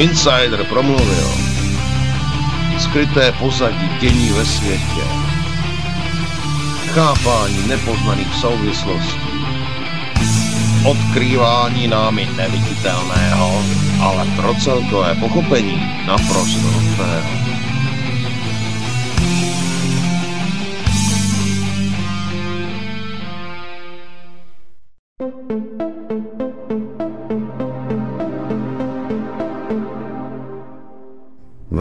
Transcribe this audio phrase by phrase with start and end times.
[0.00, 1.28] Insider promluvil.
[2.78, 5.04] Skryté pozadí dění ve světě.
[6.86, 9.30] Chápání nepoznaných souvislostí.
[10.84, 13.62] Odkrývání námi neviditelného,
[14.02, 17.39] ale pro celkové pochopení naprosto nutného.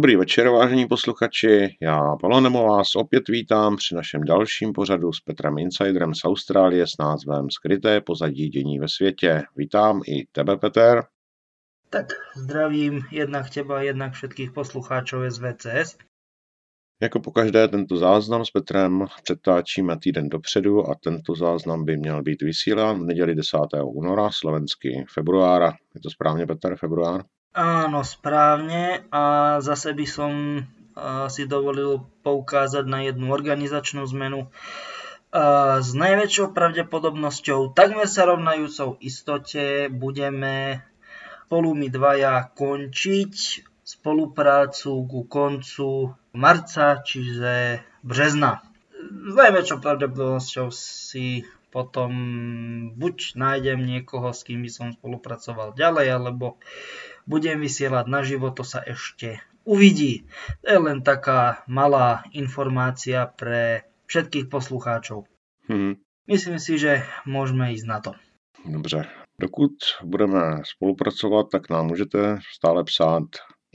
[0.00, 1.76] Dobrý večer, vážení posluchači.
[1.80, 6.98] Já, Pavel vás opět vítám při našem dalším pořadu s Petrem Insiderem z Austrálie s
[6.98, 9.42] názvem Skryté pozadí dění ve světě.
[9.56, 11.04] Vítám i tebe, Peter.
[11.90, 12.06] Tak
[12.36, 15.96] zdravím jednak teba, jednak všetkých poslucháčov SVCS.
[17.02, 22.42] Jako pokaždé tento záznam s Petrem přetáčíme týden dopředu a tento záznam by měl být
[22.42, 23.58] vysílán v neděli 10.
[23.84, 25.72] února, slovenský februára.
[25.94, 27.24] Je to správně, Petr, február?
[27.50, 29.06] Áno, správne.
[29.10, 30.32] A zase by som
[31.32, 34.46] si dovolil poukázať na jednu organizačnú zmenu.
[35.80, 40.82] S najväčšou pravdepodobnosťou, takmer sa rovnajúcou istote, budeme
[41.46, 43.34] spolu my dvaja končiť
[43.82, 48.62] spoluprácu ku koncu marca, čiže března.
[49.02, 52.10] S najväčšou pravdepodobnosťou si potom
[52.98, 56.58] buď nájdem niekoho, s kým by som spolupracoval ďalej, alebo
[57.26, 60.24] budem vysielať naživo, to sa ešte uvidí.
[60.64, 65.24] To je len taká malá informácia pre všetkých poslucháčov.
[65.68, 65.96] Hmm.
[66.26, 68.14] Myslím si, že môžeme ísť na to.
[68.66, 69.08] Dobře.
[69.40, 69.72] Dokud
[70.04, 73.22] budeme spolupracovat, tak nám můžete stále psát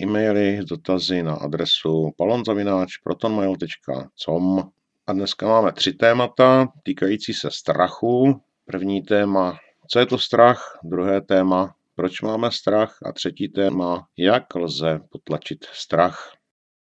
[0.02, 4.72] e-maily dotazy na adresu palonzavináč.protonmail.com
[5.08, 8.42] A dneska máme tři témata týkající se strachu.
[8.66, 9.58] První téma,
[9.90, 10.80] co je to strach?
[10.84, 16.35] Druhé téma, proč máme strach a třetí téma, jak lze potlačit strach.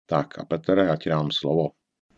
[0.05, 1.73] Tak a Peter, ja ti dám slovo.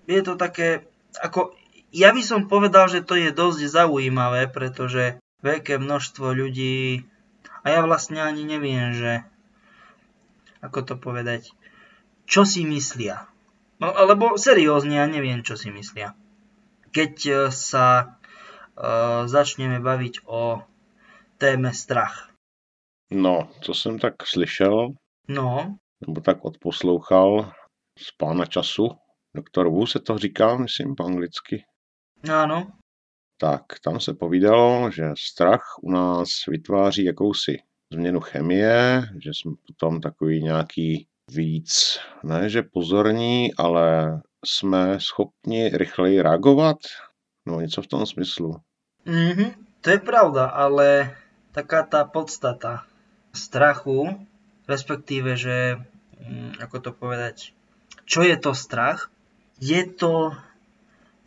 [0.10, 0.90] Je to také,
[1.22, 1.54] ako,
[1.94, 7.06] ja by som povedal, že to je dosť zaujímavé, pretože veľké množstvo ľudí,
[7.64, 9.24] a ja vlastne ani neviem, že,
[10.60, 11.54] ako to povedať,
[12.28, 13.30] čo si myslia.
[13.78, 16.16] No, alebo seriózne, ja neviem, čo si myslia.
[16.94, 18.16] Keď e, sa
[18.78, 20.62] uh, začneme baviť o
[21.42, 22.33] téme strach.
[23.14, 24.90] No, co jsem tak slyšel,
[25.30, 27.52] No, nebo tak odposlouchal
[28.00, 28.90] z Pána času,
[29.36, 31.64] doktor Wu se to říká, myslím, po anglicky.
[32.30, 32.68] áno.
[33.38, 37.58] Tak, tam se povídalo, že strach u nás vytváří jakousi
[37.94, 46.22] změnu chemie, že jsme potom takový nějaký víc, ne že pozorní, ale jsme schopni rychleji
[46.22, 46.78] reagovat,
[47.48, 48.56] no něco v tom smyslu.
[49.06, 49.52] Mhm,
[49.82, 51.18] to je pravda, ale
[51.52, 52.93] taká tá podstata
[53.34, 54.16] strachu,
[54.70, 55.82] respektíve, že,
[56.22, 57.52] mm, ako to povedať,
[58.06, 59.10] čo je to strach?
[59.58, 60.38] Je to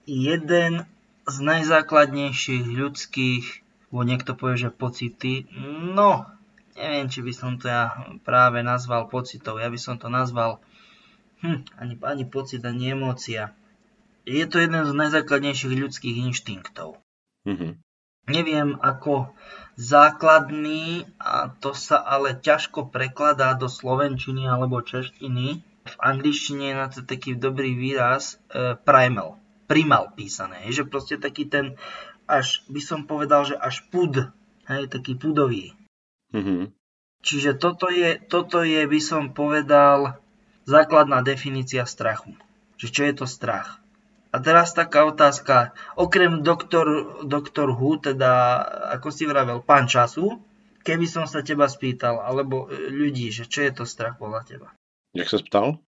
[0.06, 0.86] jeden
[1.26, 3.44] z najzákladnejších ľudských,
[3.90, 5.50] bo niekto povie, že pocity,
[5.94, 6.26] no,
[6.78, 7.90] neviem, či by som to ja
[8.22, 10.62] práve nazval pocitov, ja by som to nazval
[11.42, 13.56] hm, ani, ani pocit, ani emócia.
[14.26, 16.98] Je to jeden z najzákladnejších ľudských inštinktov.
[17.46, 17.85] Mm-hmm.
[18.26, 19.30] Neviem, ako
[19.78, 25.62] základný a to sa ale ťažko prekladá do slovenčiny alebo češtiny.
[25.86, 29.38] V angličtine je na to taký dobrý výraz e, primal,
[29.70, 31.78] primal písané, že proste taký ten
[32.26, 34.34] až by som povedal, že až pud,
[34.66, 35.72] hej, taký pudový.
[36.34, 36.74] Mm-hmm.
[37.22, 40.18] Čiže toto je, toto je, by som povedal,
[40.66, 42.34] základná definícia strachu.
[42.76, 43.78] Že čo je to strach?
[44.36, 45.72] A teraz taká otázka.
[45.96, 48.60] Okrem doktor, doktor Hu, teda
[48.92, 50.44] ako si vravel, pán času,
[50.84, 54.68] keby som sa teba spýtal, alebo e, ľudí, že čo je to strach podľa teba?
[55.16, 55.80] Jak sa spýtal?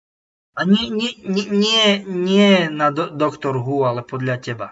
[0.57, 4.69] A nie, nie, nie, nie, nie na do, doktor Hu, ale podľa teba.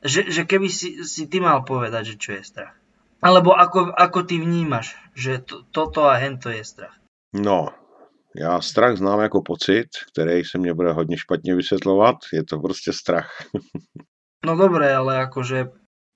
[0.00, 2.72] Že, že keby si, si ty mal povedať, že čo je strach.
[3.20, 6.96] Alebo ako, ako ty vnímaš, že to, toto a hento je strach.
[7.36, 7.76] No,
[8.36, 12.16] já strach znám jako pocit, který se mě bude hodně špatně vysvětlovat.
[12.32, 13.30] Je to prostě strach.
[14.46, 15.68] no dobré, ale akože...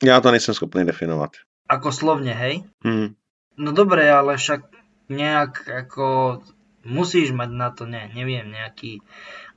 [0.04, 1.30] Já to nejsem schopný definovat.
[1.68, 2.62] Ako slovne, hej?
[2.84, 3.16] Hmm.
[3.58, 4.70] No dobré, ale však
[5.08, 6.38] nejak ako
[6.86, 9.02] musíš mať na to, ne, neviem, nejaký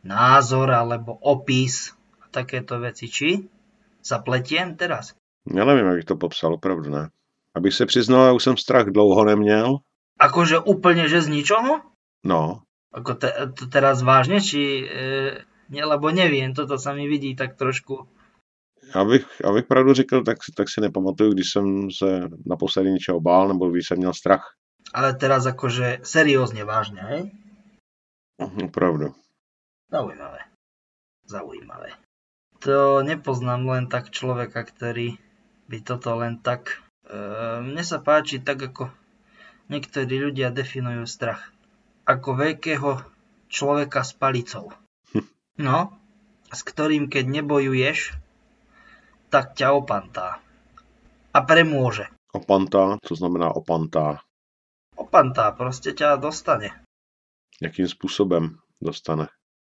[0.01, 3.11] názor alebo opis a takéto veci.
[3.11, 3.29] Či?
[4.01, 5.13] Zapletiem teraz?
[5.53, 7.09] Já nevím, jak bych to popsal, opravdu ne.
[7.55, 9.77] Abych se přiznal, já už jsem strach dlouho neměl.
[10.19, 11.79] Akože úplne, že z ničoho?
[12.25, 14.81] No, Ako te, to teraz vážne, či...
[14.81, 18.09] E, ne, lebo neviem, toto sa mi vidí tak trošku...
[18.93, 23.47] abych, abych pravdu řekl, tak, si- tak si nepamatuju, když jsem se naposledy něčeho bál,
[23.47, 24.57] nebo když jsem měl strach.
[24.93, 27.21] Ale teraz akože seriózne vážne, hej?
[28.41, 29.13] Opravdu.
[29.91, 30.49] Zaujímavé.
[31.29, 31.93] Zaujímavé.
[32.65, 35.21] To nepoznám len tak človeka, ktorý
[35.69, 36.81] by toto len tak...
[37.05, 37.15] E,
[37.61, 38.89] mne sa páči tak, ako
[39.69, 41.53] niektorí ľudia definujú strach.
[42.09, 43.05] Ako veľkého
[43.53, 44.73] človeka s palicou.
[45.59, 45.91] No,
[46.49, 48.15] s ktorým keď nebojuješ,
[49.29, 50.41] tak ťa opantá.
[51.35, 52.09] A premôže.
[52.33, 54.23] Opantá, co znamená opantá?
[54.95, 56.71] Opantá, proste ťa dostane.
[57.61, 59.27] Jakým způsobem dostane?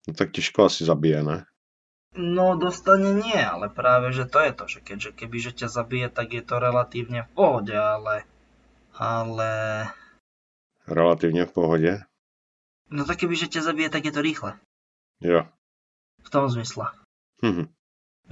[0.08, 1.44] No tak těžko asi zabije, ne?
[2.16, 6.08] No, dostane nie, ale práve, že to je to, že keďže keby že ťa zabije,
[6.12, 8.24] tak je to relatívne v pohode, ale...
[8.92, 9.50] Ale...
[10.88, 12.00] Relativně v pohodě.
[12.92, 14.60] No tak keby že ťa zabije, tak je to rýchle.
[15.24, 15.48] Jo.
[16.22, 16.92] V tom zmysle.
[17.40, 17.72] Hm.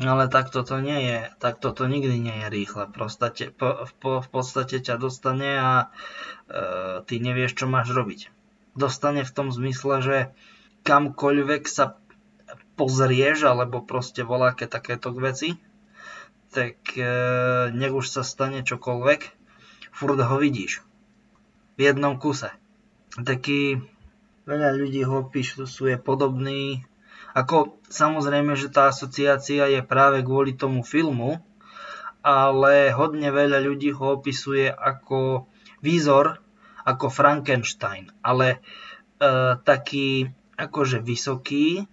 [0.00, 2.88] Ale tak toto nie je, tak toto nikdy nie je rýchle.
[2.94, 5.86] Prostate, po, v, po, v podstate ťa dostane a e,
[7.04, 8.30] ty nevieš, čo máš robiť.
[8.78, 10.16] Dostane v tom zmysle, že
[10.86, 11.98] kamkoľvek sa
[12.78, 15.58] pozrieš, alebo proste voláke takéto veci,
[16.54, 17.04] tak e,
[17.74, 19.20] nech už sa stane čokoľvek,
[19.92, 20.80] furt ho vidíš.
[21.76, 22.54] V jednom kuse.
[23.20, 23.82] Taký,
[24.48, 26.84] veľa ľudí ho opisuje podobný
[27.30, 31.38] ako samozrejme, že tá asociácia je práve kvôli tomu filmu,
[32.20, 35.46] ale hodne veľa ľudí ho opisuje ako
[35.80, 36.42] výzor,
[36.82, 38.58] ako Frankenstein, ale e,
[39.62, 40.28] taký
[40.58, 41.86] akože vysoký,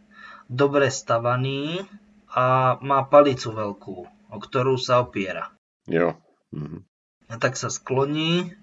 [0.49, 1.85] dobre stavaný
[2.33, 3.97] a má palicu veľkú,
[4.33, 5.53] o ktorú sa opiera.
[5.87, 6.17] Jo.
[6.51, 6.83] Mhm.
[7.27, 8.55] A tak sa skloní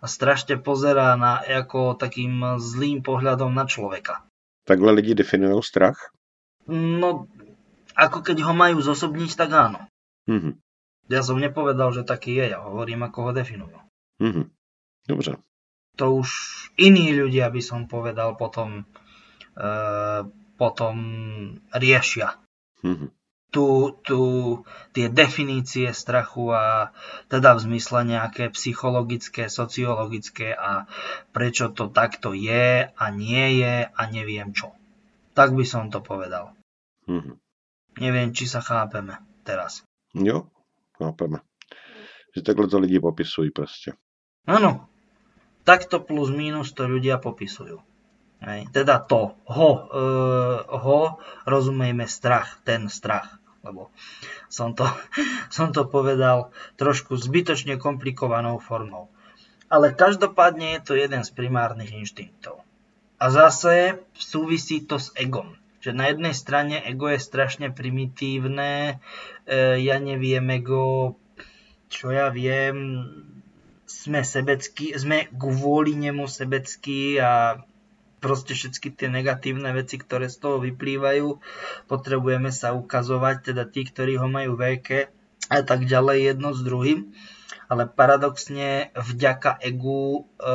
[0.00, 4.24] a strašne pozerá na ako takým zlým pohľadom na človeka.
[4.64, 6.12] Takhle lidi definují strach?
[6.70, 7.28] No,
[7.96, 9.80] ako keď ho majú zosobniť, tak áno.
[10.26, 10.56] Mhm.
[11.10, 13.78] Ja som nepovedal, že taký je, ja hovorím, ako ho definujú.
[14.22, 14.50] Mhm.
[15.08, 15.36] Dobře.
[15.96, 16.30] To už
[16.78, 18.86] iní ľudia, by som povedal, potom,
[19.58, 19.72] e,
[20.56, 20.94] potom
[21.74, 22.40] riešia
[22.82, 23.12] Mhm.
[23.50, 24.20] Tu, tu,
[24.94, 26.94] tie definície strachu a
[27.26, 30.86] teda v zmysle nejaké psychologické, sociologické a
[31.34, 34.70] prečo to takto je a nie je a neviem čo.
[35.34, 36.54] Tak by som to povedal.
[37.10, 37.38] Mhm.
[37.98, 39.82] Neviem, či sa chápeme teraz.
[40.14, 40.46] Jo,
[40.94, 41.42] chápeme.
[42.36, 43.92] Že takhle to lidi popisují prostě.
[44.46, 44.88] Áno,
[45.64, 47.82] takto plus minus to ľudia popisujú.
[48.40, 48.72] Hej.
[48.72, 50.04] Teda to, ho, e,
[50.64, 51.00] ho,
[51.44, 53.39] rozumejme strach, ten strach.
[53.60, 53.92] Lebo
[54.48, 54.88] som to,
[55.56, 59.12] som to povedal trošku zbytočne komplikovanou formou.
[59.70, 62.66] Ale každopádne je to jeden z primárnych inštinktov.
[63.20, 65.54] A zase súvisí to s egom.
[65.80, 69.00] Že na jednej strane ego je strašne primitívne,
[69.46, 71.16] e, ja neviem, ego,
[71.88, 73.06] čo ja viem,
[73.86, 77.62] sme sebeckí, sme kvôli nemu sebeckí a
[78.20, 81.40] proste všetky tie negatívne veci, ktoré z toho vyplývajú,
[81.88, 85.08] potrebujeme sa ukazovať, teda tí, ktorí ho majú veľké
[85.50, 87.10] a tak ďalej jedno s druhým.
[87.70, 90.52] Ale paradoxne vďaka egu e,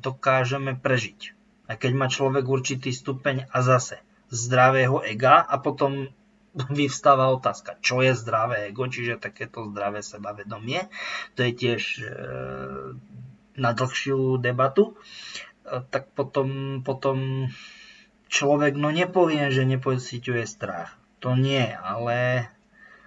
[0.00, 1.34] dokážeme prežiť.
[1.66, 6.08] A keď má človek určitý stupeň a zase zdravého ega a potom
[6.78, 10.88] vyvstáva otázka, čo je zdravé ego, čiže takéto zdravé sebavedomie.
[11.36, 12.02] To je tiež e,
[13.56, 14.96] na dlhšiu debatu.
[15.72, 17.48] Tak potom, potom
[18.28, 21.00] človek no nepovie, že nepociťuje strach.
[21.24, 22.50] To nie, ale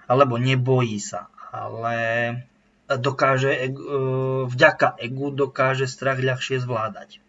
[0.06, 1.98] alebo nebojí sa, ale
[2.86, 3.70] dokáže, e,
[4.46, 7.22] vďaka egu dokáže strach ľahšie zvládať.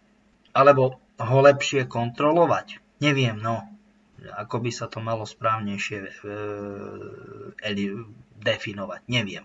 [0.52, 2.81] Alebo ho lepšie kontrolovať.
[3.00, 3.64] Neviem, no
[4.26, 6.11] ako by sa to malo správnejšie e,
[8.40, 9.00] definovať.
[9.09, 9.45] Neviem.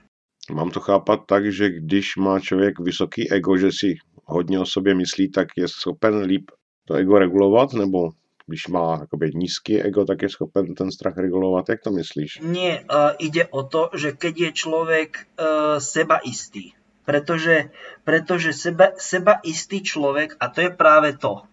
[0.50, 3.90] Mám to chápat tak, že když má člověk vysoký ego, že si
[4.32, 6.52] hodně o sobě myslí, tak je schopen líp
[6.86, 8.10] to ego regulovat, nebo
[8.48, 11.70] když má jakoby nízký ego, tak je schopen ten strach regulovat.
[11.70, 12.40] Jak to myslíš?
[12.44, 16.76] Nie, uh, ide o to, že keď je človek uh, sebaistý,
[17.08, 17.72] pretože,
[18.04, 21.48] pretože seba, sebaistý človek, a to je práve to,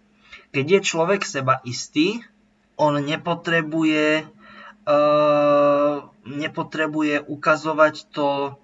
[0.51, 2.27] keď je človek sebaistý,
[2.75, 4.27] on nepotrebuje,
[4.89, 8.59] uh, nepotrebuje ukazovať to,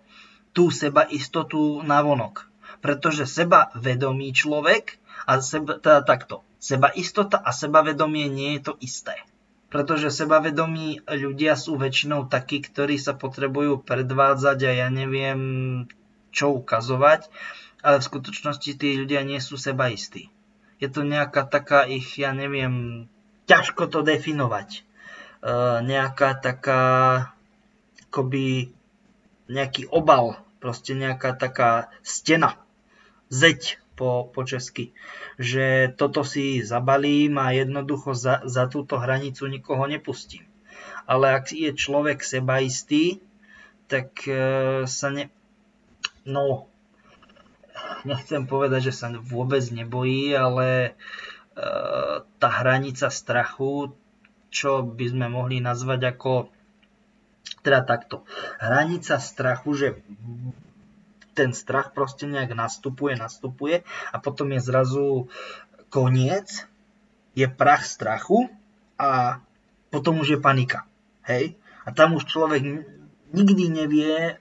[0.54, 2.46] tú sebaistotu na vonok.
[2.84, 9.16] Pretože sebavedomý človek, a seba, teda takto, sebaistota a sebavedomie nie je to isté.
[9.74, 15.40] pretože sebavedomí ľudia sú väčšinou takí, ktorí sa potrebujú predvádzať a ja neviem
[16.30, 17.26] čo ukazovať,
[17.82, 20.30] ale v skutočnosti tí ľudia nie sú sebaistí.
[20.78, 23.06] Je to nejaká taká ich, ja neviem,
[23.50, 24.78] ťažko to definovať.
[24.78, 24.80] E,
[25.82, 26.82] nejaká taká,
[28.14, 28.70] akoby
[29.50, 32.62] nejaký obal, proste nejaká taká stena,
[33.34, 34.94] zeď po, po česky.
[35.42, 40.46] Že toto si zabalím a jednoducho za, za túto hranicu nikoho nepustím.
[41.10, 43.18] Ale ak je človek sebaistý,
[43.90, 45.28] tak e, sa ne...
[46.24, 46.70] No,
[48.08, 50.90] nechcem povedať, že sa vôbec nebojí, ale e,
[52.22, 53.92] tá hranica strachu,
[54.48, 56.32] čo by sme mohli nazvať ako
[57.60, 58.24] teda takto.
[58.60, 59.88] Hranica strachu, že
[61.34, 65.06] ten strach proste nejak nastupuje, nastupuje a potom je zrazu
[65.90, 66.66] koniec,
[67.34, 68.48] je prach strachu
[68.96, 69.42] a
[69.90, 70.86] potom už je panika.
[71.26, 71.58] Hej?
[71.84, 72.62] A tam už človek
[73.34, 74.38] nikdy nevie,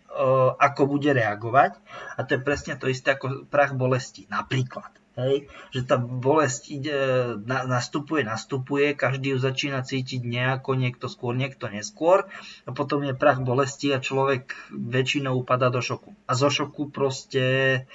[0.62, 1.82] ako bude reagovať.
[2.16, 4.30] A to je presne to isté ako prach bolesti.
[4.30, 5.03] Napríklad.
[5.14, 6.98] Hej, že tá bolesť ide,
[7.46, 12.26] na, nastupuje, nastupuje, každý ju začína cítiť nejako, niekto skôr, niekto neskôr
[12.66, 16.18] a potom je prach bolesti a človek väčšinou upada do šoku.
[16.26, 17.86] A zo šoku proste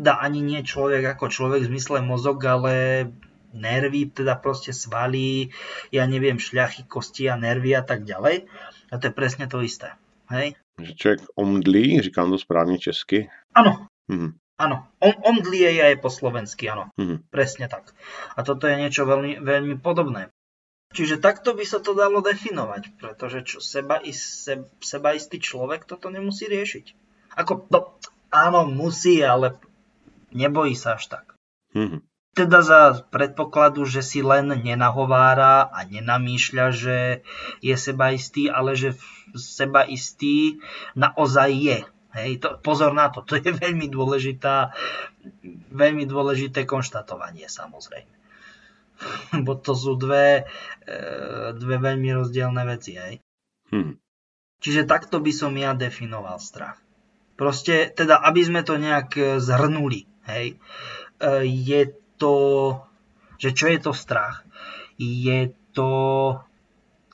[0.00, 2.72] dá ani nie človek ako človek v zmysle mozog, ale
[3.52, 5.52] nervy, teda proste svaly,
[5.92, 8.48] ja neviem, šľachy, kosti a nervy a tak ďalej.
[8.88, 9.92] A to je presne to isté.
[10.32, 10.56] Hej?
[10.80, 13.28] Že človek omdlí, říkám to správne česky?
[13.52, 13.92] Áno.
[14.08, 14.41] Mhm.
[14.62, 16.94] Áno, on, omdlie je aj po slovensky, áno.
[16.94, 17.34] Mm-hmm.
[17.34, 17.90] Presne tak.
[18.38, 20.30] A toto je niečo veľmi, veľmi podobné.
[20.94, 26.46] Čiže takto by sa to dalo definovať, pretože čo, seba, se, sebaistý človek toto nemusí
[26.46, 26.94] riešiť.
[27.42, 27.98] Ako, no,
[28.30, 29.58] áno, musí, ale
[30.30, 31.34] nebojí sa až tak.
[31.74, 32.00] Mm-hmm.
[32.32, 36.98] Teda za predpokladu, že si len nenahovára a nenamýšľa, že
[37.60, 38.94] je sebaistý, ale že
[39.34, 40.62] sebaistý
[40.94, 41.78] naozaj je.
[42.12, 44.72] Hej, to, pozor na to, to je veľmi dôležitá,
[45.72, 48.12] veľmi dôležité konštatovanie samozrejme.
[49.46, 50.44] Bo to sú dve,
[50.84, 50.92] e,
[51.56, 52.94] dve veľmi rozdielne veci.
[52.96, 53.14] Hej.
[53.72, 53.96] Hmm.
[54.62, 56.78] Čiže takto by som ja definoval strach.
[57.34, 60.56] Proste, teda, aby sme to nejak e, zhrnuli, hej, e,
[61.48, 61.82] je
[62.20, 62.36] to,
[63.40, 64.46] že čo je to strach?
[65.00, 65.90] Je to,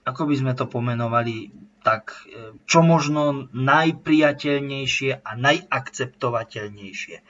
[0.05, 1.49] ako by sme to pomenovali,
[1.89, 7.17] tak e, čo možno najpriateľnejšie a najakceptovateľnejšie.
[7.17, 7.25] E,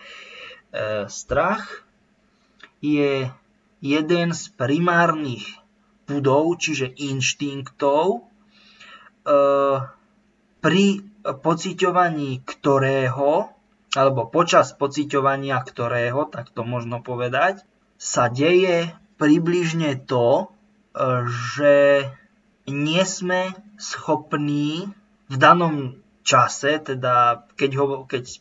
[1.07, 1.87] strach
[2.83, 3.31] je
[3.79, 5.47] jeden z primárnych
[6.11, 8.21] budov, čiže inštinktov, e,
[10.59, 10.87] pri
[11.23, 13.55] pociťovaní ktorého,
[13.95, 17.63] alebo počas pociťovania ktorého, tak to možno povedať,
[17.95, 18.91] sa deje
[19.23, 20.51] približne to,
[21.31, 22.07] že
[22.71, 24.89] nie sme schopní
[25.29, 28.41] v danom čase, teda keď, ho, keď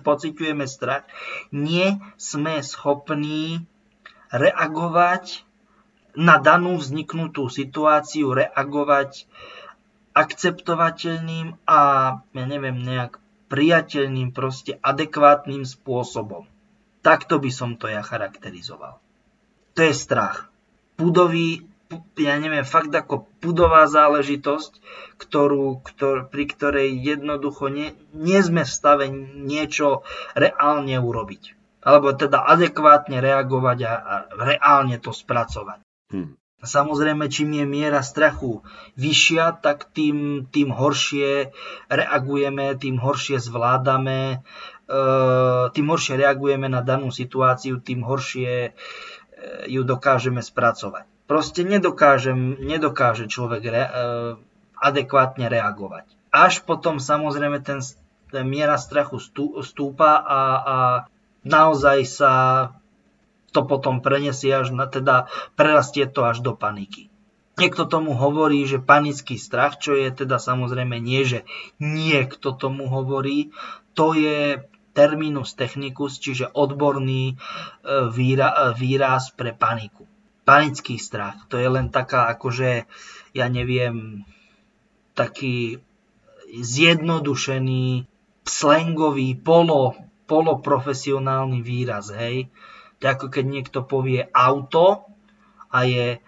[0.00, 1.04] pociťujeme strach,
[1.52, 3.64] nie sme schopní
[4.32, 5.44] reagovať
[6.16, 9.28] na danú vzniknutú situáciu, reagovať
[10.16, 11.80] akceptovateľným a
[12.24, 13.20] ja neviem, nejak
[13.52, 16.48] priateľným, proste adekvátnym spôsobom.
[17.04, 18.98] Takto by som to ja charakterizoval.
[19.76, 20.48] To je strach.
[20.96, 21.68] Budový
[22.18, 24.82] ja neviem, fakt ako pudová záležitosť,
[25.22, 29.06] ktorú, ktor, pri ktorej jednoducho nie, nie sme v stave
[29.46, 30.02] niečo
[30.34, 31.54] reálne urobiť.
[31.86, 35.86] Alebo teda adekvátne reagovať a, a reálne to spracovať.
[36.10, 36.34] Hmm.
[36.56, 38.66] Samozrejme, čím je miera strachu
[38.98, 41.54] vyššia, tak tým, tým horšie
[41.86, 44.42] reagujeme, tým horšie zvládame,
[44.90, 44.98] e,
[45.70, 48.70] tým horšie reagujeme na danú situáciu, tým horšie e,
[49.70, 53.90] ju dokážeme spracovať proste nedokážem, nedokáže človek re, e,
[54.78, 56.06] adekvátne reagovať.
[56.30, 57.82] Až potom samozrejme ten,
[58.30, 60.76] ten miera strachu stú, stúpa a, a
[61.42, 62.32] naozaj sa
[63.50, 65.26] to potom prenesie až na, teda
[65.58, 67.10] prerastie to až do paniky.
[67.56, 71.48] Niekto tomu hovorí, že panický strach, čo je teda samozrejme nie, že
[71.80, 73.48] niekto tomu hovorí,
[73.96, 74.60] to je
[74.92, 77.34] terminus technicus, čiže odborný e,
[78.76, 80.04] výraz pre paniku
[80.46, 81.50] panický strach.
[81.50, 82.86] To je len taká akože,
[83.34, 84.22] ja neviem,
[85.18, 85.82] taký
[86.46, 88.06] zjednodušený,
[88.46, 89.98] slangový, polo,
[90.30, 92.46] poloprofesionálny výraz, hej.
[93.02, 95.10] To je ako keď niekto povie auto
[95.68, 96.22] a je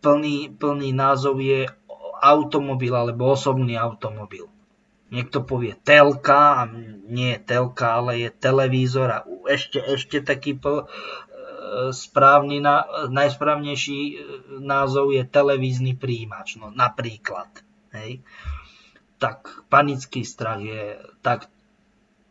[0.00, 1.66] plný, plný názov je
[2.22, 4.46] automobil alebo osobný automobil.
[5.10, 6.70] Niekto povie telka a
[7.10, 9.18] nie je telka, ale je televízor a
[9.50, 10.86] ešte, ešte taký pl,
[11.90, 12.58] správny,
[13.10, 14.14] najsprávnejší e,
[14.58, 17.50] názov je televízny príjimač, no napríklad.
[17.94, 18.22] Hej.
[19.20, 21.50] Tak panický strach je, tak,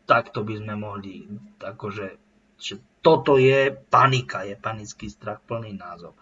[0.10, 1.30] takto by sme mohli,
[1.62, 2.08] akože,
[2.60, 6.18] že toto je panika, je panický strach, plný názov.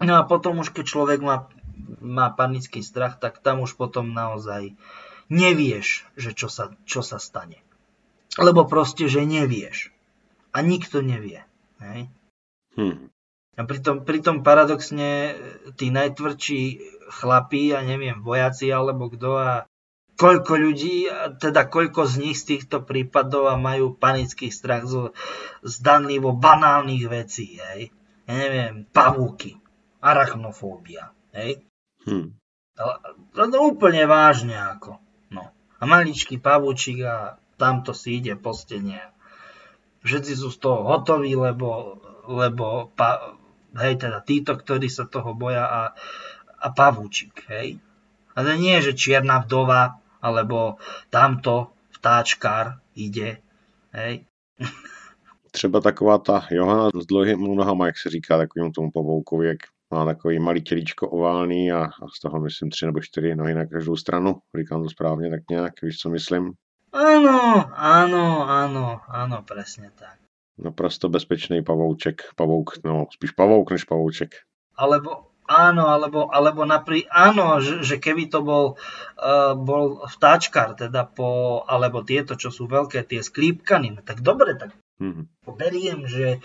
[0.00, 1.48] No a potom už keď človek má,
[2.00, 4.72] má panický strach, tak tam už potom naozaj
[5.28, 7.60] nevieš, že čo sa, čo sa stane.
[8.40, 9.92] Lebo proste, že nevieš.
[10.50, 11.46] A nikto nevie.
[11.80, 12.12] Hej?
[12.76, 13.08] Hmm.
[13.58, 15.36] A pritom, pritom paradoxne
[15.76, 16.62] tí najtvrdší
[17.10, 19.52] chlapí, ja neviem, vojaci alebo kto a
[20.20, 21.08] koľko ľudí,
[21.40, 25.16] teda koľko z nich z týchto prípadov a majú panický strach zo
[25.64, 27.88] zdanlivo banálnych vecí, hej.
[28.28, 29.56] Ja neviem, pavúky,
[30.04, 31.64] arachnofóbia, hej.
[32.76, 32.84] To,
[33.36, 35.00] to úplne vážne ako,
[35.32, 35.52] no.
[35.80, 39.00] A maličký pavúčik a tamto si ide po stene.
[40.00, 43.36] Všetci sú z toho hotoví, lebo, lebo pa,
[43.76, 45.82] hej, teda títo, ktorí sa toho boja a,
[46.60, 47.76] a pavúčik, hej.
[48.32, 50.80] Ale nie, že čierna vdova, alebo
[51.12, 53.44] tamto vtáčkár ide,
[53.92, 54.24] hej.
[55.50, 59.58] Třeba taková ta Johana s dlouhými nohama, jak se říká takovým tomu pavoukovi, jak
[59.90, 63.66] má takový malý tělíčko oválný a, a z toho myslím tři nebo čtyři nohy na
[63.66, 64.38] každou stranu.
[64.58, 66.52] Říkám to správně tak nějak, víš co myslím?
[66.90, 70.18] Áno, áno, áno, áno, presne tak.
[70.60, 74.44] Naprosto bezpečný pavouček, pavouk, no spíš pavouk než pavouček.
[74.76, 78.64] Alebo áno, alebo, alebo naprí, áno, že, že keby to bol,
[79.18, 84.54] uh, bol vtáčkar, teda po, alebo tieto, čo sú veľké, tie sklípkany, no tak dobre,
[84.54, 85.50] tak mm-hmm.
[85.58, 86.38] beriem, že,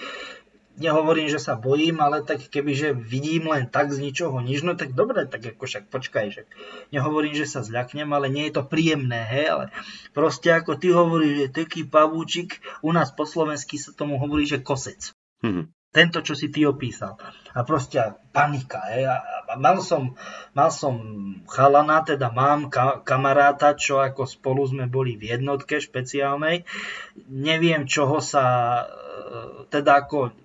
[0.77, 4.91] nehovorím, že sa bojím, ale tak kebyže vidím len tak z ničoho nič, no tak
[4.91, 6.47] dobre, tak ako však počkaj, však
[6.91, 9.65] nehovorím, že sa zľaknem, ale nie je to príjemné, hej, ale
[10.11, 14.59] proste ako ty hovoríš, že taký pavúčik, u nás po slovensky sa tomu hovorí, že
[14.63, 15.15] kosec.
[15.43, 15.71] Mm-hmm.
[15.95, 17.15] Tento, čo si ty opísal.
[17.55, 18.83] A proste panika.
[18.91, 19.07] Hej.
[19.07, 20.11] A mal, som,
[20.51, 20.99] mal som
[21.47, 26.67] chalana, teda mám ka- kamaráta, čo ako spolu sme boli v jednotke špeciálnej.
[27.31, 30.35] Neviem, čoho sa, e, teda ako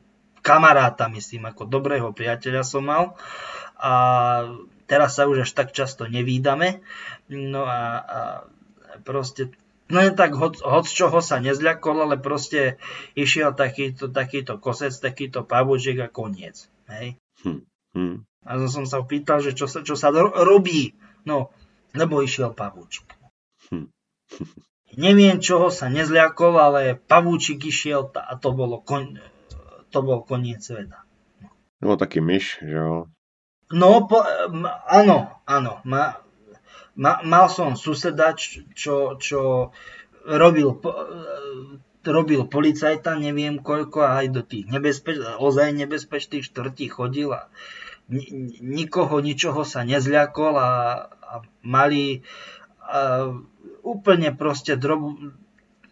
[0.41, 3.15] kamaráta, myslím, ako dobrého priateľa som mal.
[3.81, 3.93] A
[4.85, 6.85] teraz sa už až tak často nevídame.
[7.31, 8.19] No a, a
[9.07, 9.55] proste
[9.89, 12.77] no len tak hoc, hoc čoho sa nezľakol, ale proste
[13.15, 16.69] išiel takýto, takýto kosec, takýto pavúčik a koniec.
[16.91, 17.17] Hej?
[17.47, 17.61] Hm,
[17.95, 18.17] hm.
[18.45, 20.97] A som sa pýtal, že čo sa, čo sa robí.
[21.29, 21.53] No,
[21.93, 23.07] lebo išiel pavúčik.
[23.71, 23.89] Hm.
[24.99, 29.23] Neviem, čoho sa nezľakol, ale pavúčik išiel a to bolo kon
[29.91, 31.03] to bol koniec sveta.
[31.81, 33.11] No taký myš, že jo?
[33.71, 34.23] No, po,
[34.91, 35.73] áno, áno.
[35.87, 36.19] Ma,
[36.99, 39.71] ma, mal som suseda, čo, čo
[40.27, 40.77] robil,
[42.05, 47.49] robil policajta, neviem koľko, a aj do tých nebezpeč, ozaj nebezpečných štvrtí chodil a
[48.61, 50.73] nikoho, ničoho sa nezľakol a,
[51.15, 52.27] a mali
[52.83, 53.31] a,
[53.87, 55.15] úplne proste drob,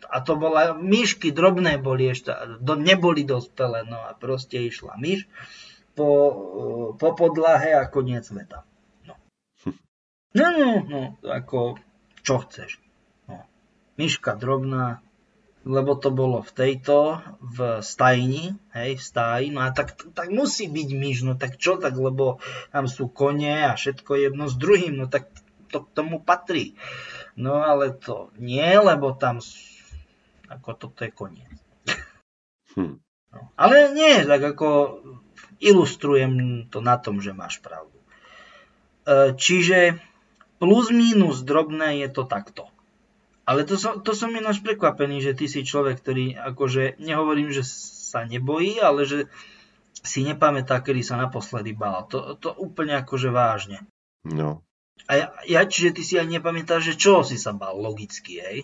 [0.08, 2.32] a to bola, myšky drobné boli ešte,
[2.64, 5.28] do, neboli dospelé, no a proste išla myš
[5.92, 6.10] po,
[6.96, 8.64] po podlahe a koniec sveta.
[9.04, 9.14] No.
[10.32, 11.76] No, no, no, ako,
[12.24, 12.80] čo chceš.
[13.28, 13.44] No.
[14.00, 15.04] Myška drobná,
[15.68, 20.70] lebo to bolo v tejto, v stajni, hej, v stáji, no a tak, tak musí
[20.70, 22.40] byť myš, no tak čo tak, lebo
[22.72, 25.28] tam sú kone a všetko jedno s druhým, no tak
[25.68, 26.72] to k tomu patrí.
[27.36, 29.44] No ale to nie, lebo tam
[30.48, 31.52] ako toto je koniec.
[32.76, 33.00] Hm.
[33.32, 33.40] No.
[33.60, 34.68] Ale nie, tak ako
[35.60, 37.96] ilustrujem to na tom, že máš pravdu.
[39.04, 40.00] E, čiže
[40.56, 42.68] plus minus drobné je to takto.
[43.48, 47.64] Ale to som, to som ináč prekvapený, že ty si človek, ktorý akože, nehovorím, že
[47.64, 49.24] sa nebojí, ale že
[50.04, 52.04] si nepamätá, kedy sa naposledy bál.
[52.12, 53.88] To, to úplne akože vážne.
[54.28, 54.60] No.
[55.08, 58.58] A ja, ja, čiže ty si aj nepamätáš, že čo si sa bál logicky, hej?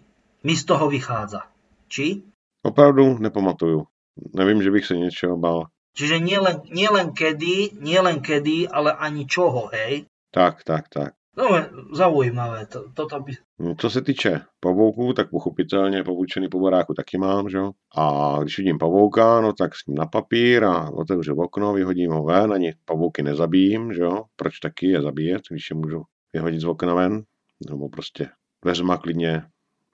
[0.45, 1.49] Mi z toho vychádza.
[1.95, 2.23] Či?
[2.63, 3.87] Opravdu nepamatuju.
[4.35, 5.67] Nevím, že bych se niečoho bál.
[5.95, 10.11] Čiže nielen, nielen kedy, nielen kedy, ale ani čoho, hej?
[10.35, 11.15] Tak, tak, tak.
[11.37, 11.47] No,
[11.95, 13.33] zaujímavé, to, toto by...
[13.59, 17.71] No, co se týče pavouků, tak pochopitelně pavoučený po baráku taky mám, že jo?
[17.97, 22.23] A když vidím pavouka, no tak s ním na papír a otevřu okno, vyhodím ho
[22.23, 24.25] ven, ani pavouky nezabijím, že jo?
[24.37, 26.03] Proč taky je zabíjet, když je můžu
[26.33, 27.23] vyhodit z okna ven?
[27.71, 28.29] Nebo prostě
[28.63, 29.43] dveřma klidně,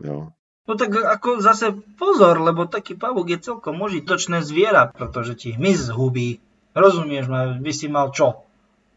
[0.05, 0.29] jo?
[0.71, 5.91] No tak ako zase pozor, lebo taký pavúk je celkom užitočné zviera, pretože ti hmyz
[5.91, 6.39] zhubí.
[6.79, 8.47] Rozumieš ma, by si mal čo?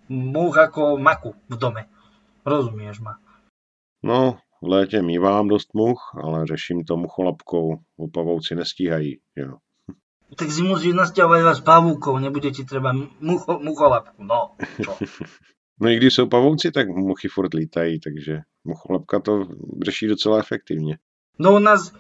[0.06, 1.90] Múch ako maku v dome.
[2.46, 3.18] Rozumieš ma?
[4.06, 7.82] No, v létě mývám dost much, ale řeším to mucholapkou.
[7.98, 9.58] U pavouci nestíhají, jo.
[10.38, 14.94] Tak si musíš nasťahovať vás pavúkov, nebude ti treba mucho, mucholapku, no, čo?
[15.82, 19.48] No i když jsou pavouci, tak muchy furt lítají, takže mucholapka to
[19.86, 20.98] řeší docela efektivně.
[21.42, 21.94] No u nás,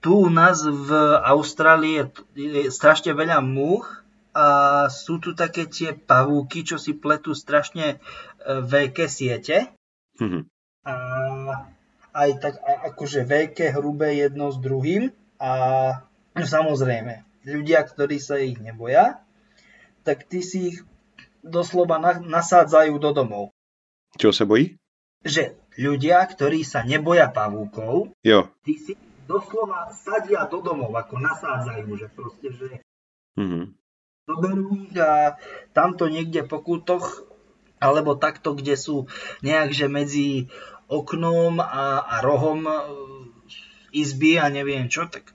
[0.00, 0.90] tu u nás v
[1.24, 2.04] Austrálii je,
[2.36, 4.04] je strašne veľa múch
[4.36, 7.96] a sú tu také tie pavúky, čo si pletú strašne e,
[8.44, 9.72] veľké siete.
[10.20, 10.44] Mhm.
[10.86, 10.94] A
[12.16, 15.12] aj tak akože veľké, hrubé jedno s druhým.
[15.36, 15.52] A
[16.32, 19.20] no, samozrejme, ľudia, ktorí sa ich neboja,
[20.04, 20.78] tak ty si ich
[21.44, 23.44] doslova na, nasádzajú do domov.
[24.16, 24.80] Čo sa bojí?
[25.26, 28.48] Že ľudia, ktorí sa neboja pavúkov, Jo.
[28.62, 28.94] ty si
[29.26, 32.68] doslova sadia do domov, ako nasádzajú, že proste, že
[33.36, 33.74] Mhm.
[34.30, 35.36] zoberú ich a
[35.74, 37.26] tamto niekde po kútoch,
[37.82, 39.10] alebo takto, kde sú
[39.44, 40.48] nejak, že medzi
[40.88, 42.74] oknom a, a rohom e,
[43.92, 45.34] izby a neviem čo, tak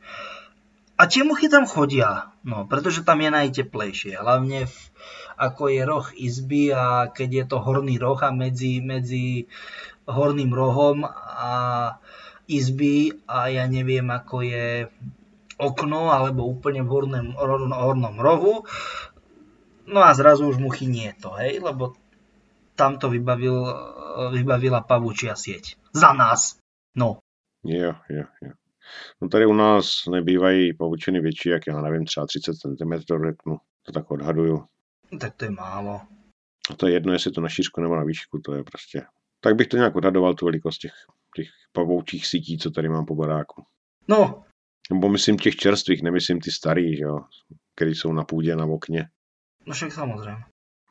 [1.02, 4.76] a tie muchy tam chodia, no, pretože tam je najteplejšie, hlavne v,
[5.42, 9.50] ako je roh izby a keď je to horný roh a medzi, medzi
[10.06, 11.54] horným rohom a
[12.46, 14.86] izby a ja neviem ako je
[15.58, 17.28] okno alebo úplne v hornom,
[17.74, 18.70] hornom rohu.
[19.90, 21.98] No a zrazu už muchy nie to, hej, lebo
[22.78, 23.66] tam to vybavil,
[24.34, 25.76] vybavila pavučia sieť.
[25.92, 26.62] Za nás.
[26.96, 27.20] No.
[27.66, 28.54] Jo, jo, jo.
[29.22, 32.94] No tady u nás nebývají pavučiny větší, jak já nevím, třeba 30 cm,
[33.26, 33.58] řeknu.
[33.84, 34.66] To tak odhaduju.
[35.20, 36.02] Tak to je málo.
[36.70, 39.06] A to je jedno, jestli to na šířku nebo na výšku, to je prostě...
[39.40, 40.94] Tak bych to nějak odhadoval, tu velikost těch,
[41.36, 43.64] těch pavoučích sítí, co tady mám po baráku.
[44.08, 44.44] No,
[44.92, 47.20] Nebo myslím těch čerstvých, nemyslím ty starý, že jo,
[47.76, 49.10] který jsou na půdě, na okně.
[49.66, 50.44] no však samozrejme.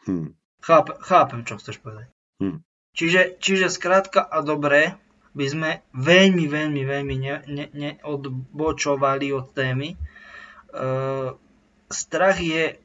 [0.08, 0.34] Hm.
[0.62, 2.08] Cháp, chápem, čo chceš povedať.
[2.42, 2.60] Hm.
[2.96, 4.96] Čiže, čiže skrátka a dobre
[5.34, 9.94] by sme veľmi, veľmi, veľmi ne, ne, neodbočovali od témy.
[9.94, 9.96] E,
[11.86, 12.76] strach je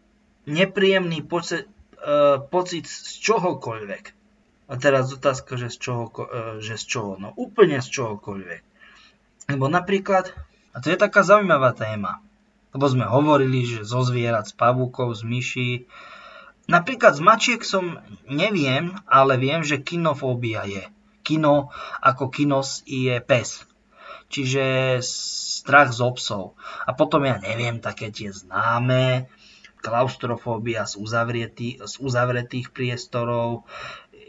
[0.46, 1.66] nepríjemný pocit,
[2.00, 4.04] e, pocit z čohokoľvek.
[4.66, 7.12] A teraz otázka, že z čoho, e, že z čoho?
[7.22, 8.62] No úplne z čohokoľvek.
[9.54, 10.34] Lebo napríklad,
[10.74, 12.22] a to je taká zaujímavá téma,
[12.74, 15.72] lebo sme hovorili, že zo zvierat, z pavúkov, z myší,
[16.66, 20.84] Napríklad z mačiek som neviem, ale viem, že kinofóbia je.
[21.22, 21.70] Kino
[22.02, 23.62] ako kinos je pes.
[24.34, 26.58] Čiže strach z obsov.
[26.90, 29.30] A potom ja neviem, také tie známe,
[29.86, 33.70] klaustrofóbia z, uzavretý, z uzavretých priestorov.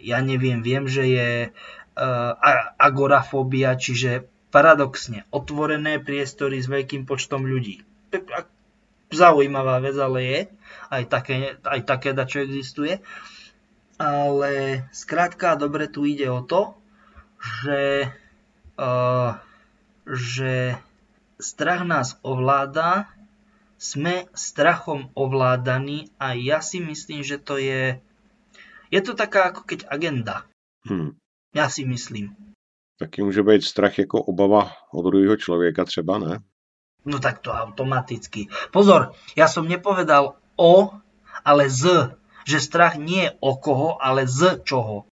[0.04, 2.32] Ja neviem, viem, že je uh,
[2.76, 7.80] agorafóbia, čiže paradoxne otvorené priestory s veľkým počtom ľudí.
[9.08, 10.40] Zaujímavá vec, ale je
[10.92, 13.00] aj také, aj také dačo existuje.
[13.96, 16.76] Ale skrátka dobre tu ide o to,
[17.40, 18.12] že,
[18.76, 19.40] uh,
[20.04, 20.76] že
[21.40, 23.08] strach nás ovláda,
[23.76, 28.00] sme strachom ovládaní a ja si myslím, že to je,
[28.88, 30.48] je to taká ako keď agenda.
[30.88, 31.16] Hm.
[31.56, 32.36] Ja si myslím.
[32.98, 36.38] Taky může být strach jako obava od druhého člověka třeba, ne?
[37.04, 38.48] No tak to automaticky.
[38.72, 40.90] Pozor, ja som nepovedal o,
[41.44, 42.10] ale z.
[42.46, 45.06] Že strach nie je o koho, ale z čoho.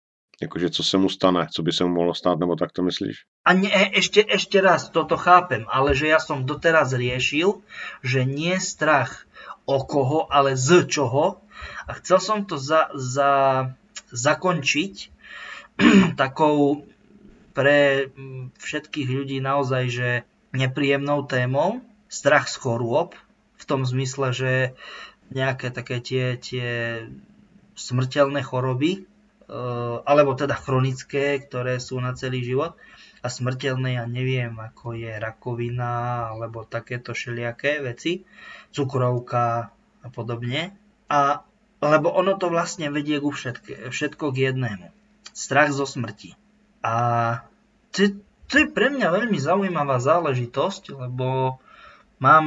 [0.42, 3.16] Jakože co se mu stane, co by se mu mohlo stát, nebo tak to myslíš?
[3.42, 3.66] A ne,
[3.98, 7.59] ešte, ešte raz, toto chápem, ale že ja som doteraz riešil,
[7.98, 9.26] že nie strach
[9.66, 11.42] o koho, ale z čoho.
[11.90, 13.33] A chcel som to za, za,
[14.14, 15.11] zakončiť
[16.22, 16.87] takou
[17.50, 18.09] pre
[18.62, 20.09] všetkých ľudí naozaj, že
[20.55, 23.18] nepríjemnou témou, strach z chorôb,
[23.59, 24.52] v tom zmysle, že
[25.35, 26.70] nejaké také tie, tie
[27.74, 29.07] smrteľné choroby,
[30.07, 32.78] alebo teda chronické, ktoré sú na celý život
[33.22, 38.26] a smrteľné, ja neviem, ako je rakovina alebo takéto všelijaké veci,
[38.74, 39.70] cukrovka
[40.02, 40.74] a podobne.
[41.06, 41.46] A,
[41.78, 44.90] lebo ono to vlastne vedie ku všetko, všetko k jednému.
[45.30, 46.35] Strach zo smrti.
[46.82, 46.94] A
[47.94, 48.18] to,
[48.50, 51.62] to je pre mňa veľmi zaujímavá záležitosť, lebo
[52.18, 52.46] mám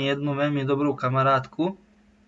[0.00, 1.76] jednu veľmi dobrú kamarátku,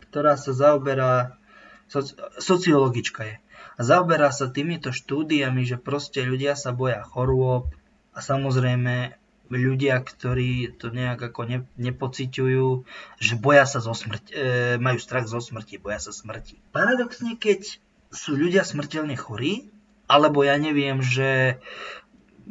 [0.09, 1.41] ktorá sa zaoberá,
[1.89, 3.37] soci, sociologička je,
[3.81, 7.73] a zaoberá sa týmito štúdiami, že proste ľudia sa boja chorôb
[8.13, 9.17] a samozrejme
[9.49, 12.85] ľudia, ktorí to nejak ako ne, nepociťujú,
[13.19, 16.61] že boja sa zo smrti, e, majú strach zo smrti, boja sa smrti.
[16.77, 17.81] Paradoxne, keď
[18.13, 19.73] sú ľudia smrteľne chorí,
[20.07, 21.57] alebo ja neviem, že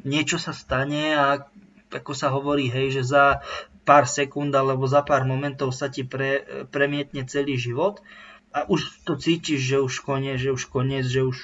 [0.02, 1.46] niečo sa stane a
[1.94, 3.46] ako sa hovorí, hej, že za
[3.86, 6.42] pár sekúnd alebo za pár momentov sa ti pre,
[6.74, 8.02] premietne celý život
[8.50, 11.38] a už to cítiš, že už koniec, že už koniec, že už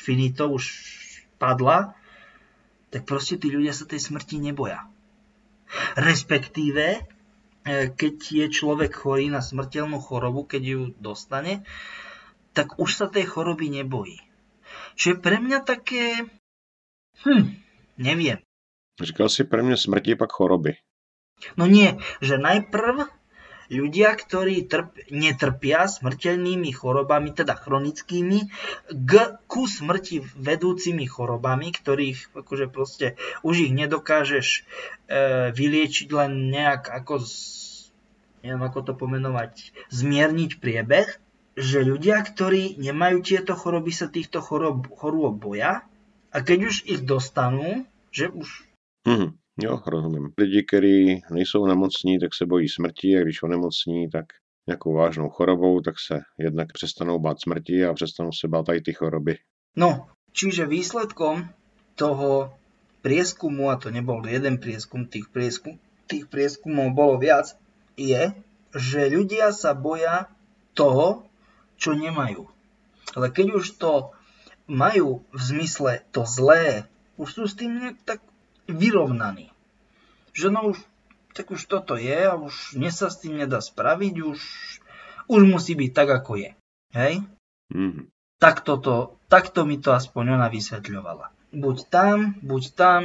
[0.00, 0.68] finito, už
[1.40, 1.96] padla,
[2.92, 4.84] tak proste tí ľudia sa tej smrti neboja.
[5.96, 7.00] Respektíve e,
[7.94, 11.62] keď je človek chorý na smrteľnú chorobu, keď ju dostane,
[12.52, 14.18] tak už sa tej choroby nebojí.
[14.98, 16.26] Čiže pre mňa také...
[17.22, 17.56] Hm,
[17.96, 18.42] neviem.
[19.00, 20.76] Říkal si pre mňa smrti pak choroby.
[21.56, 23.08] No nie, že najprv
[23.70, 28.50] ľudia, ktorí trp, netrpia smrteľnými chorobami, teda chronickými,
[28.90, 29.12] k,
[29.46, 33.14] ku smrti vedúcimi chorobami, ktorých akože proste
[33.46, 34.60] už ich nedokážeš e,
[35.54, 37.22] vyliečiť len nejak ako,
[38.42, 41.08] neviem ako to pomenovať, zmierniť priebeh,
[41.54, 45.86] že ľudia, ktorí nemajú tieto choroby, sa týchto chorôb boja
[46.34, 49.39] a keď už ich dostanú, že už Mm-hmm.
[49.62, 50.32] Jo, rozumím.
[50.38, 54.26] Lidi, kteří nejsou nemocní, tak se bojí smrti a když onemocní, tak
[54.66, 58.92] nějakou vážnou chorobou, tak se jednak přestanou bát smrti a přestanou se bát aj ty
[58.92, 59.38] choroby.
[59.76, 61.46] No, čiže výsledkom
[61.94, 62.54] toho
[63.02, 67.54] prieskumu, a to nebol jeden prieskum, tých, prieskum, tých prieskumov bolo viac,
[67.94, 68.34] je,
[68.74, 70.30] že ľudia sa boja
[70.74, 71.26] toho,
[71.78, 72.46] čo nemajú.
[73.18, 74.14] Ale keď už to
[74.70, 76.86] majú v zmysle to zlé,
[77.18, 78.20] už sú s tým nejak tak
[78.72, 79.50] vyrovnaný.
[80.32, 80.78] Že no už,
[81.34, 84.40] tak už toto je a už dnes sa s tým nedá spraviť, už,
[85.30, 86.50] už musí byť tak, ako je.
[86.94, 87.22] Hej?
[87.70, 88.04] Mm-hmm.
[88.40, 91.30] Tak, toto, takto mi to aspoň ona vysvetľovala.
[91.52, 93.02] Buď tam, buď tam,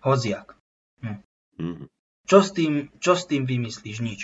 [0.00, 0.56] hodziak.
[1.04, 1.20] Hm.
[1.60, 1.86] Mm-hmm.
[2.26, 3.98] Čo, s tým, čo s tým vymyslíš?
[4.00, 4.20] Nič.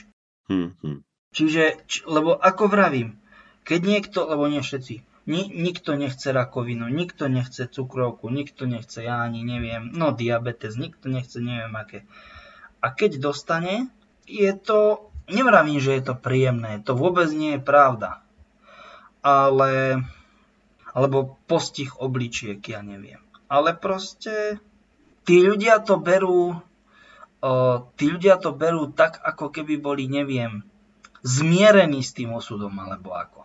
[0.49, 1.05] Mm-hmm.
[1.35, 3.21] Čiže, č, lebo ako vravím,
[3.69, 9.21] keď niekto, lebo nie všetci, ni, nikto nechce rakovinu, nikto nechce cukrovku, nikto nechce, ja
[9.21, 12.09] ani neviem, no diabetes, nikto nechce neviem aké.
[12.81, 13.93] A keď dostane,
[14.25, 18.25] je to, nevravím, že je to príjemné, to vôbec nie je pravda.
[19.21, 20.01] Ale,
[20.97, 23.21] alebo postih obličiek, ja neviem.
[23.53, 24.57] Ale proste,
[25.29, 26.57] tí ľudia to berú,
[28.01, 30.65] tí ľudia to berú tak, ako keby boli, neviem,
[31.21, 33.38] zmierení s tým osudom, alebo ako.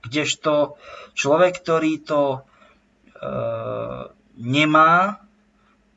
[0.00, 0.80] Kdežto
[1.12, 2.40] človek, ktorý to e,
[4.40, 5.20] nemá,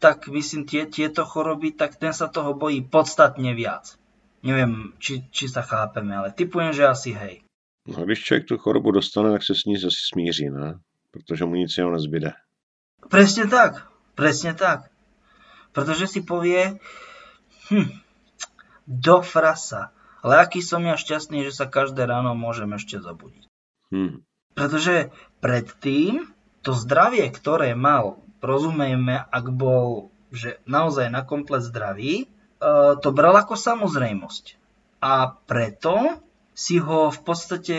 [0.04, 3.96] tak myslím tie, tieto choroby, tak ten sa toho bojí podstatne viac.
[4.44, 7.40] Neviem, či, či sa chápeme, ale typujem, že asi hej.
[7.88, 10.80] No, když člověk tu chorobu dostane, tak se s ní asi smíří, ne?
[11.12, 12.32] Protože mu nic jiného nezbyde.
[13.10, 14.92] Presne tak, presne tak.
[15.72, 16.80] Pretože si povie,
[17.70, 17.92] hm,
[18.88, 19.92] do frasa,
[20.24, 23.53] ale aký som ja šťastný, že sa každé ráno môžem ešte zobudiť.
[23.94, 24.26] Hmm.
[24.58, 26.26] Pretože predtým
[26.66, 32.28] to zdravie, ktoré mal, rozumejme, ak bol že naozaj na komplet zdravý, e,
[32.98, 34.58] to bral ako samozrejmosť.
[34.98, 36.18] A preto
[36.58, 37.78] si ho v podstate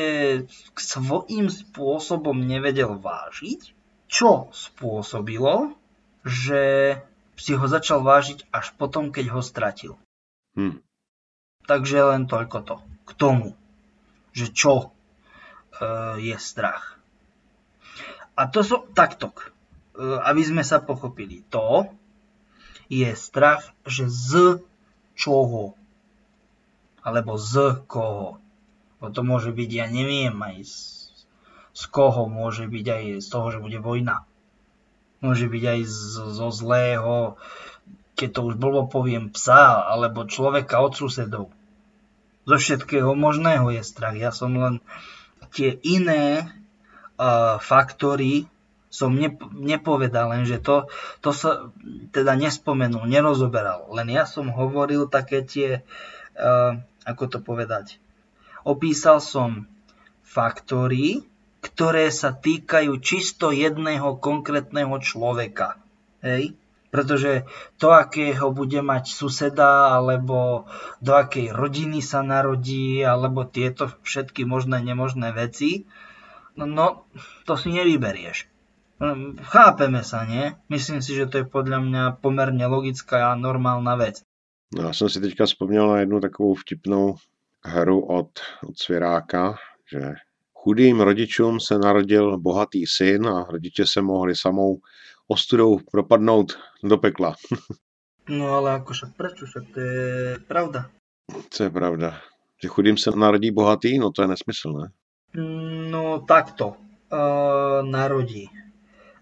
[0.79, 3.75] svojím spôsobom nevedel vážiť,
[4.07, 5.75] čo spôsobilo,
[6.23, 6.95] že
[7.35, 9.99] si ho začal vážiť až potom, keď ho stratil.
[10.55, 10.79] Hmm.
[11.67, 12.77] Takže len toľko to.
[13.03, 13.59] K tomu,
[14.31, 14.95] že čo
[16.21, 16.95] je strach.
[18.35, 19.55] A to sú taktok,
[19.95, 21.47] uh, aby sme sa pochopili.
[21.55, 21.87] To
[22.91, 24.61] je strach, že z
[25.15, 25.79] čoho?
[27.07, 28.43] Alebo z koho?
[28.99, 30.75] Bo to môže byť, ja neviem, aj z,
[31.77, 34.25] z koho, môže byť aj z toho, že bude vojna.
[35.21, 35.97] Môže byť aj z,
[36.33, 37.37] zo zlého,
[38.15, 41.53] keď to už blbo poviem, psa, alebo človeka od susedov.
[42.45, 44.17] Zo všetkého možného je strach.
[44.17, 44.85] Ja som len
[45.53, 46.47] tie iné
[47.19, 48.49] uh, faktory
[48.95, 50.87] som nep- nepovedal, lenže to,
[51.19, 51.75] to sa
[52.15, 53.91] teda nespomenul, nerozoberal.
[53.91, 55.83] Len ja som hovoril také tie,
[56.39, 57.99] uh, ako to povedať,
[58.63, 59.67] opísal som
[60.23, 61.27] faktory,
[61.59, 65.81] ktoré sa týkajú čisto jedného konkrétneho človeka.
[66.23, 66.55] Hej?
[66.95, 67.43] Pretože
[67.83, 70.71] to, akého bude mať suseda, alebo
[71.03, 75.91] do akej rodiny sa narodí, alebo tieto všetky možné, nemožné veci,
[76.55, 77.11] no, no
[77.51, 78.47] to si nevyberieš.
[79.43, 80.55] Chápeme sa, nie?
[80.71, 84.23] Myslím si, že to je podľa mňa pomerne logická a normálna vec.
[84.75, 87.15] No, já jsem si teďka vzpomněl na jednu takovou vtipnou
[87.65, 88.31] hru od,
[88.69, 89.57] od Svěráka,
[89.93, 90.15] že
[90.55, 94.79] chudým rodičům se narodil bohatý syn a rodiče se mohli samou
[95.29, 97.35] ostudou propadnout do pekla.
[98.29, 99.45] No ale ako však prečo?
[99.45, 100.89] Však to je pravda.
[101.51, 102.21] Co je pravda?
[102.63, 103.99] Že chudým se narodí bohatý?
[103.99, 104.87] No to je nesmysl, ne?
[105.91, 106.77] No takto.
[107.13, 108.49] Uh, narodí.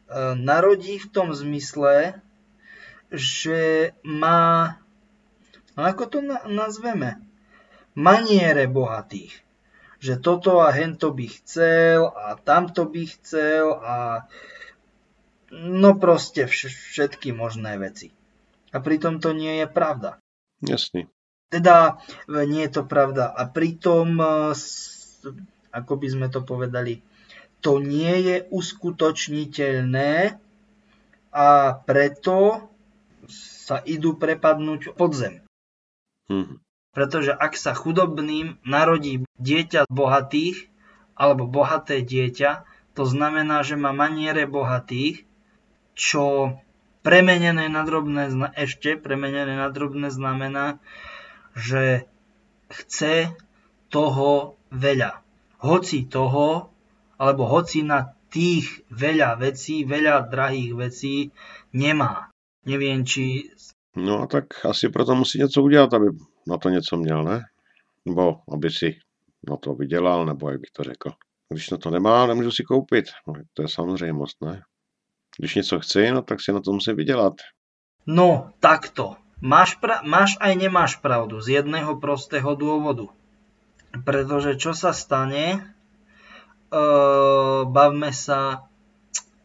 [0.06, 2.22] Uh, narodí v tom zmysle,
[3.10, 4.80] že má,
[5.76, 7.20] no ako to na- nazveme,
[7.98, 9.34] maniere bohatých.
[10.02, 14.26] Že toto a hento by chcel a tamto by chcel a
[15.52, 18.10] no proste vš- všetky možné veci.
[18.72, 20.16] A pritom to nie je pravda.
[20.64, 21.12] Jasný.
[21.52, 23.28] Teda e, nie je to pravda.
[23.28, 24.56] A pritom, e,
[25.68, 27.04] ako by sme to povedali,
[27.60, 30.40] to nie je uskutočniteľné
[31.30, 31.46] a
[31.84, 32.68] preto
[33.28, 35.44] sa idú prepadnúť pod zem.
[36.26, 36.58] Hmm.
[36.92, 40.68] Pretože ak sa chudobným narodí dieťa bohatých,
[41.16, 45.24] alebo bohaté dieťa, to znamená, že má maniere bohatých,
[45.94, 46.56] čo
[47.02, 50.78] premenené na drobné, ešte premenené na drobné znamená,
[51.58, 52.06] že
[52.70, 53.34] chce
[53.92, 55.20] toho veľa.
[55.60, 56.72] Hoci toho,
[57.20, 61.14] alebo hoci na tých veľa vecí, veľa drahých vecí
[61.76, 62.32] nemá.
[62.64, 63.52] Neviem, či...
[63.92, 66.06] No a tak asi proto musí něco udělat, aby
[66.46, 67.44] na to něco měl, ne?
[68.06, 68.96] Nebo aby si
[69.50, 71.12] na to vydělal, nebo jak bych to řekl.
[71.48, 73.04] Když na to nemá, nemůžu si koupit.
[73.28, 74.62] No, to je samozřejmost, ne?
[75.38, 77.34] Když něco chci, no tak si na to musím vydělat.
[78.06, 79.16] No, takto.
[79.42, 83.10] Máš, pra- máš aj nemáš pravdu z jedného prostého dôvodu.
[84.06, 85.74] Pretože čo sa stane,
[86.70, 88.70] uh, bavme sa,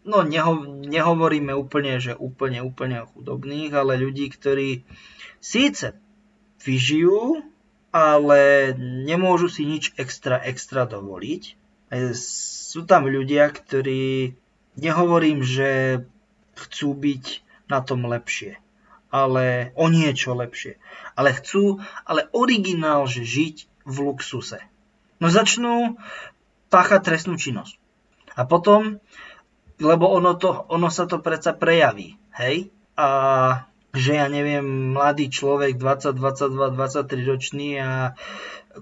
[0.06, 4.86] no neho- nehovoríme úplne, že úplne, úplne chudobných, ale ľudí, ktorí
[5.41, 5.97] síce
[6.62, 7.41] vyžijú,
[7.91, 11.58] ale nemôžu si nič extra, extra dovoliť.
[12.13, 14.38] Sú tam ľudia, ktorí
[14.77, 16.01] Nehovorím, že
[16.53, 17.25] chcú byť
[17.67, 18.61] na tom lepšie,
[19.09, 20.77] ale o niečo lepšie.
[21.17, 24.61] Ale chcú, ale originál, že žiť v luxuse.
[25.17, 25.97] No začnú
[26.69, 27.73] páchať trestnú činnosť.
[28.37, 29.01] A potom,
[29.81, 32.69] lebo ono, to, ono sa to predsa prejaví, hej?
[32.93, 33.07] A
[33.97, 38.13] že ja neviem, mladý človek, 20, 22, 23 ročný a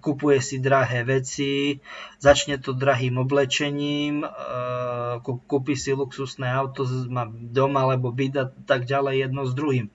[0.03, 1.79] kupuje si drahé veci,
[2.19, 8.83] začne to drahým oblečením, eh, kúpi si luxusné auto, má doma alebo byt a tak
[8.85, 9.87] ďalej jedno s druhým.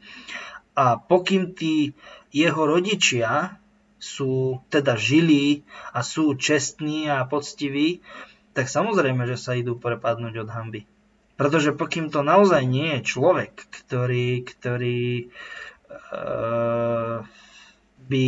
[0.73, 1.93] A pokým tí
[2.33, 3.61] jeho rodičia
[4.01, 5.61] sú teda žili
[5.93, 8.01] a sú čestní a poctiví,
[8.57, 10.90] tak samozrejme, že sa idú prepadnúť od hamby.
[11.41, 15.33] Pretože pokým to naozaj nie je človek, ktorý, ktorý
[16.13, 17.25] uh,
[18.05, 18.25] by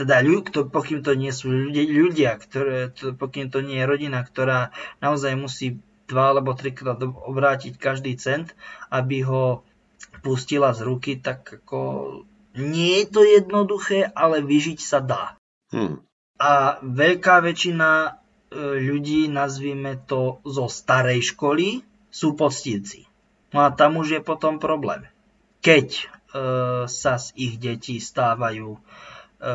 [0.00, 4.24] teda ľud, pokým to nie sú ľudia, ľudia ktoré, to, pokým to nie je rodina,
[4.24, 4.72] ktorá
[5.04, 8.56] naozaj musí dva alebo trikrát obrátiť každý cent,
[8.88, 9.60] aby ho
[10.24, 11.80] pustila z ruky, tak ako
[12.56, 15.36] nie je to jednoduché, ale vyžiť sa dá.
[15.68, 16.00] Hmm.
[16.40, 18.10] A veľká väčšina e,
[18.80, 23.06] ľudí, nazvime to zo starej školy, sú poctivci.
[23.50, 25.06] No a tam už je potom problém.
[25.62, 26.04] Keď e,
[26.86, 28.78] sa z ich detí stávajú
[29.40, 29.52] E,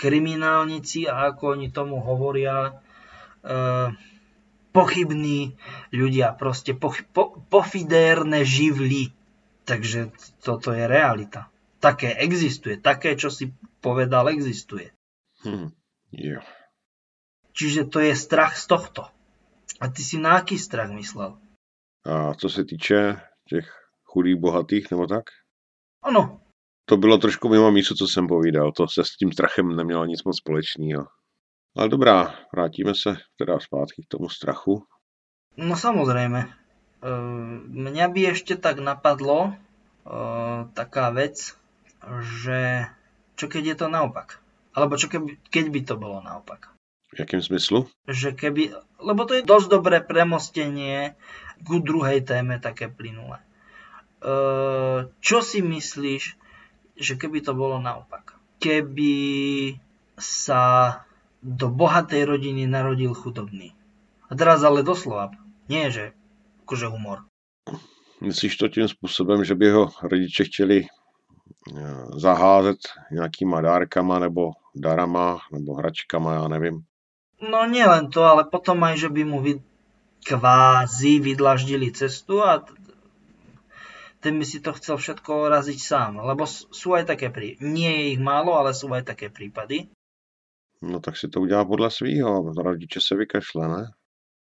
[0.00, 3.52] kriminálnici a ako oni tomu hovoria, e,
[4.72, 5.56] pochybní
[5.92, 9.12] ľudia, proste po, po, pofidérne živly.
[9.68, 11.52] Takže toto je realita.
[11.84, 12.80] Také existuje.
[12.80, 13.52] Také, čo si
[13.84, 14.92] povedal, existuje.
[15.44, 15.72] Hmm.
[16.12, 16.44] Yeah.
[17.52, 19.08] Čiže to je strach z tohto.
[19.80, 21.36] A ty si na aký strach myslel?
[22.06, 23.66] A co se týče těch
[24.04, 25.24] chudých, bohatých, nebo tak?
[26.04, 26.40] Ano,
[26.84, 28.72] to bylo trošku mimo mísu, co jsem povídal.
[28.72, 31.06] To se s tím strachem nemělo nic moc společného.
[31.76, 34.82] Ale dobrá, vrátíme se teda zpátky k tomu strachu.
[35.56, 36.50] No samozrejme.
[37.70, 39.54] Mňa by ešte tak napadlo
[40.74, 41.54] taká vec,
[42.42, 42.90] že
[43.38, 44.42] čo keď je to naopak?
[44.74, 46.74] Alebo čo keby, keď by to bolo naopak?
[47.14, 47.86] V jakém smyslu?
[48.10, 48.62] Že keby,
[48.98, 51.14] lebo to je dosť dobré premostenie
[51.66, 53.40] ku druhej téme také plynulé.
[55.20, 56.36] Čo si myslíš,
[57.00, 58.36] že keby to bolo naopak.
[58.60, 59.16] Keby
[60.20, 60.62] sa
[61.40, 63.72] do bohatej rodiny narodil chudobný.
[64.28, 65.32] A teraz ale doslova,
[65.72, 66.12] nie že
[66.68, 67.24] akože humor.
[68.20, 72.78] Myslíš to tím způsobem, že by ho rodiče chtěli eh, zaházet
[73.10, 76.84] nějakýma dárkama nebo darama nebo hračkama, já nevím.
[77.40, 79.64] No nielen to, ale potom aj, že by mu vy,
[80.24, 82.64] kvázi vydlaždili cestu a
[84.20, 86.20] ten by si to chcel všetko raziť sám.
[86.20, 87.64] Lebo sú aj také prípady.
[87.64, 89.88] Nie je ich málo, ale sú aj také prípady.
[90.82, 92.52] No tak si to udělá podle svýho.
[92.52, 93.82] Rodiče se vykašle, ne?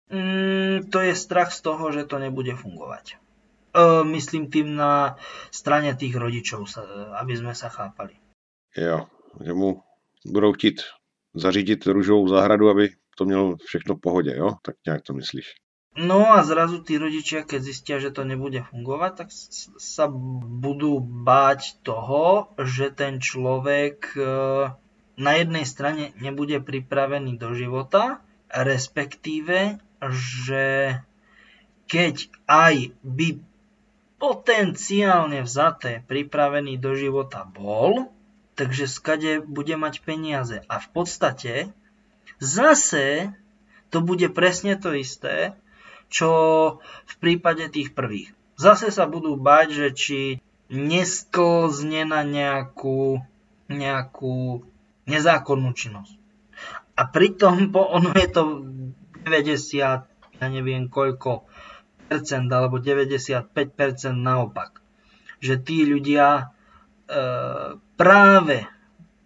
[0.09, 3.13] Mm, to je strach z toho, že to nebude fungovať.
[3.13, 5.21] E, myslím tým na
[5.53, 6.65] strane tých rodičov,
[7.13, 8.17] aby sme sa chápali.
[8.77, 9.05] Jo,
[9.41, 9.81] že mu
[10.25, 10.81] budou chtít
[11.33, 14.49] zařídit růžovou zahradu, aby to mělo všechno v pohodě, jo?
[14.65, 15.45] Tak nějak to myslíš.
[15.97, 19.29] No a zrazu tí rodičia, keď zistia, že to nebude fungovať, tak
[19.81, 24.21] sa budú báť toho, že ten človek e,
[25.19, 30.99] na jednej strane nebude pripravený do života, respektíve, že
[31.91, 33.27] keď aj by
[34.23, 38.13] potenciálne vzaté pripravený do života bol,
[38.55, 40.63] takže skade bude mať peniaze.
[40.71, 41.53] A v podstate
[42.39, 43.35] zase
[43.91, 45.59] to bude presne to isté,
[46.09, 46.31] čo
[46.83, 48.33] v prípade tých prvých.
[48.59, 50.19] Zase sa budú bať, že či
[50.69, 53.23] nesklzne na nejakú,
[53.71, 54.67] nejakú
[55.09, 56.13] nezákonnú činnosť.
[56.99, 58.43] A pritom po, ono je to
[59.23, 59.79] 90,
[60.39, 61.47] ja neviem koľko
[62.09, 63.53] percent, alebo 95%
[64.17, 64.81] naopak.
[65.39, 66.43] Že tí ľudia e,
[67.95, 68.57] práve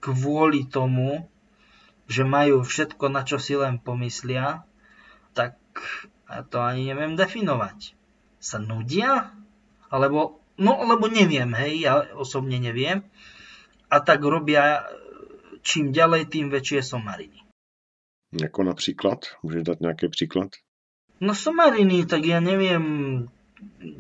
[0.04, 1.26] kvôli tomu,
[2.06, 4.68] že majú všetko, na čo si len pomyslia,
[5.32, 5.58] tak
[6.42, 7.94] to ani neviem definovať.
[8.42, 9.30] Sa nudia?
[9.94, 13.06] Alebo, no, lebo neviem, hej, ja osobne neviem.
[13.94, 14.90] A tak robia
[15.64, 17.40] čím ďalej, tým väčšie somariny.
[18.42, 19.20] Jako například?
[19.44, 20.50] Můžeš dát nějaký příklad?
[21.22, 22.84] No somariny, tak ja neviem,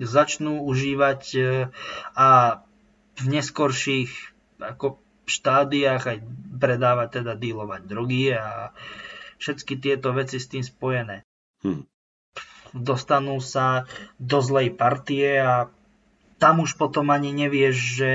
[0.01, 1.41] začnú užívať e,
[2.17, 2.59] a
[3.15, 4.11] v neskorších
[4.59, 6.17] ako štádiách aj
[6.59, 8.75] predávať, teda dílovať drogy a
[9.39, 11.23] všetky tieto veci s tým spojené.
[11.63, 11.87] Hmm.
[12.73, 13.85] Dostanú sa
[14.17, 15.69] do zlej partie a
[16.41, 18.13] tam už potom ani nevieš, že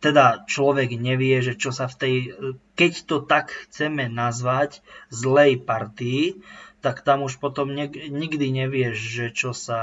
[0.00, 2.14] teda človek nevie, že čo sa v tej,
[2.76, 6.44] keď to tak chceme nazvať, zlej partii,
[6.84, 9.82] tak tam už potom nikdy nevieš, že čo sa,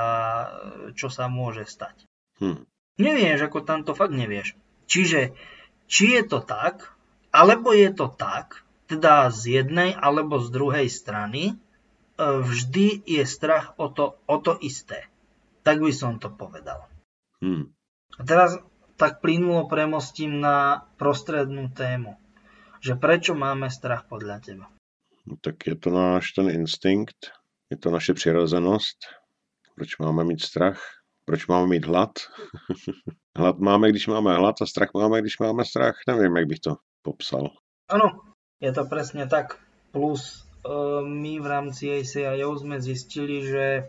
[0.94, 2.06] čo sa môže stať.
[2.38, 2.70] Hmm.
[3.02, 4.54] Nevieš, ako tam to fakt nevieš.
[4.86, 5.34] Čiže
[5.90, 6.94] či je to tak,
[7.34, 11.58] alebo je to tak, teda z jednej alebo z druhej strany,
[12.18, 15.08] vždy je strach o to, o to isté.
[15.62, 16.90] Tak by som to povedal.
[17.42, 17.74] Hmm.
[18.18, 18.58] A teraz
[18.98, 22.18] tak plynulo premostím na prostrednú tému.
[22.82, 24.66] Že prečo máme strach podľa teba?
[25.26, 27.30] No, tak je to náš ten instinkt,
[27.70, 28.98] je to naše přirozenost.
[29.76, 30.82] Proč máme mít strach?
[31.26, 32.10] Proč máme mít hlad?
[33.38, 35.96] hlad máme, když máme hlad a strach máme, když máme strach.
[36.08, 37.50] Nevím, jak bych to popsal.
[37.90, 39.58] Ano, je to presne tak.
[39.92, 40.51] Plus
[41.02, 43.84] my v rámci ACIO sme zistili, že e,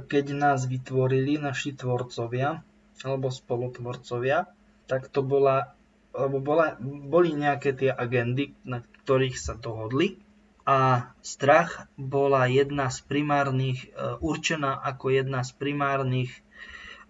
[0.00, 2.64] keď nás vytvorili naši tvorcovia,
[3.04, 4.48] alebo spolutvorcovia,
[4.88, 5.76] tak to bola,
[6.16, 10.20] alebo bola, boli nejaké tie agendy, na ktorých sa dohodli
[10.64, 16.32] a strach bola jedna z primárnych, e, určená ako jedna z primárnych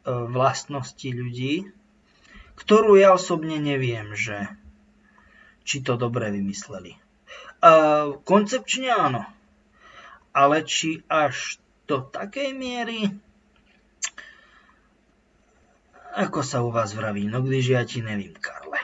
[0.01, 1.69] E, vlastnosti ľudí,
[2.57, 4.49] ktorú ja osobne neviem, že
[5.61, 6.97] či to dobre vymysleli.
[7.61, 9.29] Uh, koncepčne áno,
[10.33, 13.13] ale či až do takej miery,
[16.17, 18.81] ako sa u vás vraví, no když ja ti nevím, Karle.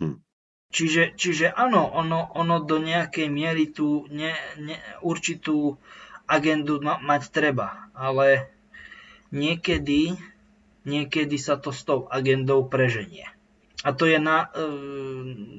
[0.00, 0.24] Hm.
[0.72, 5.76] Čiže, čiže áno, ono, ono do nejakej miery tú ne, ne, určitú
[6.24, 8.48] agendu ma, mať treba, ale
[9.28, 10.16] niekedy
[10.84, 13.26] niekedy sa to s tou agendou preženie.
[13.84, 14.60] A to je na, e,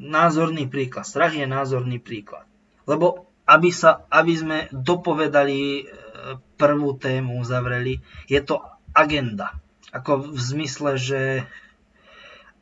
[0.10, 1.06] názorný príklad.
[1.06, 2.46] Strach je názorný príklad.
[2.88, 5.84] Lebo aby, sa, aby sme dopovedali e,
[6.58, 8.62] prvú tému, uzavreli, je to
[8.94, 9.54] agenda.
[9.94, 11.22] Ako v zmysle, že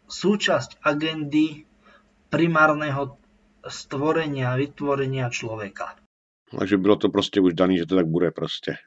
[0.08, 1.66] súčasť agendy
[2.30, 3.18] primárneho
[3.64, 5.96] stvorenia, vytvorenia človeka.
[6.60, 8.78] Takže bylo to prostě už daný, že to tak bude prostě.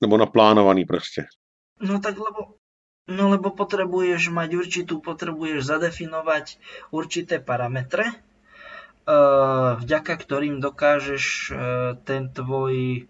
[0.00, 1.26] Nebo naplánovaný prostě.
[1.80, 2.54] No tak lebo
[3.04, 6.56] No lebo potrebuješ mať určitú, potrebuješ zadefinovať
[6.88, 8.08] určité parametre,
[9.84, 11.52] vďaka ktorým dokážeš e,
[12.08, 13.04] ten tvoj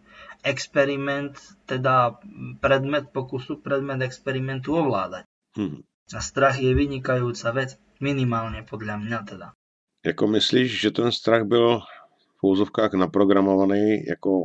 [0.44, 2.18] experiment, teda
[2.60, 5.24] predmet pokusu, predmet experimentu ovládať.
[5.56, 5.86] Hmm.
[6.12, 9.48] A strach je vynikajúca vec, minimálne podľa mňa teda.
[10.04, 11.80] Jako myslíš, že ten strach byl
[12.36, 14.42] v úzovkách naprogramovaný jako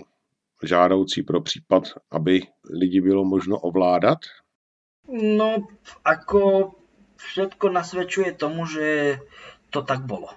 [0.64, 4.20] žádoucí pro případ, aby lidi bylo možno ovládat?
[5.10, 5.68] No,
[6.06, 6.72] ako
[7.18, 9.20] všetko nasvedčuje tomu, že
[9.70, 10.30] to tak bolo.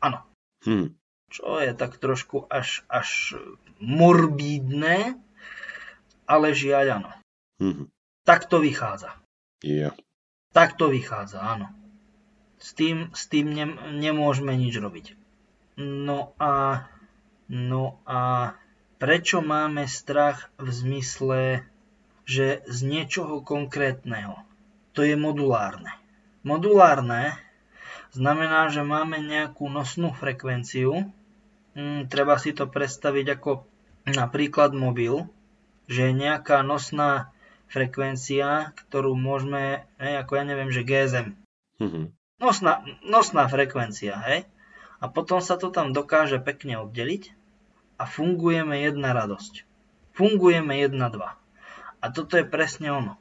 [0.00, 0.33] Áno.
[0.64, 0.96] Hmm.
[1.28, 3.38] Čo je tak trošku až, až
[3.82, 5.18] morbídne,
[6.24, 7.10] ale žiaľ áno.
[7.60, 7.86] Hmm.
[8.24, 9.14] Tak to vychádza.
[9.60, 9.92] Yeah.
[10.56, 11.68] Tak to vychádza, áno.
[12.56, 15.12] S tým, s tým ne, nemôžeme nič robiť.
[15.76, 16.86] No a,
[17.50, 18.54] no a
[18.96, 21.42] prečo máme strach v zmysle
[22.24, 24.40] že z niečoho konkrétneho.
[24.96, 25.92] To je modulárne.
[26.40, 27.36] Modulárne
[28.14, 31.10] znamená, že máme nejakú nosnú frekvenciu.
[31.74, 33.66] Hmm, treba si to predstaviť ako
[34.06, 35.26] napríklad mobil,
[35.90, 37.34] že je nejaká nosná
[37.66, 41.34] frekvencia, ktorú môžeme, hej, ako ja neviem, že GSM.
[41.82, 42.04] Mm-hmm.
[42.38, 44.46] Nosná, nosná frekvencia, hej.
[45.02, 47.34] A potom sa to tam dokáže pekne oddeliť
[47.98, 49.66] a fungujeme jedna radosť.
[50.14, 51.34] Fungujeme jedna dva.
[51.98, 53.14] A toto je presne ono.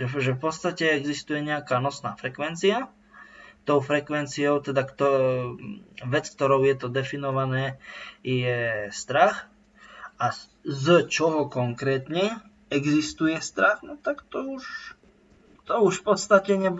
[0.00, 2.88] Že, že v podstate existuje nejaká nosná frekvencia,
[3.66, 5.08] tou frekvenciou, teda kto,
[6.06, 7.82] vec, ktorou je to definované,
[8.22, 9.50] je strach.
[10.16, 10.32] A
[10.64, 12.40] z čoho konkrétne
[12.72, 14.64] existuje strach, no tak to už,
[15.68, 16.70] to už v podstate ne,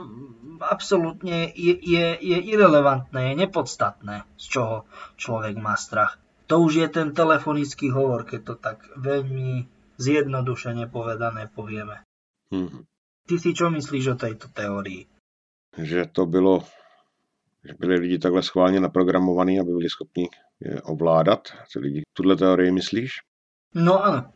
[0.62, 4.76] absolútne je, je, je irrelevantné, je nepodstatné, z čoho
[5.20, 6.16] človek má strach.
[6.46, 9.66] To už je ten telefonický hovor, keď to tak veľmi
[9.98, 12.06] zjednodušene povedané povieme.
[12.54, 12.86] Hmm.
[13.26, 15.10] Ty si čo myslíš o tejto teórii?
[15.74, 16.62] Že to bylo,
[17.78, 20.28] byli lidi takhle schválně naprogramovaní, aby byli schopni
[20.60, 22.02] je ovládat, ty lidi.
[22.12, 23.12] Tuhle teorii myslíš?
[23.74, 24.32] No áno.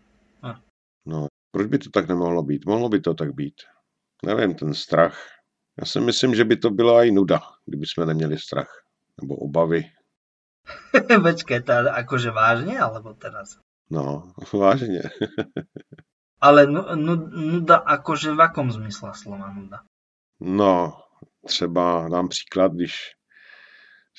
[1.07, 2.67] No, proč by to tak nemohlo být?
[2.67, 3.55] Mohlo by to tak být.
[4.27, 5.17] Nevím, ten strach.
[5.81, 8.69] Já si myslím, že by to byla i nuda, kdyby jsme neměli strach.
[9.21, 9.85] Nebo obavy.
[11.23, 13.59] Počkej, to akože vážne, alebo teraz?
[13.91, 15.03] No, vážně.
[16.41, 19.85] Ale nu, nu, nuda akože v akom zmysle slova nuda?
[20.41, 20.97] No,
[21.47, 23.13] třeba dám příklad, když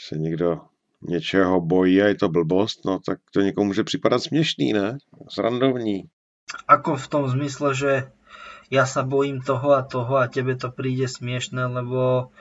[0.08, 0.62] se někdo
[1.02, 4.98] něčeho bojí a je to blbost, no tak to někomu může připadat směšný, ne?
[5.30, 6.04] Srandovní.
[6.68, 8.12] Ako v tom zmysle, že
[8.72, 12.34] ja sa bojím toho a toho a tebe to príde smiešné, lebo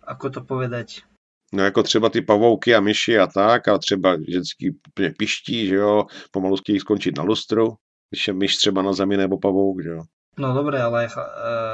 [0.00, 1.04] ako to povedať?
[1.52, 5.74] No jako třeba ty pavouky a myši a tak a třeba ženský úplně piští, že
[5.74, 7.76] jo, pomalu chtějí skončit na lustru,
[8.10, 10.02] když je myš třeba na zemi nebo pavouk, že jo.
[10.38, 11.26] No dobre, ale chla,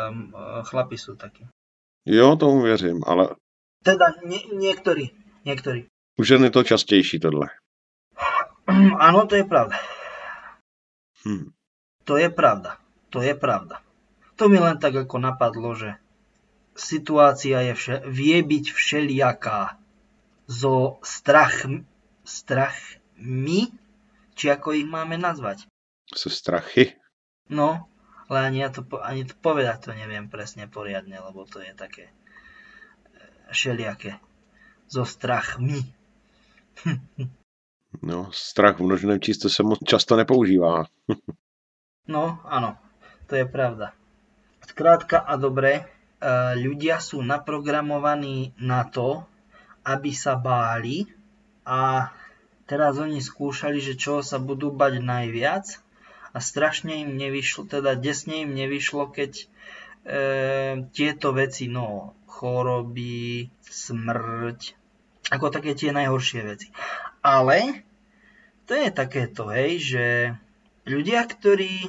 [0.09, 0.33] um,
[0.65, 1.45] chlapi sú takí.
[2.07, 3.29] Jo, tomu věřím, ale
[3.85, 5.13] Teda nie, niektorí,
[5.45, 5.87] niektorí.
[6.19, 7.49] u žen je to častější tohle.
[9.07, 9.77] Áno, to je pravda.
[11.25, 11.53] Hm.
[12.05, 12.77] To je pravda.
[13.11, 13.81] To je pravda.
[14.37, 15.97] To mi len tak ako napadlo, že
[16.75, 19.79] situácia je vše, vie byť všelijaká.
[20.45, 21.65] Zo strach,
[22.27, 23.73] strachmi,
[24.37, 25.65] či ako ich máme nazvať.
[26.13, 26.93] Se strachy.
[27.49, 27.89] No,
[28.29, 32.09] ale ani, ja to, ani to povedať to neviem presne poriadne, lebo to je také
[32.09, 32.13] e,
[33.57, 34.21] všelijaké.
[34.89, 35.83] So strachmi.
[38.03, 40.85] No, strach v množném čísle se moc často nepoužívá.
[42.05, 42.77] No, áno,
[43.33, 43.97] to je pravda.
[44.61, 45.83] Skrátka a dobre, e,
[46.61, 49.25] ľudia sú naprogramovaní na to,
[49.89, 51.09] aby sa báli
[51.65, 52.13] a
[52.69, 55.81] teraz oni skúšali, že čoho sa budú bať najviac
[56.37, 59.49] a strašne im nevyšlo, teda desne im nevyšlo, keď
[60.05, 60.21] e,
[60.93, 64.61] tieto veci, no, choroby, smrť,
[65.33, 66.69] ako také tie najhoršie veci.
[67.25, 67.85] Ale
[68.69, 70.07] to je takéto, hej, že
[70.85, 71.89] ľudia, ktorí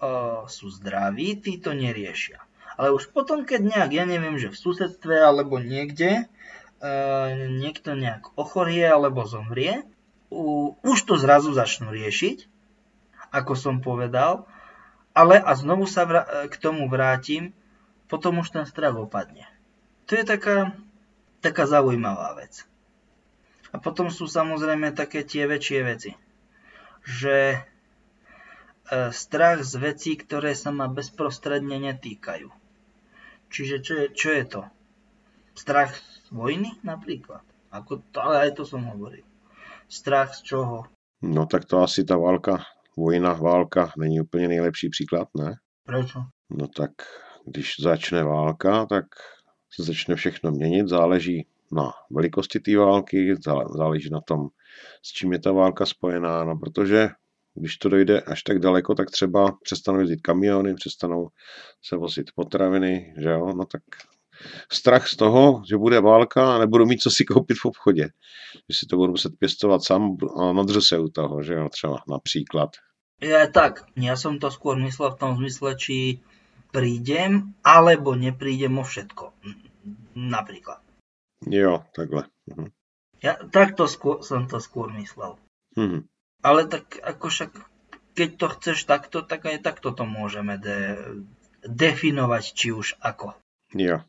[0.00, 2.44] o, sú zdraví, tí to neriešia.
[2.74, 6.26] Ale už potom, keď nejak, ja neviem, že v susedstve alebo niekde,
[6.82, 6.92] e,
[7.48, 9.86] niekto nejak ochorie alebo zomrie,
[10.28, 12.50] u, už to zrazu začnú riešiť,
[13.30, 14.46] ako som povedal,
[15.14, 17.54] ale a znovu sa vra- e, k tomu vrátim,
[18.10, 19.46] potom už ten strach opadne.
[20.10, 20.76] To je taká,
[21.40, 22.66] taká zaujímavá vec.
[23.70, 26.12] A potom sú samozrejme také tie väčšie veci.
[27.06, 27.58] Že e,
[29.14, 32.50] strach z vecí, ktoré sa ma bezprostredne netýkajú.
[33.54, 34.62] Čiže čo je, čo je to?
[35.54, 37.46] Strach z vojny napríklad.
[37.70, 39.22] Ako to, ale aj to som hovoril.
[39.86, 40.90] Strach z čoho?
[41.22, 45.54] No tak to asi ta válka, vojna, válka není úplně nejlepší příklad, ne?
[45.86, 46.20] Prečo?
[46.50, 46.90] No tak
[47.46, 49.04] když začne válka, tak
[49.70, 54.48] se začne všechno měnit, záleží na velikosti té války, zá- záleží na tom,
[55.02, 57.08] s čím je ta válka spojená, no protože
[57.54, 61.28] když to dojde až tak daleko, tak třeba přestanou jezdit kamiony, přestanou
[61.82, 63.82] se vozit potraviny, že jo, no tak
[64.72, 68.08] strach z toho, že bude válka a nebudu mít co si koupit v obchodě.
[68.68, 72.02] Že si to budu muset pěstovat sám a nadřu se u toho, že jo, třeba
[72.08, 72.70] například.
[73.22, 76.20] Ja tak, ja som to skôr myslel v tom zmysle, či
[76.74, 79.30] prídem, alebo neprídem o všetko.
[80.18, 80.82] Napríklad.
[81.46, 82.26] Jo, takhle.
[82.50, 82.74] Mhm.
[83.22, 85.38] Ja takto skôr, som to skôr myslel.
[85.78, 86.10] Mhm.
[86.44, 87.50] Ale tak ako však,
[88.12, 91.24] keď to chceš takto, tak aj takto to môžeme de-
[91.64, 93.32] definovať, či už ako.
[93.72, 94.04] Jo,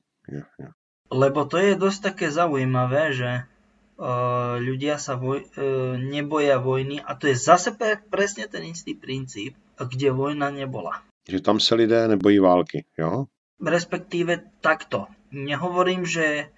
[1.11, 7.13] Lebo to je dosť také zaujímavé, že uh, ľudia sa voj- uh, neboja vojny a
[7.13, 11.05] to je zase pre- presne ten istý princíp, kde vojna nebola.
[11.29, 13.25] Že tam se lidé nebojí války, jo?
[13.61, 15.07] respektíve takto.
[15.31, 16.51] Nehovorím, že,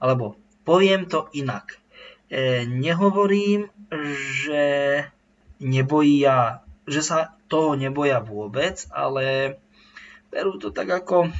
[0.00, 1.76] alebo poviem to inak.
[2.28, 3.68] E, nehovorím,
[4.44, 4.64] že
[5.60, 9.56] neboja, že sa toho neboja vôbec, ale
[10.28, 11.32] berú to tak ako,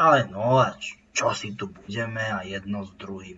[0.00, 0.80] ale no a
[1.12, 3.36] čo si tu budeme a jedno s druhým.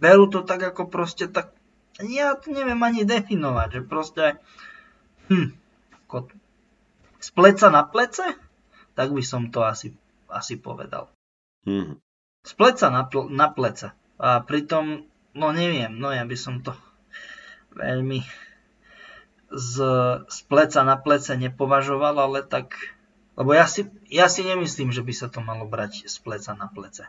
[0.00, 1.52] Berú to tak ako proste tak,
[2.00, 4.24] ja to neviem ani definovať, že proste,
[5.28, 5.52] hm,
[6.08, 6.32] ako
[7.20, 8.24] z pleca na plece,
[8.96, 9.92] tak by som to asi,
[10.32, 11.12] asi povedal.
[11.68, 12.00] Mhm.
[12.42, 13.94] Z pleca na, pl- na pleca.
[14.18, 16.74] A pritom, no neviem, no ja by som to
[17.76, 18.26] veľmi
[19.52, 19.74] z,
[20.26, 22.74] z pleca na plece nepovažoval, ale tak...
[23.32, 26.68] Lebo ja si, ja si nemyslím, že by sa to malo brať z pleca na
[26.68, 27.08] plece.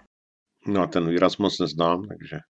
[0.64, 2.48] No a ten výraz moc neznám, takže...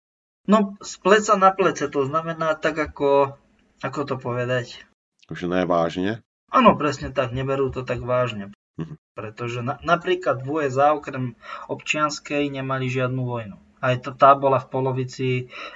[0.48, 3.36] No, z pleca na plece, to znamená tak ako,
[3.84, 4.88] ako to povedať.
[5.28, 6.24] Už ne vážne?
[6.48, 8.56] Áno, presne tak, neberú to tak vážne.
[8.80, 8.96] Mhm.
[9.12, 11.36] Pretože na, napríklad v USA okrem
[11.68, 13.58] občianskej nemali žiadnu vojnu.
[13.78, 15.28] Aj to tá bola v polovici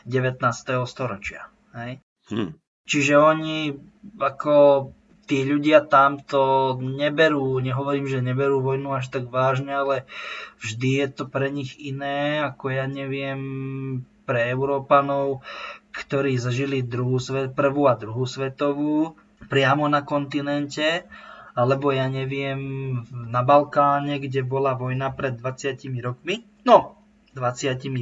[0.09, 0.40] 19.
[0.88, 1.53] storočia.
[1.76, 2.03] Hej?
[2.32, 2.59] Hm.
[2.82, 3.78] Čiže oni
[4.18, 4.55] ako
[5.27, 9.97] tí ľudia tamto neberú, nehovorím, že neberú vojnu až tak vážne, ale
[10.61, 13.41] vždy je to pre nich iné, ako ja neviem,
[14.27, 15.43] pre Európanov,
[15.93, 19.18] ktorí zažili druhú svet, prvú a druhú svetovú
[19.51, 21.05] priamo na kontinente,
[21.53, 22.61] alebo ja neviem,
[23.12, 26.49] na Balkáne, kde bola vojna pred 20 rokmi.
[26.64, 26.97] No,
[27.37, 27.93] 25,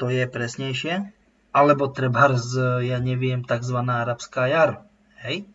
[0.00, 1.12] to je presnejšie
[1.50, 2.30] alebo treba
[2.82, 3.78] ja neviem, tzv.
[3.82, 4.86] arabská jar.
[5.20, 5.46] Hej?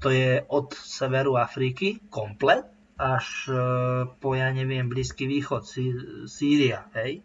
[0.00, 2.64] To je od severu Afriky komplet
[3.00, 3.56] až e,
[4.20, 5.64] po, ja neviem, Blízky východ,
[6.28, 6.88] Sýria.
[6.96, 7.24] Hej?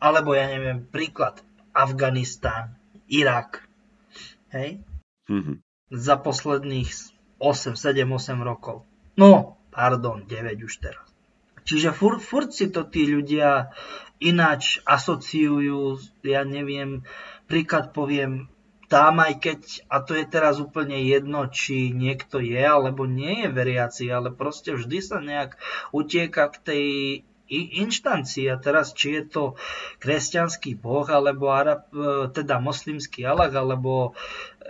[0.00, 1.40] Alebo, ja neviem, príklad,
[1.72, 2.76] Afganistán,
[3.08, 3.64] Irak.
[4.52, 4.84] Hej?
[5.28, 5.56] Mm-hmm.
[5.92, 6.90] Za posledných
[7.40, 8.84] 8, 7, 8 rokov.
[9.16, 11.04] No, pardon, 9 už teraz.
[11.64, 13.72] Čiže furt, furt si to tí ľudia
[14.20, 17.04] ináč asociujú, ja neviem,
[17.44, 18.48] Príklad poviem,
[18.94, 23.48] tam aj keď, a to je teraz úplne jedno, či niekto je alebo nie je
[23.50, 25.58] veriaci, ale proste vždy sa nejak
[25.90, 26.86] utieka k tej
[27.82, 29.44] inštancii a teraz či je to
[29.98, 34.14] kresťanský boh alebo Arab, e, teda moslimský Allah alebo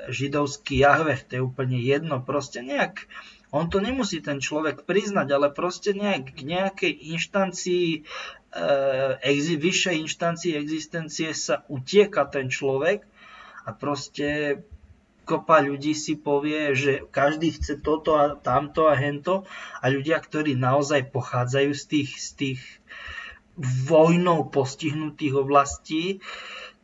[0.08, 3.04] židovský Jahve, to je úplne jedno, proste nejak
[3.54, 8.02] on to nemusí ten človek priznať, ale proste nejak k nejakej inštancii
[9.22, 13.06] exi- vyššej inštancii existencie sa utieka ten človek
[13.64, 14.60] a proste
[15.24, 19.48] kopa ľudí si povie, že každý chce toto a tamto a hento
[19.80, 22.60] a ľudia, ktorí naozaj pochádzajú z tých, z tých
[23.88, 26.20] vojnou postihnutých oblastí,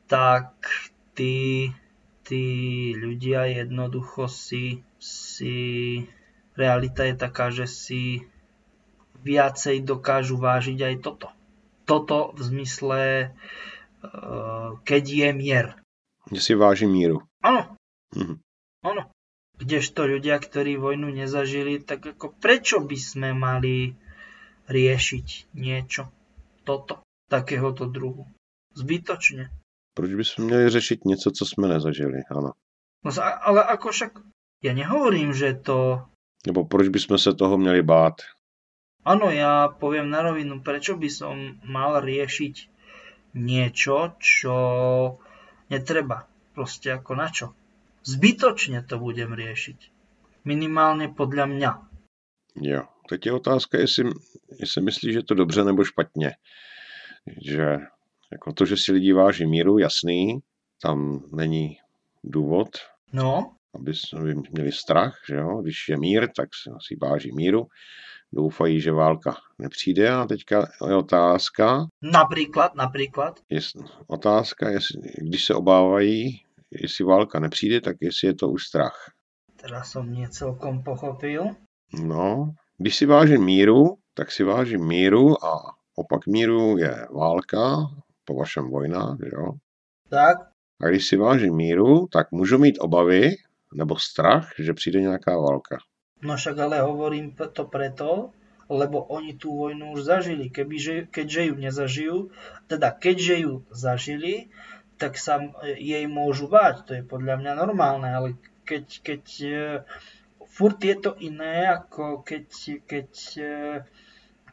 [0.08, 0.56] tak
[1.12, 1.68] tí,
[2.24, 2.44] tí
[2.96, 5.58] ľudia jednoducho si, si
[6.56, 8.24] realita je taká, že si
[9.20, 11.28] viacej dokážu vážiť aj toto
[11.90, 15.66] toto v zmysle, eh, keď je mier.
[16.30, 17.26] Kde si váži míru.
[17.42, 17.74] Áno.
[18.14, 18.38] Mhm.
[18.86, 19.02] Áno.
[19.60, 23.92] Kdežto ľudia, ktorí vojnu nezažili, tak ako prečo by sme mali
[24.70, 26.08] riešiť niečo,
[26.64, 28.24] toto, takéhoto druhu?
[28.72, 29.52] Zbytočne.
[29.92, 32.56] Proč by sme měli řešiť něco, co jsme nezažili, áno.
[33.04, 34.12] No, ale ako však,
[34.62, 36.06] ja nehovorím, že to...
[36.46, 38.24] Nebo proč by sme sa toho měli bát?
[39.04, 42.54] Áno, ja poviem na rovinu, prečo by som mal riešiť
[43.34, 44.56] niečo, čo
[45.70, 46.26] netreba.
[46.54, 47.54] Proste ako na čo.
[48.02, 49.78] Zbytočne to budem riešiť.
[50.44, 51.70] Minimálne podľa mňa.
[52.58, 54.10] Jo, teď je otázka, jestli,
[54.60, 56.34] jestli myslíš, že to dobře nebo špatně.
[57.46, 57.78] Že
[58.32, 60.38] jako to, že si lidi váží míru, jasný,
[60.82, 61.76] tam není
[62.24, 62.68] důvod,
[63.12, 63.56] no.
[63.74, 65.62] aby, aby měli strach, že jo?
[65.62, 66.48] když je mír, tak
[66.86, 67.66] si váží míru
[68.32, 71.86] doufají, že válka nepřijde a teďka je otázka.
[72.02, 73.40] Například, například.
[73.50, 73.60] Je,
[74.06, 79.10] otázka, jestli, když se obávají, jestli válka nepřijde, tak jestli je to už strach.
[79.56, 81.44] Teda som mě celkom pochopil.
[82.02, 87.76] No, když si vážím míru, tak si vážím míru a opak míru je válka,
[88.24, 89.52] po vašem vojna, jo?
[90.08, 90.36] Tak.
[90.80, 93.30] A když si vážím míru, tak můžu mít obavy
[93.74, 95.78] nebo strach, že přijde nějaká válka.
[96.20, 98.36] No však ale hovorím to preto,
[98.70, 100.46] lebo oni tú vojnu už zažili.
[100.46, 102.16] Kebyže, keďže ju nezažijú,
[102.70, 104.52] teda keďže ju zažili,
[105.00, 106.86] tak sa jej môžu báť.
[106.86, 108.28] To je podľa mňa normálne, ale
[108.62, 109.50] keď, keď e,
[110.46, 112.46] furt je to iné, ako keď,
[112.84, 113.44] keď e,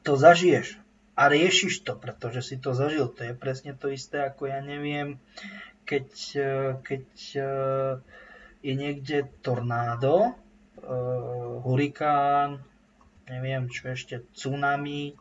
[0.01, 0.82] to zažiješ
[1.13, 3.13] a riešiš to, pretože si to zažil.
[3.13, 5.22] To je presne to isté, ako ja neviem,
[5.86, 6.49] keď, e,
[6.82, 7.05] keď
[8.65, 10.34] je niekde tornádo,
[11.64, 12.64] hurikán,
[13.28, 15.16] neviem čo ešte, tsunami,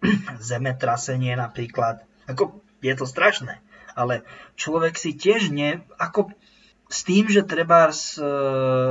[0.40, 2.02] zemetrasenie napríklad.
[2.24, 3.60] Ako, je to strašné.
[3.92, 4.24] Ale
[4.56, 5.84] človek si tiež ne...
[6.00, 6.32] Ako,
[6.90, 7.94] s tým, že treba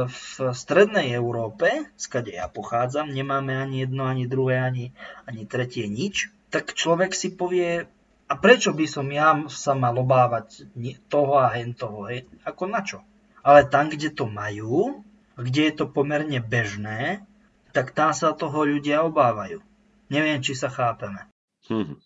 [0.08, 4.96] v strednej Európe, skade ja pochádzam, nemáme ani jedno, ani druhé, ani,
[5.28, 7.92] ani tretie nič, tak človek si povie,
[8.32, 10.72] a prečo by som ja sa mal obávať
[11.12, 12.24] toho a hen toho, hej?
[12.48, 13.04] Ako na čo?
[13.44, 15.04] Ale tam, kde to majú,
[15.40, 17.24] kde je to pomerne bežné,
[17.72, 19.64] tak tam sa toho ľudia obávajú.
[20.10, 21.30] Neviem, či sa chápeme.
[21.70, 22.02] Hmm.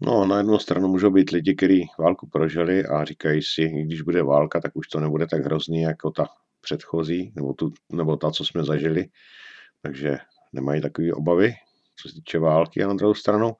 [0.00, 4.22] No, na jednu stranu můžou být lidi, kteří válku prožili a říkají si, když bude
[4.22, 6.28] válka, tak už to nebude tak hrozný jako ta
[6.60, 9.06] předchozí, nebo, tu, nebo ta, co jsme zažili.
[9.82, 10.18] Takže
[10.52, 11.52] nemají takové obavy,
[11.96, 12.84] co se týče války.
[12.84, 13.52] A na druhou stranu,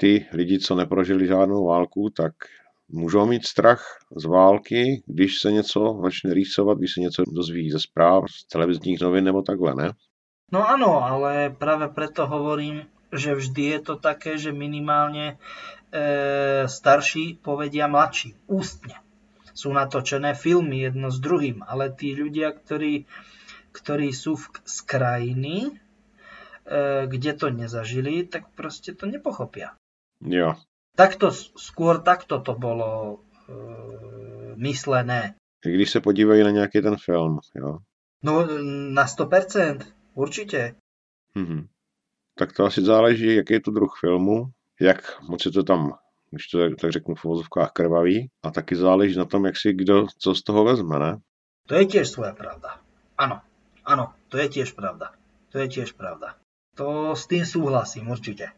[0.00, 2.32] ty lidi, co neprožili žádnou válku, tak
[2.88, 7.80] můžou mít strach z války, když se něco začne rýsovat, když se něco dozví ze
[7.80, 9.92] zpráv, z televizních novin nebo takhle, ne?
[10.48, 15.36] No áno, ale práve preto hovorím, že vždy je to také, že minimálne
[15.92, 18.96] e, starší povedia mladší, ústne.
[19.52, 23.04] Sú natočené filmy jedno s druhým, ale tí ľudia, ktorí,
[23.76, 25.72] ktorí sú v, z krajiny, e,
[27.04, 29.76] kde to nezažili, tak proste to nepochopia.
[30.24, 30.56] Jo.
[30.98, 33.52] Takto, skôr takto to bolo e,
[34.58, 35.38] myslené.
[35.62, 37.78] Když se podívají na nějaký ten film, jo.
[38.22, 38.46] No
[38.90, 39.78] na 100%,
[40.14, 40.74] určite.
[41.34, 41.66] Mhm.
[42.34, 45.98] Tak to asi záleží, jaký je to druh filmu, jak moc je to tam,
[46.30, 50.06] když to tak řeknu v uvozovkách krvavý, a taky záleží na tom, jak si kdo
[50.18, 51.18] co z toho vezme, ne?
[51.68, 52.80] To je tiež svoja pravda.
[53.18, 53.44] Áno,
[53.84, 55.12] áno, to je tiež pravda.
[55.52, 56.40] To je tiež pravda.
[56.74, 58.50] To s tým súhlasím, určite.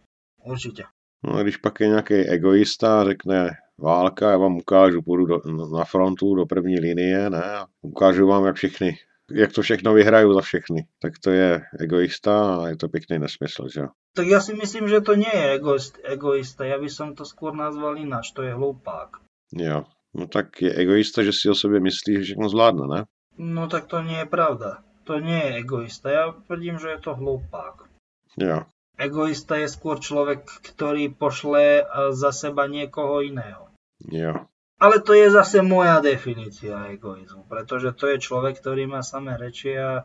[0.47, 0.87] Určite.
[1.25, 5.41] No a když pak je nějaký egoista a řekne válka, já vám ukážu, půjdu do,
[5.77, 8.99] na frontu do první linie, ne, a ukážu vám, jak všechny,
[9.31, 13.69] jak to všechno vyhraju za všechny, tak to je egoista a je to pěkný nesmysl,
[13.69, 13.83] že.
[14.11, 16.67] Tak ja si myslím, že to nie je egoist, egoista.
[16.67, 18.35] Ja by som to skôr nazval ináč.
[18.35, 19.23] To je hlupák.
[19.55, 23.01] Jo, no tak je egoista, že si o sobě myslí, že všechno zvládne, ne?
[23.39, 24.83] No tak to nie je pravda.
[25.07, 26.11] To nie je egoista.
[26.11, 27.87] Ja tvrdím, že je to hlupák.
[28.35, 28.67] Jo,
[29.01, 31.83] Egoista je skôr človek, ktorý pošle e,
[32.13, 33.73] za seba niekoho iného.
[34.05, 34.45] jo,
[34.77, 39.73] Ale to je zase moja definícia egoizmu, pretože to je človek, ktorý má samé reči
[39.73, 40.05] a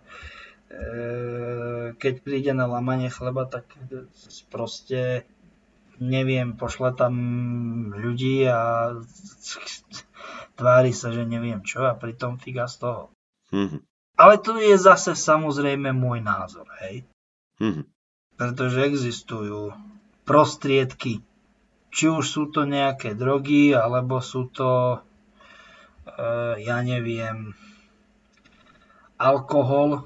[0.72, 3.68] e, keď príde na lamanie chleba, tak
[4.48, 5.28] proste
[6.00, 7.14] neviem, pošle tam
[7.96, 8.91] ľudí a
[10.56, 13.04] tvári sa, že neviem čo a pritom figa z toho.
[13.52, 13.84] mhm,
[14.16, 17.04] Ale to je zase samozrejme môj názor, hej.
[17.60, 17.95] mhm,
[18.36, 19.75] pretože existujú
[20.27, 21.23] prostriedky.
[21.95, 24.99] Či už sú to nejaké drogy, alebo sú to,
[26.03, 26.19] e,
[26.59, 27.55] ja neviem,
[29.15, 30.03] alkohol.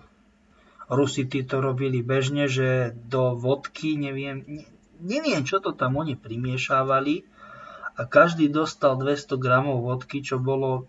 [0.90, 4.70] Rusi to robili bežne, že do vodky, neviem, ne-
[5.02, 7.26] neviem, čo to tam oni primiešávali
[8.00, 10.88] a každý dostal 200 gramov vodky, čo bolo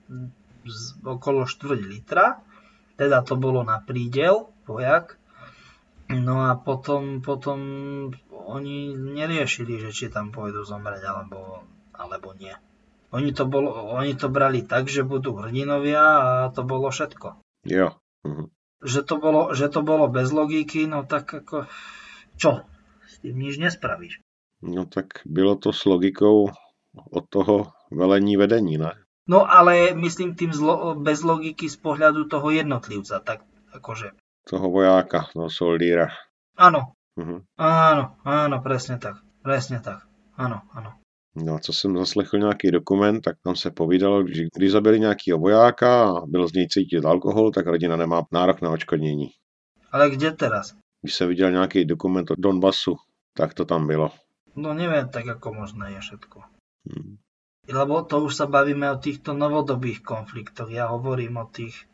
[0.63, 2.39] z, okolo 4 litra.
[2.95, 5.20] Teda to bolo na prídel, vojak.
[6.11, 7.59] No a potom, potom
[8.31, 11.63] oni neriešili, že či tam pôjdu zomrieť alebo,
[11.95, 12.51] alebo nie.
[13.15, 17.43] Oni to, bolo, oni to brali tak, že budú hrdinovia a to bolo všetko.
[17.67, 17.95] jo,
[18.27, 18.51] mhm.
[18.81, 21.69] Že to bolo, že to bolo bez logiky, no tak ako...
[22.41, 22.65] Čo?
[23.05, 24.25] S tým nič nespravíš.
[24.65, 26.49] No tak bylo to s logikou
[26.97, 28.97] od toho velení vedení, ne?
[29.29, 33.21] No ale myslím tým zlo, bez logiky z pohľadu toho jednotlivca.
[33.21, 33.45] Tak
[33.77, 34.17] akože...
[34.49, 36.09] Toho vojáka, toho soldíra.
[36.57, 37.45] Áno, Mhm.
[37.59, 39.21] áno, áno, presne tak.
[39.43, 40.07] Presne tak.
[40.37, 40.97] Áno, áno.
[41.37, 45.39] No a co jsem zaslechl nějaký dokument, tak tam se povídalo, že když zabili nějakého
[45.39, 49.31] vojáka a byl z něj cítit alkohol, tak rodina nemá nárok na očkodnění.
[49.93, 50.75] Ale kde teraz?
[51.03, 52.97] Když se viděl nějaký dokument o Donbasu,
[53.35, 54.11] tak to tam bylo.
[54.57, 56.43] No neviem tak, ako možné je všetko.
[56.91, 57.17] Hm.
[57.71, 60.71] Lebo to už sa bavíme o týchto novodobých konfliktoch.
[60.75, 61.87] Ja hovorím o tých,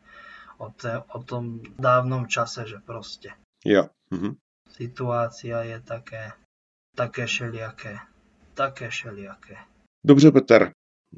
[0.57, 3.29] o, te, o tom dávnom čase, že proste
[3.65, 3.89] Jo.
[4.11, 4.35] Mhm.
[4.71, 6.31] situácia je také,
[6.95, 7.99] také šeliaké.
[8.53, 9.57] Také šeliaké.
[10.05, 10.71] Dobře, Petr.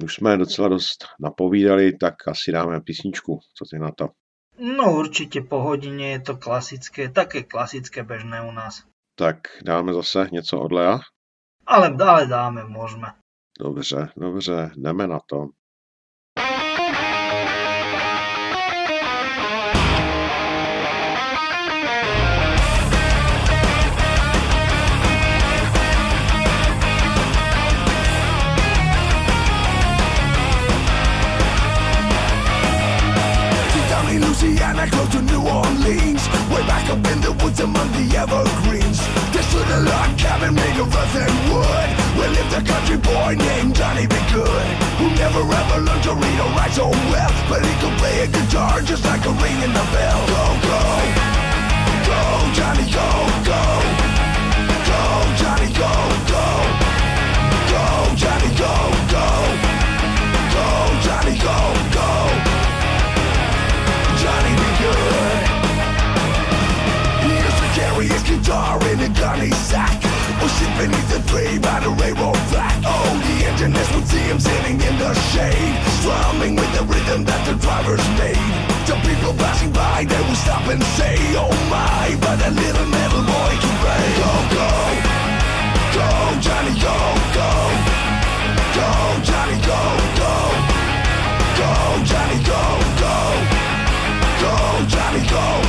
[0.04, 3.40] Už jsme docela dost napovídali, tak asi dáme písničku.
[3.54, 4.08] Co ty na to?
[4.58, 8.84] No určite po hodine je to klasické, také klasické bežné u nás.
[9.16, 11.00] Tak dáme zase něco od Lea?
[11.66, 13.14] Ale, ale dáme, môžeme.
[13.58, 15.48] Dobře, dobře, jdeme na to.
[34.42, 36.24] Louisiana, close to New Orleans.
[36.48, 38.96] Way back up in the woods among the evergreens.
[39.36, 41.88] There stood a log cabin made of earth and wood.
[42.16, 44.16] Where lived a country boy named Johnny B.
[44.32, 44.68] Good.
[44.96, 47.32] Who never ever learned to read or write so well.
[47.52, 50.20] But he could play a guitar just like a ring in the bell.
[50.32, 50.84] Go, go.
[52.08, 52.20] Go,
[52.56, 53.08] Johnny, go,
[53.44, 53.62] go.
[54.88, 55.02] Go,
[55.36, 55.92] Johnny, go,
[56.32, 56.46] go.
[57.68, 57.84] Go,
[58.16, 58.72] Johnny, go,
[59.12, 59.26] go.
[60.48, 60.64] Go,
[61.04, 61.56] Johnny, go,
[61.92, 61.99] go.
[68.50, 70.02] Guitar in a gunny sack,
[70.58, 72.74] sit beneath a tree by the railroad track.
[72.84, 75.74] Oh, Emptiness would see him sitting in the shade.
[76.00, 78.50] Strumming with the rhythm that the drivers made
[78.88, 83.22] The people passing by, they would stop and say Oh my, but that little metal
[83.22, 84.06] boy can play.
[84.18, 84.70] Go, go,
[85.94, 86.08] go,
[86.42, 86.96] Johnny, go,
[87.38, 87.50] go.
[88.74, 88.90] Go,
[89.28, 89.80] Johnny, go,
[90.18, 90.34] go.
[91.60, 91.70] Go,
[92.02, 92.62] Johnny, go,
[92.98, 93.14] go.
[94.42, 94.54] Go,
[94.88, 95.59] Johnny, go,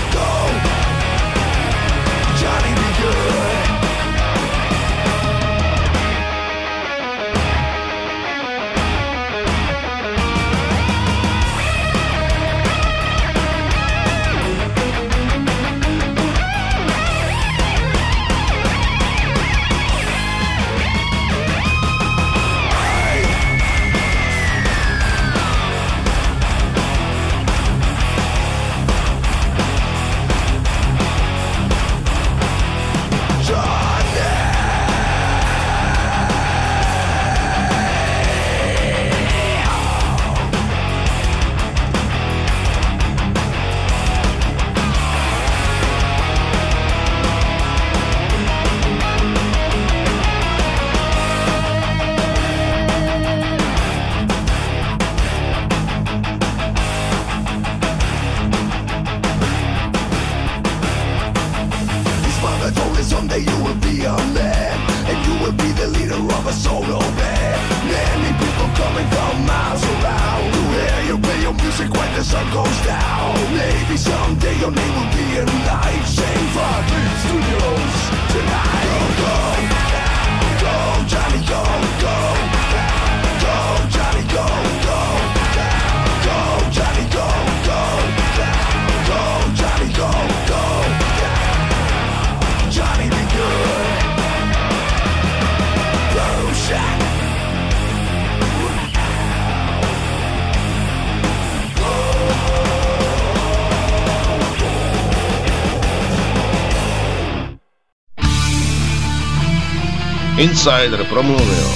[110.52, 111.68] Insider promluvil.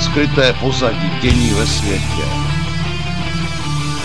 [0.00, 2.26] Skryté pozadí dění ve světě.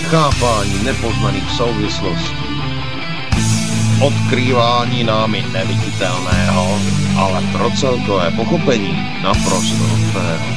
[0.10, 2.48] Chápání nepoznaných souvislostí.
[4.02, 6.80] Odkrývání námi neviditelného,
[7.20, 10.48] ale pro celkové pochopení naprosto nutného.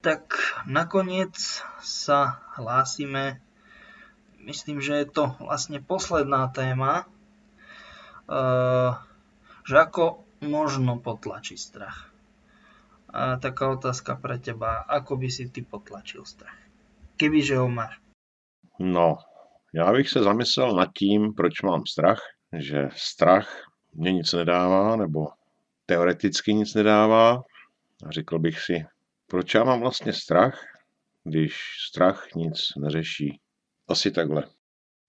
[0.00, 0.22] Tak
[0.64, 1.36] nakoniec
[1.84, 3.44] sa hlásime,
[4.48, 7.04] myslím, že je to vlastne posledná téma,
[8.24, 8.96] uh,
[9.68, 12.08] že ako možno potlačiť strach.
[13.12, 16.56] A taká otázka pre teba, ako by si ty potlačil strach?
[17.16, 18.00] Kebyže ho máš.
[18.78, 19.18] No,
[19.74, 22.20] já bych se zamyslel nad tím, proč mám strach,
[22.52, 23.48] že strach
[23.94, 25.26] mě nic nedává, nebo
[25.86, 27.42] teoreticky nic nedává.
[28.06, 28.86] A řekl bych si,
[29.26, 30.60] proč já mám vlastně strach,
[31.24, 33.40] když strach nic neřeší.
[33.88, 34.44] Asi takhle.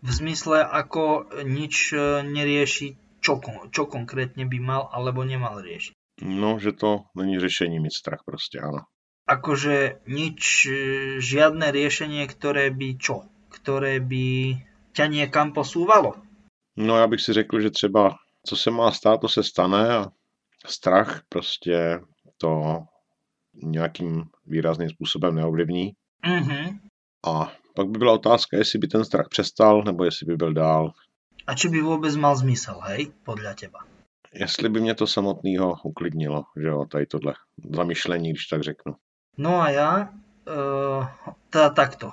[0.02, 5.94] V zmysle, ako nič e, nerieši, čo, čo konkrétne by mal alebo nemal riešiť.
[6.24, 8.88] No, že to není řešení mít strach prostě, ano.
[9.28, 10.72] Akože nič, e,
[11.22, 13.28] žiadne riešenie, ktoré by čo?
[13.52, 14.56] Ktoré by
[14.96, 16.16] ťa niekam posúvalo.
[16.78, 18.16] No, já bych si řekl, že třeba
[18.46, 20.06] co se má stát, to se stane a
[20.66, 22.00] strach prostě
[22.38, 22.80] to
[23.54, 25.92] nějakým výrazným způsobem neovlivní.
[26.26, 26.80] Mhm.
[27.28, 30.92] A pak by byla otázka, jestli by ten strach přestal, nebo jestli by byl dál.
[31.48, 33.80] A či by vôbec mal zmysel, hej, podľa teba?
[34.36, 37.34] Jestli by mě to samotného uklidnilo, že jo, tady tohle
[37.76, 38.96] zamyšlení, když tak řeknu.
[39.38, 40.12] No a ja,
[40.44, 41.08] uh,
[41.50, 42.12] teda takto.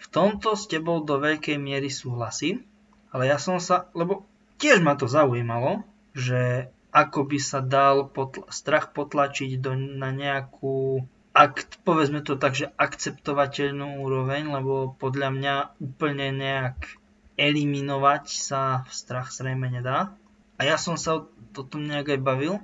[0.00, 2.64] V tomto s tebou do veľkej miery súhlasím,
[3.12, 4.24] ale ja som sa, lebo
[4.56, 5.84] tiež ma to zaujímalo,
[6.16, 12.58] že ako by sa dal potl- strach potlačiť do, na nejakú akt, povedzme to tak,
[12.58, 16.98] že akceptovateľnú úroveň, lebo podľa mňa úplne nejak
[17.38, 20.12] eliminovať sa v strach zrejme nedá.
[20.60, 22.54] A ja som sa o tom nejak aj bavil.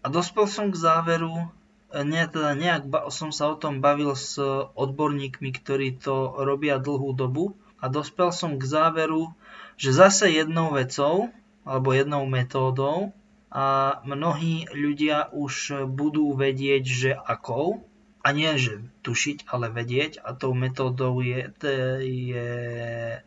[0.00, 1.52] A dospel som k záveru,
[1.92, 4.40] e, nie, teda nejak ba- som sa o tom bavil s
[4.72, 7.52] odborníkmi, ktorí to robia dlhú dobu.
[7.84, 9.36] A dospel som k záveru,
[9.76, 11.28] že zase jednou vecou
[11.68, 13.12] alebo jednou metódou
[13.52, 17.84] a mnohí ľudia už budú vedieť, že akou
[18.24, 21.52] a nie, že tušiť, ale vedieť a tou metódou je,
[22.00, 22.48] je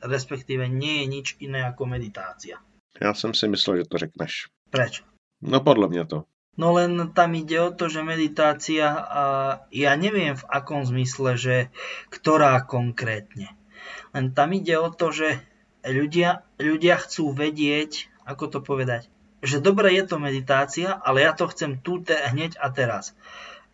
[0.02, 2.58] respektíve nie je nič iné ako meditácia.
[3.02, 4.48] Já jsem si myslel, že to řekneš.
[4.70, 5.04] Prečo?
[5.42, 6.24] No podle mě to.
[6.58, 9.24] No len tam ide o to, že meditácia, a
[9.70, 11.70] ja neviem v akom zmysle, že
[12.10, 13.54] ktorá konkrétne.
[14.18, 15.38] Len tam ide o to, že
[15.86, 19.06] ľudia, ľudia chcú vedieť, ako to povedať,
[19.46, 23.14] že dobre je to meditácia, ale ja to chcem tu te, hneď a teraz.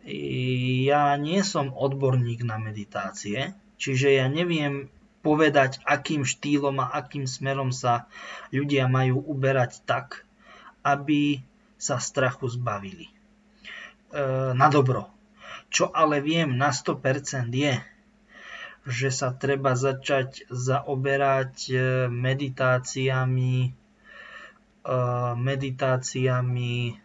[0.04, 4.92] Ja nie som odborník na meditácie, čiže ja neviem
[5.24, 8.04] povedať, akým štýlom a akým smerom sa
[8.52, 10.28] ľudia majú uberať tak,
[10.84, 11.40] aby
[11.80, 13.08] sa strachu zbavili.
[13.08, 13.12] E,
[14.52, 15.08] na dobro.
[15.72, 17.80] Čo ale viem na 100% je,
[18.84, 21.76] že sa treba začať zaoberať e,
[22.12, 23.70] meditáciami, e,
[25.40, 27.03] meditáciami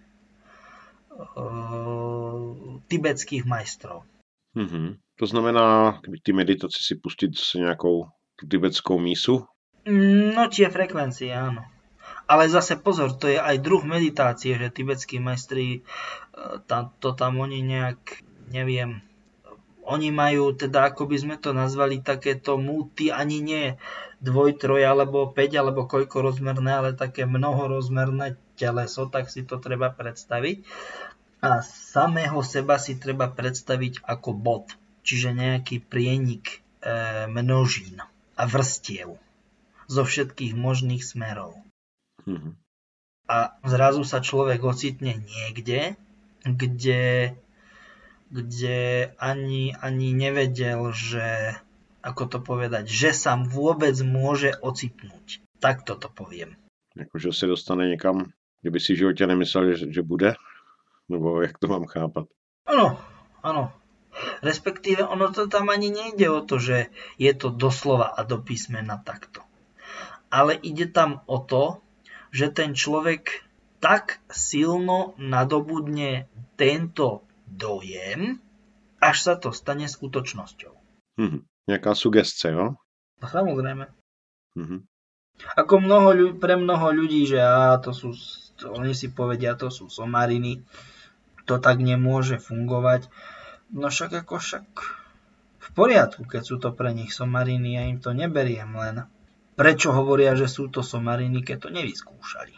[2.88, 4.04] tibetských majstrov.
[4.56, 4.88] Mm-hmm.
[5.20, 8.08] To znamená, ty meditaci si pustit zase nějakou
[8.40, 9.46] tu tibetskou mísu?
[10.34, 11.68] No tie frekvencie, áno.
[12.30, 15.82] Ale zase pozor, to je aj druh meditácie, že tibetskí majstri,
[16.70, 18.22] tam, to tam oni nejak,
[18.54, 19.02] neviem,
[19.90, 23.66] oni majú, teda ako by sme to nazvali, takéto multi, ani nie
[24.22, 29.90] dvoj, troj, alebo 5, alebo koľko rozmerné, ale také mnohorozmerné teleso, tak si to treba
[29.90, 30.62] predstaviť.
[31.40, 34.66] A samého seba si treba predstaviť ako bod,
[35.08, 38.04] čiže nejaký prienik e, množín
[38.36, 39.16] a vrstiev
[39.88, 41.56] zo všetkých možných smerov.
[42.28, 42.54] Mm-hmm.
[43.30, 45.96] A zrazu sa človek ocitne niekde,
[46.44, 47.34] kde
[48.30, 51.58] kde ani, ani nevedel, že,
[52.06, 55.42] ako to povedať, že sa vôbec môže ocitnúť.
[55.60, 56.56] Tak to poviem.
[56.96, 58.32] Jakože se dostane někam,
[58.62, 60.34] kde by si v životě nemyslel, že, že bude?
[61.10, 62.30] Nebo jak to mám chápat?
[62.70, 63.02] Áno,
[63.42, 63.74] áno.
[64.46, 69.02] Respektíve ono to tam ani nejde o to, že je to doslova a do písmena
[69.02, 69.42] takto.
[70.30, 71.82] Ale ide tam o to,
[72.30, 73.42] že ten človek
[73.82, 76.30] tak silno nadobudne
[76.60, 78.38] tento dojem,
[79.00, 80.74] až sa to stane skutočnosťou.
[81.18, 81.42] Mm-hmm.
[81.72, 82.78] Nejaká sugesce, jo?
[83.20, 83.90] No, samozrejme.
[84.60, 84.80] Mm-hmm.
[85.56, 88.12] Ako mnoho pre mnoho ľudí, že á, to sú,
[88.60, 90.60] to, oni si povedia, to sú somariny,
[91.50, 93.10] to tak nemôže fungovať.
[93.74, 94.66] No však ako však
[95.60, 99.10] v poriadku, keď sú to pre nich somariny, ja im to neberiem len.
[99.58, 102.56] Prečo hovoria, že sú to somariny, keď to nevyskúšali?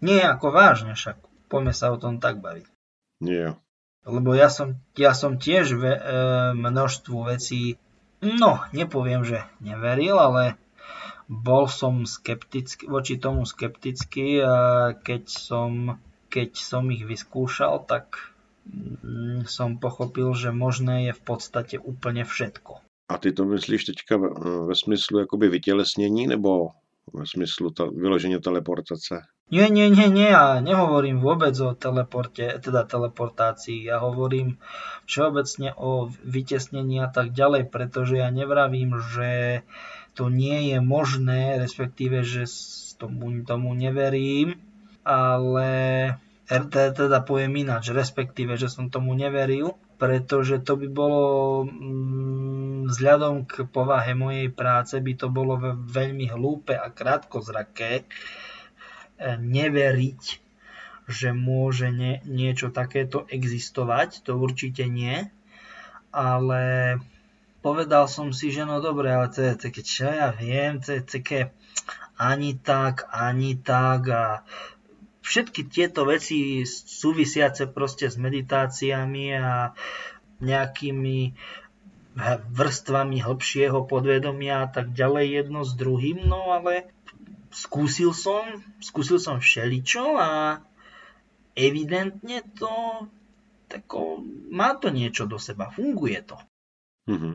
[0.00, 1.20] Nie ako vážne však,
[1.52, 2.66] poďme sa o tom tak baviť.
[3.20, 3.58] Nie.
[4.08, 6.02] Lebo ja som, ja som tiež ve, e,
[6.56, 7.76] množstvu vecí,
[8.24, 10.56] no, nepoviem, že neveril, ale
[11.28, 14.42] bol som skeptický, voči tomu skeptický
[15.04, 16.00] keď som,
[16.30, 18.32] keď som ich vyskúšal, tak
[18.70, 22.78] mm, som pochopil, že možné je v podstate úplne všetko.
[23.10, 24.28] A ty to myslíš teďka ve,
[24.70, 26.70] ve smyslu jakoby vytělesnění nebo
[27.12, 29.26] ve smyslu ta, vyložení teleportace?
[29.50, 34.62] Nie, nie, nie, nie, ja nehovorím vôbec o teleporte, teda teleportácii, ja hovorím
[35.10, 39.66] všeobecne o vytesnení a tak ďalej, pretože ja nevravím, že
[40.14, 42.46] to nie je možné, respektíve, že
[42.94, 44.54] tomu, tomu neverím,
[45.04, 45.70] ale
[46.50, 51.24] teda poviem ináč, respektíve, že som tomu neveril, pretože to by bolo
[51.68, 55.54] mm, vzhľadom k povahe mojej práce by to bolo
[55.86, 58.08] veľmi hlúpe a krátkozraké,
[59.20, 60.22] neveriť,
[61.10, 65.28] že môže nie, niečo takéto existovať, to určite nie,
[66.10, 66.96] ale
[67.60, 71.40] povedal som si, že no dobre, ale to je čo ja viem, to je také
[72.16, 74.24] ani tak, ani tak a
[75.20, 79.76] všetky tieto veci súvisiace proste s meditáciami a
[80.40, 81.18] nejakými
[82.50, 86.90] vrstvami hlbšieho podvedomia a tak ďalej jedno s druhým, no ale
[87.54, 88.42] skúsil som,
[88.82, 90.60] skúsil som všeličo a
[91.54, 93.06] evidentne to
[93.70, 94.18] tako,
[94.50, 96.36] má to niečo do seba, funguje to.
[97.06, 97.34] Mm-hmm.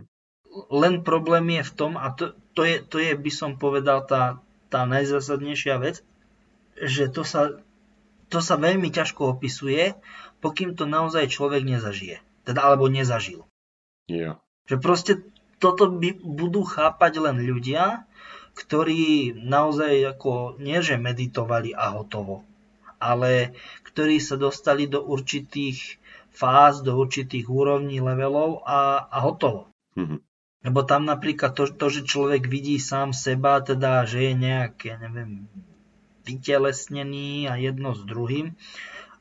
[0.72, 4.44] Len problém je v tom, a to, to, je, to je, by som povedal, tá,
[4.68, 6.04] tá najzásadnejšia vec,
[6.76, 7.64] že to sa,
[8.30, 9.98] to sa veľmi ťažko opisuje,
[10.42, 12.22] pokým to naozaj človek nezažije.
[12.46, 13.46] Teda, alebo nezažil.
[14.06, 14.38] Yeah.
[14.70, 15.14] Že proste
[15.58, 18.06] toto by, budú chápať len ľudia,
[18.56, 22.48] ktorí naozaj ako nie že meditovali a hotovo,
[23.02, 26.00] ale ktorí sa dostali do určitých
[26.32, 29.72] fáz, do určitých úrovní levelov a, a hotovo.
[29.96, 30.20] Mm-hmm.
[30.66, 34.96] Lebo tam napríklad to, to, že človek vidí sám seba, teda, že je nejak, ja
[34.98, 35.46] neviem,
[36.26, 38.58] vytelesnený a jedno s druhým,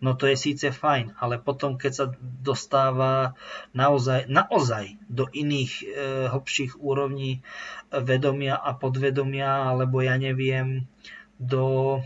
[0.01, 3.37] no to je síce fajn, ale potom, keď sa dostáva
[3.77, 5.85] naozaj, naozaj do iných e,
[6.33, 7.45] hlbších úrovní
[7.93, 10.89] vedomia a podvedomia, alebo ja neviem,
[11.37, 12.01] do,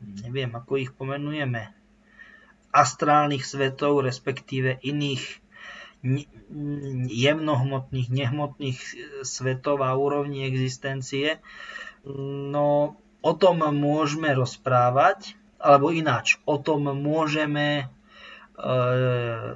[0.00, 1.72] neviem, ako ich pomenujeme,
[2.72, 5.40] astrálnych svetov, respektíve iných
[7.06, 11.38] jemnohmotných, nehmotných e, svetov a úrovní existencie,
[12.04, 17.84] No, o tom môžeme rozprávať, alebo ináč, o tom môžeme e,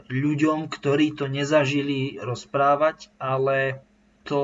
[0.06, 3.82] ľuďom, ktorí to nezažili, rozprávať, ale
[4.22, 4.42] to,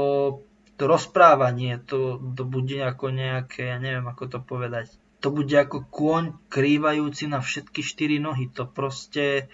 [0.74, 4.90] to rozprávanie, to, to bude ako nejaké, ja neviem ako to povedať,
[5.22, 8.50] to bude ako kôň krývajúci na všetky štyri nohy.
[8.58, 9.46] To proste,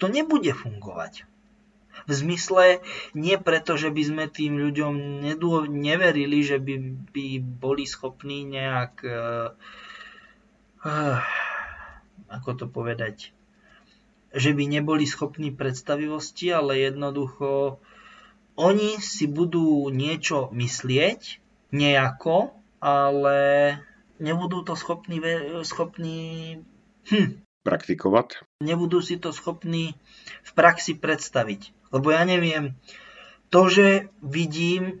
[0.00, 1.27] to nebude fungovať.
[2.08, 2.80] V zmysle
[3.12, 6.74] nie preto, že by sme tým ľuďom nedô, neverili, že by,
[7.12, 9.52] by boli schopní nejak, uh,
[12.32, 13.36] ako to povedať,
[14.32, 17.76] že by neboli schopní predstavivosti, ale jednoducho
[18.58, 23.38] oni si budú niečo myslieť, nejako, ale
[24.18, 25.22] nebudú to schopní,
[25.62, 26.20] schopní
[27.06, 28.42] hm, praktikovať.
[28.64, 29.94] Nebudú si to schopní
[30.42, 31.77] v praxi predstaviť.
[31.88, 32.76] Lebo ja neviem,
[33.48, 35.00] to, že vidím,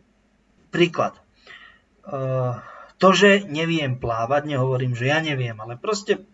[0.72, 1.16] príklad,
[2.08, 2.60] uh,
[2.98, 6.24] to, že neviem plávať, nehovorím, že ja neviem, ale proste,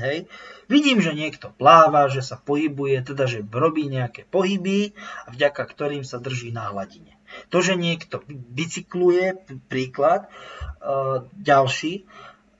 [0.00, 0.30] hej,
[0.70, 4.96] vidím, že niekto pláva, že sa pohybuje, teda, že robí nejaké pohyby,
[5.28, 7.18] vďaka ktorým sa drží na hladine.
[7.50, 10.30] To, že niekto bicykluje, príklad,
[10.80, 12.06] uh, ďalší,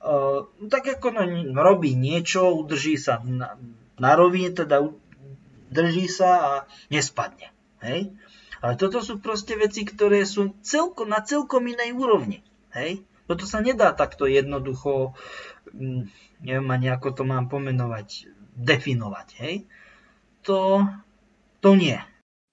[0.03, 1.23] uh, tak ako no,
[1.55, 3.55] robí niečo, udrží sa na,
[3.95, 4.83] na rovine, teda
[5.75, 6.51] drží sa a
[6.87, 7.51] nespadne.
[7.83, 8.15] Hej?
[8.63, 12.41] Ale toto sú proste veci, ktoré sú celko, na celkom inej úrovni.
[12.71, 13.03] Hej?
[13.27, 15.13] Toto sa nedá takto jednoducho,
[15.75, 16.07] mm,
[16.41, 19.27] neviem ani ako to mám pomenovať, definovať.
[19.43, 19.55] Hej?
[20.47, 20.87] To,
[21.59, 21.99] to nie.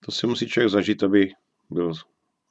[0.02, 1.32] To si musí člověk zažít, aby,
[1.70, 1.92] byl,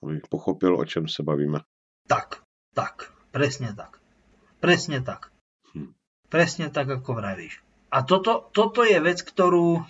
[0.03, 1.59] aby pochopil, o čem se bavíme.
[2.07, 2.41] Tak,
[2.73, 3.99] tak, presne tak.
[4.59, 5.33] Presne tak.
[5.73, 5.93] Hm.
[6.29, 7.61] Presne tak, ako vravíš.
[7.91, 9.83] A toto, toto je vec, ktorú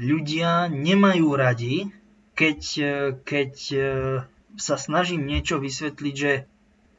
[0.00, 1.92] ľudia nemajú radi,
[2.32, 3.78] keď, e, keď e,
[4.56, 6.32] sa snažím niečo vysvetliť, že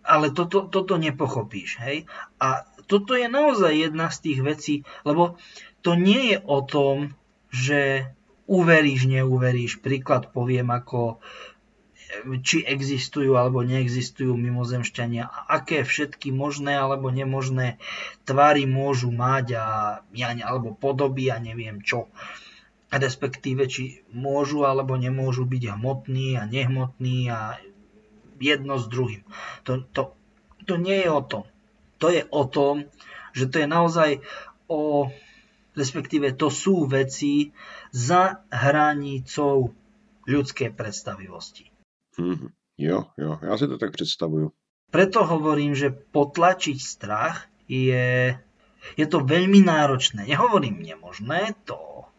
[0.05, 1.81] ale toto, toto nepochopíš.
[1.81, 2.05] Hej?
[2.41, 4.75] A toto je naozaj jedna z tých vecí,
[5.05, 5.37] lebo
[5.81, 7.17] to nie je o tom,
[7.49, 8.09] že
[8.45, 9.81] uveríš, neuveríš.
[9.81, 11.21] Príklad poviem, ako
[12.43, 17.79] či existujú alebo neexistujú mimozemšťania a aké všetky možné alebo nemožné
[18.27, 19.65] tvary môžu mať a
[20.43, 22.11] alebo podoby a neviem čo
[22.91, 27.55] respektíve či môžu alebo nemôžu byť hmotní a nehmotní a
[28.41, 29.23] jedno s druhým.
[29.63, 30.11] To, to,
[30.67, 31.43] to nie je o tom.
[32.03, 32.89] To je o tom,
[33.31, 34.09] že to je naozaj
[34.67, 35.07] o,
[35.77, 37.55] respektíve to sú veci
[37.95, 39.71] za hranicou
[40.27, 41.71] ľudskej predstavivosti.
[42.19, 42.49] Mm-hmm.
[42.81, 44.51] Jo, jo, ja si to tak predstavujú.
[44.91, 48.35] Preto hovorím, že potlačiť strach je,
[48.99, 50.27] je to veľmi náročné.
[50.27, 52.10] Nehovorím nemožné, to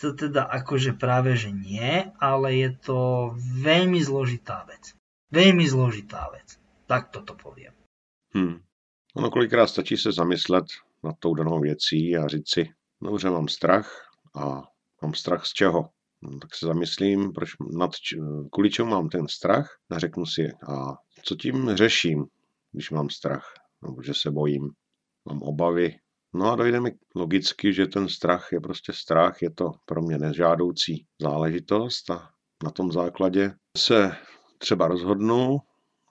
[0.00, 2.98] to teda akože práve, že nie, ale je to
[3.38, 4.94] veľmi zložitá vec.
[5.30, 6.58] Veľmi zložitá vec.
[6.86, 7.74] Tak toto poviem.
[8.34, 8.62] Hmm.
[9.14, 10.64] Ono kolikrát stačí se zamyslet
[11.02, 12.68] nad tou danou věcí a říct si,
[13.02, 14.62] dobře, mám strach a
[15.02, 15.90] mám strach z čeho?
[16.22, 17.90] No, tak se zamyslím, proč, nad,
[18.52, 22.26] kvůli čemu mám ten strach a řeknu si, a co tím řeším,
[22.72, 24.70] když mám strach, nebo že se bojím,
[25.28, 25.96] mám obavy,
[26.34, 26.80] No a dojde
[27.14, 32.30] logicky, že ten strach je prostě strach, je to pro mě nežádoucí záležitost a
[32.64, 34.16] na tom základě se
[34.58, 35.58] třeba rozhodnu,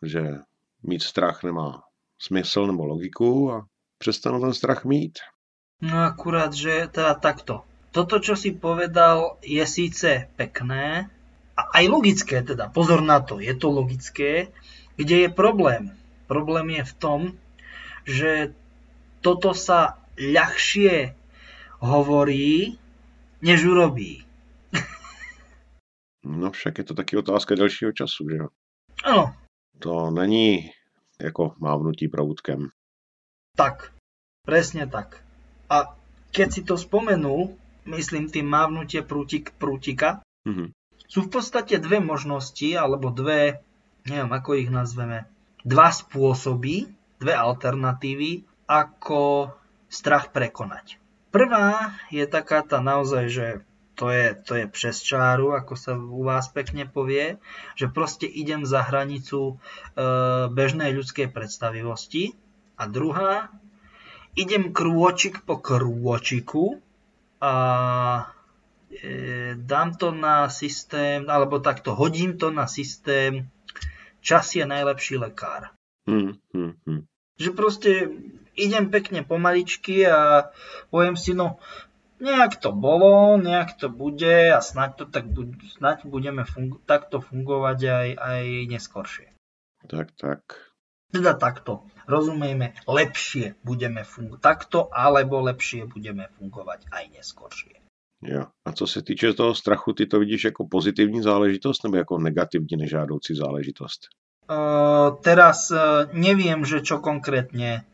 [0.03, 0.35] že
[0.83, 1.81] mít strach nemá
[2.21, 3.65] smysl nebo logiku a
[3.97, 5.19] přestanu ten strach mít.
[5.81, 7.63] No akurát, že teda takto.
[7.91, 11.09] Toto, čo si povedal, je síce pekné,
[11.59, 14.47] a aj logické teda, pozor na to, je to logické,
[14.95, 15.91] kde je problém.
[16.27, 17.19] Problém je v tom,
[18.07, 18.55] že
[19.19, 21.15] toto sa ľahšie
[21.79, 22.75] hovorí,
[23.39, 24.27] než urobí.
[26.23, 28.47] No však je to taky otázka dalšího času, že jo?
[29.07, 29.33] Ano.
[29.79, 30.71] To není
[31.21, 32.69] jako mávnutí proutkem.
[33.55, 33.95] Tak,
[34.43, 35.23] presne tak.
[35.71, 35.95] A
[36.35, 37.55] keď si to spomenul,
[37.87, 40.75] myslím tým mávnutie prútik, prútika, mm-hmm.
[41.07, 43.63] sú v podstate dve možnosti, alebo dve,
[44.03, 45.23] neviem ako ich nazveme,
[45.63, 46.87] dva spôsoby,
[47.19, 49.51] dve alternatívy, ako
[49.89, 51.01] strach prekonať.
[51.29, 53.47] Prvá je taká tá naozaj, že
[53.99, 57.35] to je, to je přes čáru, ako sa u vás pekne povie,
[57.75, 59.53] že proste idem za hranicu e,
[60.47, 62.31] bežnej ľudskej predstavivosti.
[62.79, 63.51] A druhá,
[64.39, 66.79] idem krôčik po krôčiku
[67.43, 67.53] a
[68.87, 73.51] e, dám to na systém, alebo takto hodím to na systém
[74.23, 75.75] čas je najlepší lekár.
[76.07, 77.01] Hmm, hmm, hmm.
[77.39, 77.91] Že proste
[78.59, 80.51] idem pekne pomaličky a
[80.91, 81.57] poviem si, no
[82.19, 85.25] nejak to bolo, nejak to bude a snáď, to tak,
[85.79, 89.27] snáď budeme fungu- takto fungovať aj, aj neskoršie.
[89.87, 90.41] Tak, tak.
[91.09, 91.87] Teda takto.
[92.05, 97.79] Rozumejme, lepšie budeme fungovať takto, alebo lepšie budeme fungovať aj neskôršie.
[98.21, 98.45] Jo.
[98.65, 102.77] A co se týče toho strachu, ty to vidíš jako pozitivní záležitost nebo jako negativní
[102.77, 103.99] nežádoucí záležitost?
[104.49, 107.85] Uh, teraz uh, neviem, že čo konkrétne,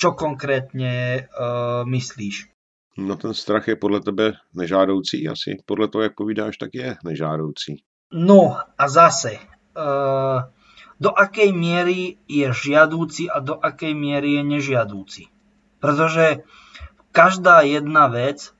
[0.00, 2.48] čo konkrétne uh, myslíš.
[2.96, 5.60] No ten strach je podle tebe nežádoucí asi.
[5.68, 7.84] Podle toho, jak povídáš, tak je nežádoucí.
[8.16, 9.36] No a zase,
[9.76, 10.48] uh,
[10.96, 15.22] do akej miery je žiadúci a do akej miery je nežiadúci.
[15.80, 16.44] Pretože
[17.12, 18.52] každá jedna vec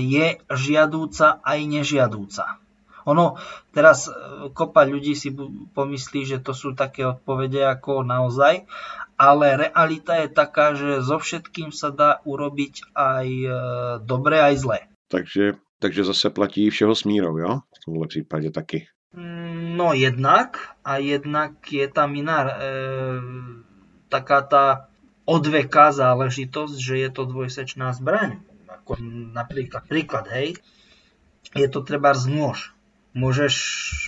[0.00, 2.60] je žiadúca aj nežiadúca.
[3.08, 3.40] Ono,
[3.72, 4.12] teraz
[4.52, 5.32] kopa ľudí si
[5.72, 8.68] pomyslí, že to sú také odpovede ako naozaj,
[9.20, 13.28] ale realita je taká, že so všetkým sa dá urobiť aj
[14.08, 14.78] dobre, aj zle.
[15.12, 17.52] Takže, takže zase platí všeho smírov, jo?
[17.60, 18.88] V tomhle případě taky.
[19.76, 22.54] No jednak, a jednak je tam iná e,
[24.08, 24.66] taká tá
[25.26, 28.38] odveká záležitosť, že je to dvojsečná zbraň.
[28.70, 29.02] Ako
[29.34, 30.62] napríklad, príklad, hej,
[31.58, 32.70] je to treba nôž
[33.14, 33.56] môžeš,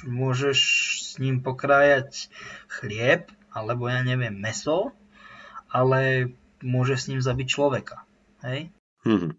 [0.07, 0.59] môžeš
[1.03, 2.31] s ním pokrájať
[2.71, 4.95] chlieb, alebo ja neviem, meso,
[5.73, 6.31] ale
[6.61, 8.05] môže s ním zabiť človeka.
[8.45, 8.69] Hej?
[9.09, 9.33] Mm-hmm.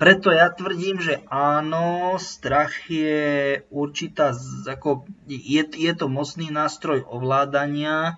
[0.00, 4.32] Preto ja tvrdím, že áno, strach je určitá,
[4.64, 8.16] ako, je, je to mocný nástroj ovládania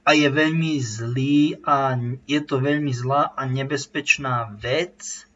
[0.00, 5.28] a je veľmi zlý a je to veľmi zlá a nebezpečná vec.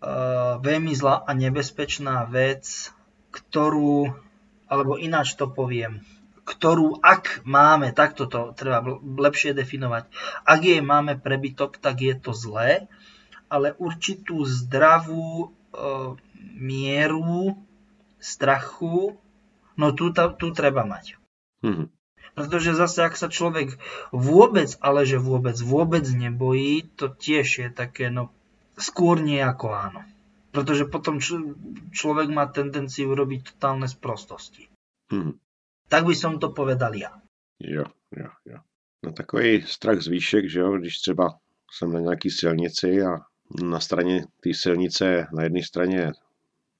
[0.00, 2.90] Uh, veľmi zlá a nebezpečná vec
[3.32, 4.12] ktorú,
[4.68, 6.04] alebo ináč to poviem,
[6.42, 10.10] ktorú ak máme, takto to treba lepšie definovať,
[10.42, 12.90] ak jej máme prebytok, tak je to zlé,
[13.46, 15.48] ale určitú zdravú e,
[16.58, 17.56] mieru
[18.18, 19.14] strachu,
[19.78, 21.20] no tu, tu treba mať.
[21.62, 21.86] Mm-hmm.
[22.32, 23.76] Pretože zase, ak sa človek
[24.10, 28.32] vôbec, ale že vôbec, vôbec nebojí, to tiež je také, no,
[28.80, 30.02] skôr nie ako áno
[30.52, 31.56] pretože potom č-
[31.96, 34.68] človek má tendenciu robiť totálne sprostosti.
[35.08, 35.40] Hmm.
[35.92, 37.12] Tak by som to povedal ja.
[37.60, 37.84] Jo,
[38.16, 38.58] jo, jo.
[39.04, 41.28] No takový strach z výšek, že jo, když třeba
[41.72, 43.20] jsem na nějaký silnici a
[43.62, 46.12] na straně té silnice na jedné straně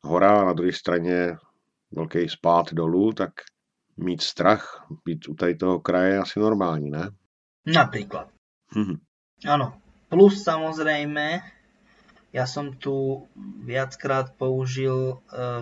[0.01, 1.37] hora a na druhé straně
[1.93, 3.31] velký spát dolů, tak
[3.97, 7.11] mít strach, být u tady toho kraje je asi normální, ne?
[7.67, 8.33] Napríklad.
[8.73, 8.99] Hmm.
[9.45, 9.77] Áno.
[10.09, 11.41] Plus samozrejme,
[12.33, 13.29] ja som tu
[13.65, 15.17] viackrát použil e,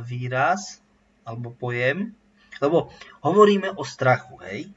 [0.07, 0.83] výraz
[1.27, 2.15] alebo pojem,
[2.61, 2.93] lebo
[3.25, 4.71] hovoríme o strachu, hej?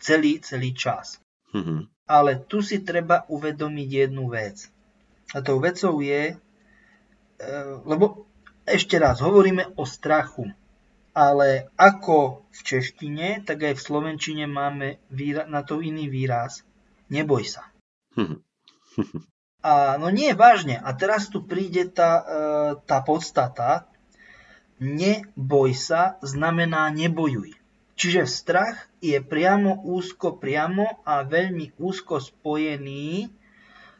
[0.00, 1.20] Celý, celý čas.
[1.52, 2.08] Mm-hmm.
[2.08, 4.66] Ale tu si treba uvedomiť jednu vec.
[5.36, 6.36] A tou vecou je, e,
[7.86, 8.26] lebo
[8.66, 10.50] ešte raz, hovoríme o strachu.
[11.10, 15.02] Ale ako v češtine, tak aj v slovenčine máme
[15.46, 16.62] na to iný výraz.
[17.10, 17.66] Neboj sa.
[19.60, 20.80] A no nie, vážne.
[20.80, 22.24] A teraz tu príde tá, e,
[22.88, 23.90] tá podstata.
[24.80, 27.52] Neboj sa znamená nebojuj.
[28.00, 33.28] Čiže strach je priamo, úzko, priamo a veľmi úzko spojený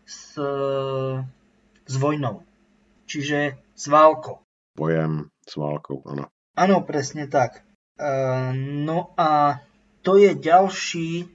[0.09, 0.41] s,
[1.85, 2.41] s vojnou.
[3.05, 4.41] Čiže s válkou.
[4.73, 6.33] Pojem s válkou, áno.
[6.57, 7.61] Áno, presne tak.
[7.61, 7.63] E,
[8.57, 9.61] no a
[10.01, 11.29] to je ďalší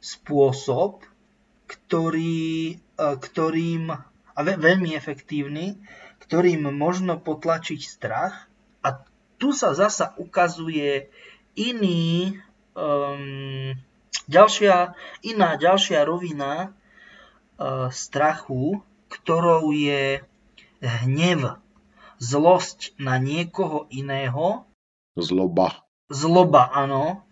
[0.00, 1.04] spôsob,
[1.68, 3.94] ktorý E, ktorým,
[4.34, 5.78] a veľmi efektívny,
[6.18, 8.47] ktorým možno potlačiť strach.
[9.38, 11.10] Tu sa zasa ukazuje
[11.54, 12.34] iný,
[12.74, 13.74] um,
[14.26, 16.70] ďalšia, iná ďalšia rovina
[17.58, 20.22] uh, strachu, ktorou je
[20.82, 21.58] hnev,
[22.18, 24.66] zlosť na niekoho iného.
[25.18, 25.86] Zloba.
[26.10, 27.22] Zloba, áno.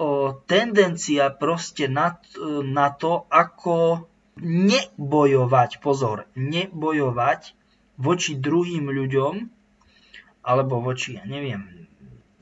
[0.00, 2.16] O, tendencia proste na,
[2.64, 4.08] na to, ako
[4.40, 7.52] nebojovať, pozor, nebojovať
[8.00, 9.34] voči druhým ľuďom,
[10.40, 11.86] alebo voči, ja neviem,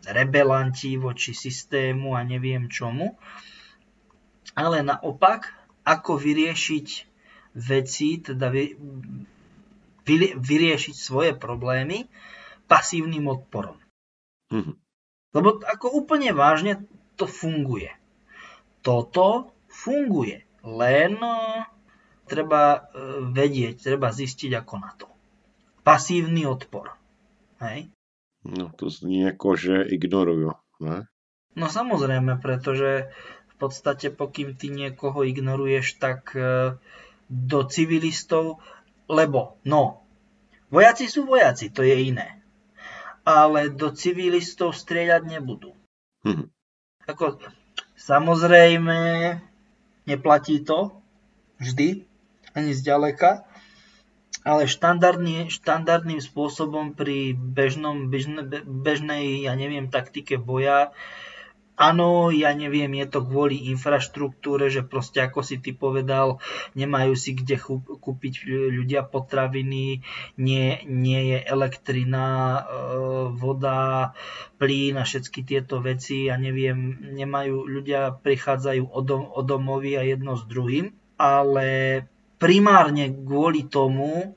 [0.06, 3.18] rebelanti, voči systému a neviem čomu,
[4.54, 5.52] ale naopak,
[5.84, 6.88] ako vyriešiť
[7.58, 8.76] veci, teda vy,
[10.04, 12.06] vy, vyriešiť svoje problémy
[12.68, 13.80] pasívnym odporom.
[14.52, 14.74] Mm-hmm.
[15.36, 16.84] Lebo ako úplne vážne
[17.16, 17.92] to funguje.
[18.80, 20.44] Toto funguje.
[20.64, 21.16] Len
[22.28, 22.80] treba e,
[23.32, 25.08] vedieť, treba zistiť ako na to.
[25.86, 26.97] Pasívny odpor.
[27.58, 27.90] Hej?
[28.46, 31.10] No to zní ako, že ignorujú, ne?
[31.58, 33.10] No samozrejme, pretože
[33.50, 36.78] v podstate pokým ty niekoho ignoruješ, tak e,
[37.26, 38.62] do civilistov,
[39.10, 40.06] lebo no,
[40.70, 42.38] vojaci sú vojaci, to je iné.
[43.26, 45.74] Ale do civilistov strieľať nebudú.
[46.22, 46.46] Hm.
[47.10, 47.42] Ako,
[47.98, 48.98] samozrejme,
[50.06, 51.02] neplatí to,
[51.58, 52.06] vždy,
[52.54, 53.47] ani zďaleka,
[54.48, 60.96] ale štandardný, štandardným spôsobom pri bežnom, bežne, bežnej, ja neviem, taktike boja
[61.78, 66.42] Áno, ja neviem, je to kvôli infraštruktúre, že proste ako si ty povedal,
[66.74, 67.54] nemajú si kde
[68.02, 70.02] kúpiť ľudia potraviny,
[70.42, 72.62] nie, nie je elektrina, e,
[73.30, 74.10] voda,
[74.58, 80.02] plyn a všetky tieto veci, ja neviem, nemajú, ľudia prichádzajú o, dom, o domovy a
[80.02, 82.02] jedno s druhým, ale
[82.38, 84.34] primárne kvôli tomu,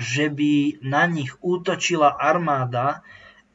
[0.00, 3.04] že by na nich útočila armáda,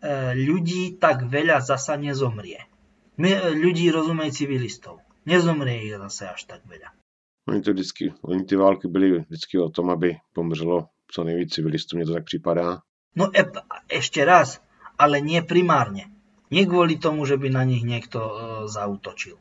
[0.03, 2.69] e, ľudí tak veľa zasa nezomrie
[3.17, 4.99] my, ľudí rozumej civilistov.
[5.25, 6.91] Nezomrie ich zase až tak veľa.
[7.47, 11.97] Oni, to vždycky, oni ty války byly vždycky o tom, aby pomřelo co nejvíc civilistů,
[11.97, 12.81] mne to tak připadá.
[13.15, 13.45] No e,
[13.89, 14.59] ešte raz,
[14.97, 16.11] ale nie primárne.
[16.51, 18.33] Nie kvôli tomu, že by na nich niekto e,
[18.67, 19.37] zautočil.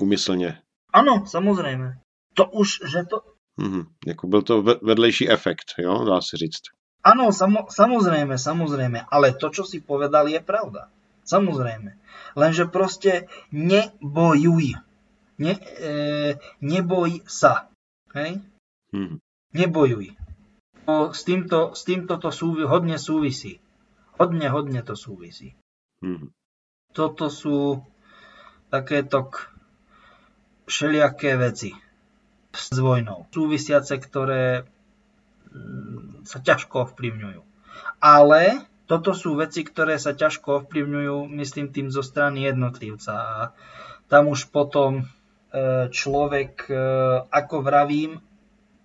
[0.00, 0.62] Umyslně.
[0.92, 1.98] Áno, samozrejme.
[2.36, 3.24] To už, že to...
[3.56, 6.62] Mhm, jako byl to vedlejší efekt, jo, dá se říct.
[7.06, 10.90] Áno, samo, samozrejme, samozrejme, ale to, čo si povedal, je pravda.
[11.22, 11.94] Samozrejme.
[12.34, 14.74] Lenže proste nebojuj.
[15.38, 15.92] Ne, e,
[16.58, 17.70] neboj sa.
[18.10, 18.42] Hej?
[18.90, 19.22] Hmm.
[19.54, 20.18] Nebojuj.
[20.90, 23.62] O, s, týmto, s týmto to súvi, hodne súvisí.
[24.18, 25.54] Hodne, hodne to súvisí.
[26.02, 26.34] Hmm.
[26.90, 27.86] Toto sú
[28.66, 29.30] takéto
[30.66, 31.70] všelijaké veci
[32.56, 33.28] s vojnou.
[33.30, 34.64] Súvisiace, ktoré
[35.52, 37.40] mm, sa ťažko ovplyvňujú.
[38.00, 43.12] Ale toto sú veci, ktoré sa ťažko ovplyvňujú, myslím tým zo strany jednotlivca.
[43.12, 43.36] A
[44.06, 45.04] tam už potom e,
[45.90, 46.74] človek, e,
[47.26, 48.22] ako vravím,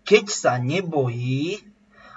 [0.01, 1.61] keď sa nebojí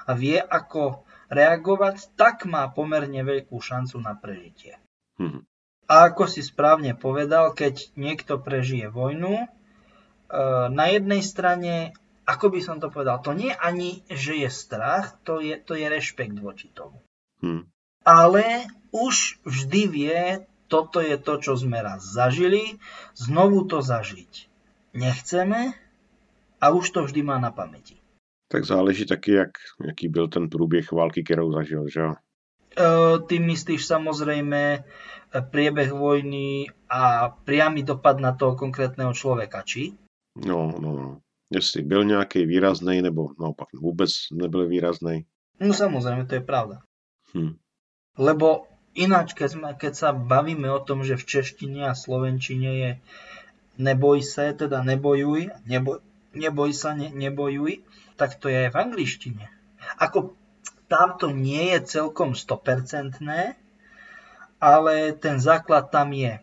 [0.09, 4.81] a vie, ako reagovať, tak má pomerne veľkú šancu na prežitie.
[5.21, 5.45] Hmm.
[5.85, 9.45] A ako si správne povedal, keď niekto prežije vojnu,
[10.71, 11.95] na jednej strane,
[12.27, 15.87] ako by som to povedal, to nie ani, že je strach, to je, to je
[15.87, 16.99] rešpekt voči tomu.
[17.39, 17.71] Hmm
[18.05, 20.21] ale už vždy vie,
[20.69, 22.77] toto je to, čo sme raz zažili,
[23.17, 24.53] znovu to zažiť
[24.95, 25.75] nechceme
[26.61, 27.99] a už to vždy má na pamäti.
[28.53, 29.51] Tak záleží taky, jak,
[29.87, 32.13] jaký byl ten průběh války, kterou zažil, že jo?
[32.15, 34.81] E, ty myslíš samozrejme e,
[35.51, 39.99] priebeh vojny a priamy dopad na toho konkrétneho člověka, či?
[40.37, 41.21] No, no, no.
[41.51, 45.27] Jestli byl nějaký výrazný, nebo naopak vůbec nebyl výrazný.
[45.61, 46.83] No samozrejme, to je pravda.
[47.35, 47.55] Hm.
[48.19, 52.91] Lebo ináč, keď, sme, keď sa bavíme o tom, že v češtine a slovenčine je
[53.79, 56.03] neboj sa, teda nebojuj, neboj,
[56.35, 57.83] neboj sa, ne, nebojuj,
[58.19, 59.45] tak to je aj v angličtine.
[59.99, 60.35] Ako
[60.87, 63.23] tamto nie je celkom 100%,
[64.63, 66.39] ale ten základ tam je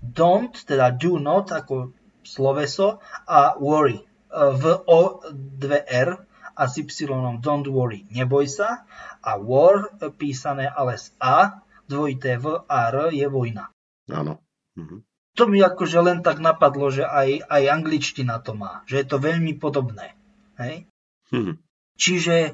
[0.00, 2.98] don't, teda do not, ako sloveso,
[3.28, 4.02] a worry.
[4.34, 7.06] V O, dve R, a s Y
[7.42, 8.86] don't worry, neboj sa
[9.22, 13.70] a war písané ale s A, dvojité V a R je vojna.
[14.10, 14.40] Áno.
[14.78, 15.02] Mhm.
[15.34, 19.18] To mi akože len tak napadlo, že aj, aj angličtina to má, že je to
[19.18, 20.14] veľmi podobné.
[20.62, 20.86] Hej?
[21.34, 21.58] Mhm.
[21.98, 22.52] Čiže e,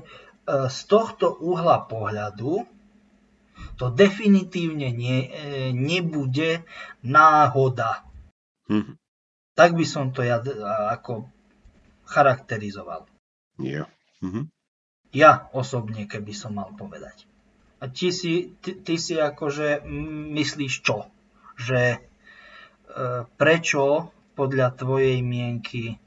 [0.69, 2.65] z tohto uhla pohľadu
[3.77, 5.31] to definitívne nie, e,
[5.77, 6.65] nebude
[7.05, 8.09] náhoda.
[8.69, 9.00] Mhm.
[9.61, 10.41] Tak by som to ja
[10.89, 11.29] ako
[12.09, 13.05] charakterizoval.
[13.61, 13.85] Jo.
[14.25, 14.49] Mhm.
[15.13, 17.29] Ja osobne, keby som mal povedať.
[17.81, 19.85] A ty si, ty, ty si akože
[20.33, 21.13] myslíš čo?
[21.61, 21.99] Že e,
[23.37, 26.01] prečo podľa tvojej mienky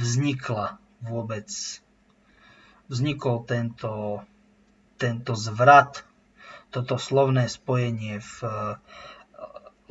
[0.00, 1.48] vznikla vôbec
[2.88, 4.24] vznikol tento,
[4.96, 6.08] tento zvrat,
[6.72, 8.68] toto slovné spojenie v, e,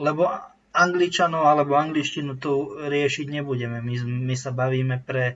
[0.01, 0.33] lebo
[0.77, 3.81] Angličanov alebo angličtinu tu riešiť nebudeme.
[3.81, 5.35] My, my sa bavíme pre e,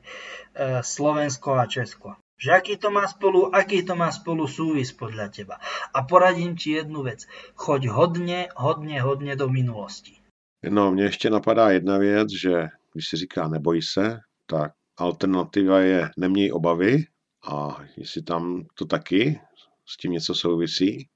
[0.85, 2.21] Slovensko a Česko.
[2.37, 5.55] Že aký to má spolu, aký to má spolu súvis podľa teba.
[5.93, 7.25] A poradím ti jednu vec.
[7.53, 10.21] Choď hodne, hodne, hodne do minulosti.
[10.69, 16.09] No, mně ještě napadá jedna věc, že když se říká neboj se, tak alternativa je
[16.17, 17.05] neměj obavy
[17.47, 19.41] a jestli tam to taky
[19.85, 21.07] s tím něco souvisí.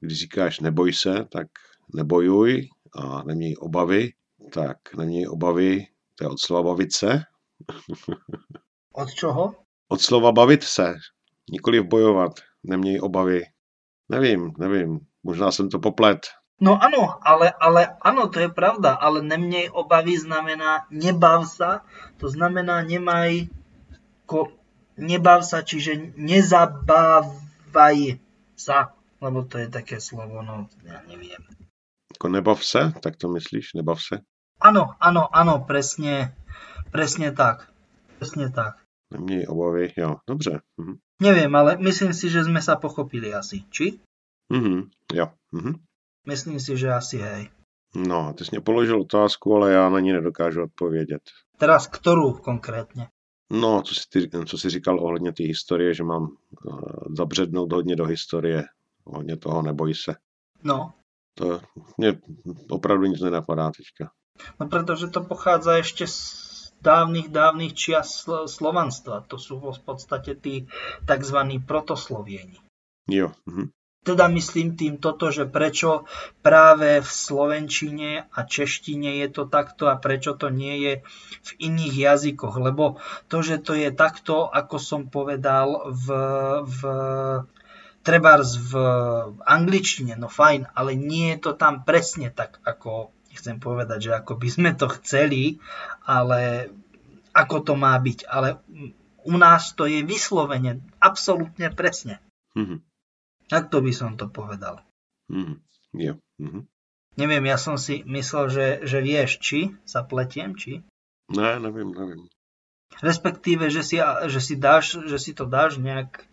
[0.00, 1.46] Když říkáš neboj se, tak
[1.94, 4.12] nebojuj a neměj obavy,
[4.52, 7.22] tak neměj obavy, to je od slova bavit se.
[8.92, 9.54] Od čoho?
[9.88, 10.94] Od slova bavit se,
[11.50, 12.32] nikoli bojovat,
[12.62, 13.42] neměj obavy.
[14.08, 16.18] Nevím, nevím, možná jsem to poplet.
[16.60, 21.84] No ano, ale, ale ano, to je pravda, ale neměj obavy znamená nebav sa,
[22.16, 23.52] to znamená nemaj,
[24.24, 24.48] ko,
[24.96, 28.16] nebav sa, čiže nezabávaj
[28.56, 31.44] sa, lebo to je také slovo, no ja neviem.
[32.16, 34.24] Ako nebav se, tak to myslíš, nebav se?
[34.56, 36.32] Áno, áno, áno, presne,
[36.88, 37.68] presne tak.
[38.16, 38.80] Presne tak.
[39.12, 40.60] Neměj obavy, jo, dobře.
[40.76, 40.94] Mhm.
[41.22, 43.64] Neviem, ale myslím si, že sme sa pochopili asi.
[43.70, 44.00] Či?
[44.52, 45.26] Mhm, jo.
[45.52, 45.72] Mhm.
[46.26, 47.48] Myslím si, že asi hej.
[47.94, 51.22] No, ty jsi mě položil otázku, ale já na ní nedokážu odpovědět.
[51.56, 53.08] Teraz ktorú konkrétne?
[53.50, 56.80] No, co jsi, ty, co jsi říkal ohledně té historie, že mám uh,
[57.16, 58.64] zabřednout hodně do historie,
[59.04, 60.14] hodně toho, neboj se.
[60.64, 60.92] No,
[61.36, 61.60] To
[61.96, 62.18] mě
[62.70, 64.10] opravdu nic nenapadá teďka.
[64.60, 66.18] no pretože to pochádza ešte z
[66.80, 69.24] dávnych, dávnych čias sl- slovanstva.
[69.32, 70.68] To sú v podstate tí
[71.08, 71.38] tzv.
[71.64, 72.60] protoslovieni.
[73.08, 73.72] Jo, mhm.
[74.06, 76.06] Teda myslím tým toto, že prečo
[76.38, 80.92] práve v slovenčine a češtine je to takto a prečo to nie je
[81.42, 82.54] v iných jazykoch.
[82.54, 86.06] Lebo to, že to je takto, ako som povedal, v,
[86.62, 86.78] v
[88.06, 88.72] trebárs v
[89.42, 94.38] angličtine, no fajn, ale nie je to tam presne tak, ako chcem povedať, že ako
[94.38, 95.58] by sme to chceli,
[96.06, 96.70] ale
[97.34, 98.30] ako to má byť.
[98.30, 98.62] Ale
[99.26, 102.22] u nás to je vyslovene, absolútne presne.
[102.54, 102.80] Mhm.
[103.50, 104.86] Takto by som to povedal.
[105.26, 105.58] Mhm.
[105.98, 106.70] Jo, mhm.
[107.16, 110.84] Neviem, ja som si myslel, že, že vieš, či sa pletiem, či?
[111.32, 112.28] Ne, nevím, nevím.
[113.00, 116.28] Respektíve, že si, že si, dáš, že si to dáš nejak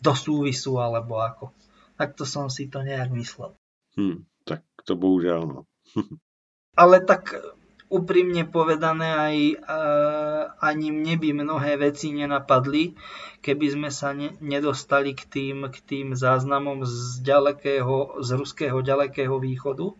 [0.00, 1.52] do súvisu, alebo ako.
[2.00, 3.52] Takto som si to nejak myslel.
[3.96, 5.60] Hm, tak to bohužel, no.
[6.80, 7.36] Ale tak
[7.90, 9.36] úprimne povedané, aj
[9.66, 12.94] uh, ani mne by mnohé veci nenapadli,
[13.42, 19.34] keby sme sa ne, nedostali k tým, k tým záznamom z ďalekého, z ruského ďalekého
[19.42, 19.90] východu,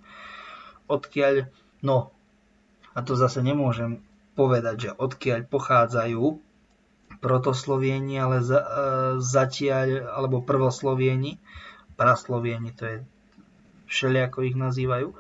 [0.87, 1.51] odkiaľ,
[1.83, 2.15] no,
[2.95, 4.07] a to zase nemôžem
[4.39, 6.50] povedať, že odkiaľ pochádzajú
[7.21, 8.67] protoslovieni, ale za, uh,
[9.21, 11.37] zatiaľ, alebo prvoslovieni,
[11.95, 12.97] praslovieni, to je
[13.91, 15.13] všelijako ich nazývajú,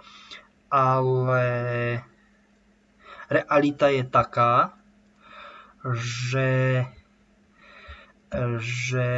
[0.70, 1.44] ale
[3.26, 4.74] realita je taká,
[5.98, 6.84] že,
[8.62, 9.10] že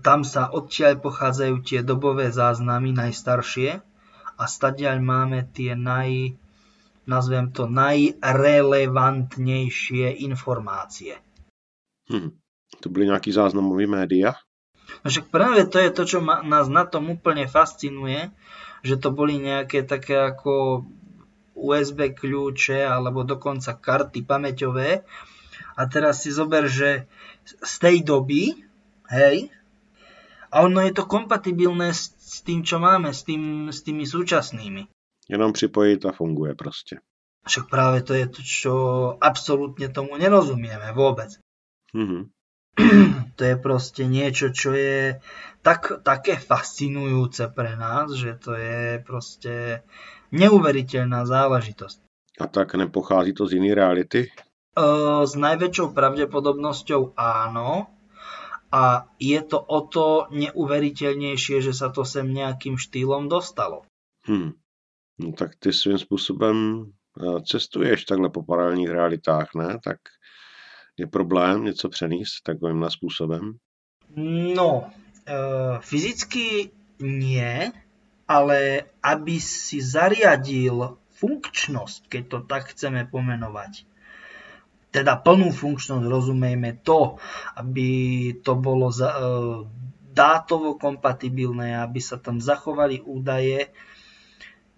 [0.00, 3.82] tam sa odtiaľ pochádzajú tie dobové záznamy najstaršie
[4.34, 6.38] a stadiaľ máme tie naj,
[7.06, 11.14] nazvem to, najrelevantnejšie informácie.
[12.10, 12.30] Hm.
[12.80, 14.34] To byly nějaký záznamový média?
[15.04, 18.30] No však práve to je to, čo ma, nás na tom úplne fascinuje,
[18.84, 20.84] že to boli nejaké také ako
[21.56, 25.04] USB kľúče alebo dokonca karty pamäťové.
[25.74, 27.08] A teraz si zober, že
[27.44, 28.54] z tej doby,
[29.10, 29.50] hej,
[30.54, 34.86] a ono je to kompatibilné s, s tým, čo máme, s, tým, s tými súčasnými.
[35.30, 37.00] Jenom připojit a funguje prostě.
[37.46, 38.74] Však práve to je to, čo
[39.20, 41.36] absolútne tomu nerozumieme vôbec.
[41.92, 42.32] Mhm.
[43.36, 45.20] to je proste niečo, čo je
[45.62, 49.84] tak, také fascinujúce pre nás, že to je proste
[50.34, 52.02] neuveriteľná záležitosť.
[52.40, 54.26] A tak nepochází to z jiné reality?
[54.26, 54.30] E,
[55.22, 57.86] s najväčšou pravdepodobnosťou áno.
[58.74, 63.86] A je to o to neuveriteľnejšie, že sa to sem nejakým štýlom dostalo.
[64.26, 64.58] Hm.
[65.18, 69.78] No tak ty svým způsobem eh, cestuješ takhle po paralelních realitách, ne?
[69.84, 69.98] Tak
[70.96, 73.52] je problém něco přenést takovýmhle způsobem?
[74.54, 74.90] No,
[75.26, 75.34] e,
[75.80, 76.70] fyzicky
[77.00, 77.72] nie,
[78.28, 83.86] ale aby si zariadil funkčnosť, keď to tak chceme pomenovať,
[84.94, 87.18] teda plnú funkčnosť, rozumejme to,
[87.58, 87.88] aby
[88.46, 89.18] to bolo za, e,
[90.14, 93.74] dátovo kompatibilné, aby sa tam zachovali údaje,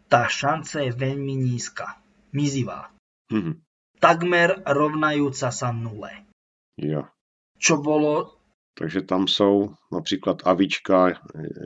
[0.08, 1.98] tá šanca je veľmi nízka,
[2.32, 2.90] mizivá.
[3.32, 3.62] Mhm.
[3.96, 6.28] Takmer rovnajúca sa nule.
[6.76, 7.08] Jo.
[7.56, 8.36] Čo bolo
[8.76, 11.08] Takže tam jsou například avička,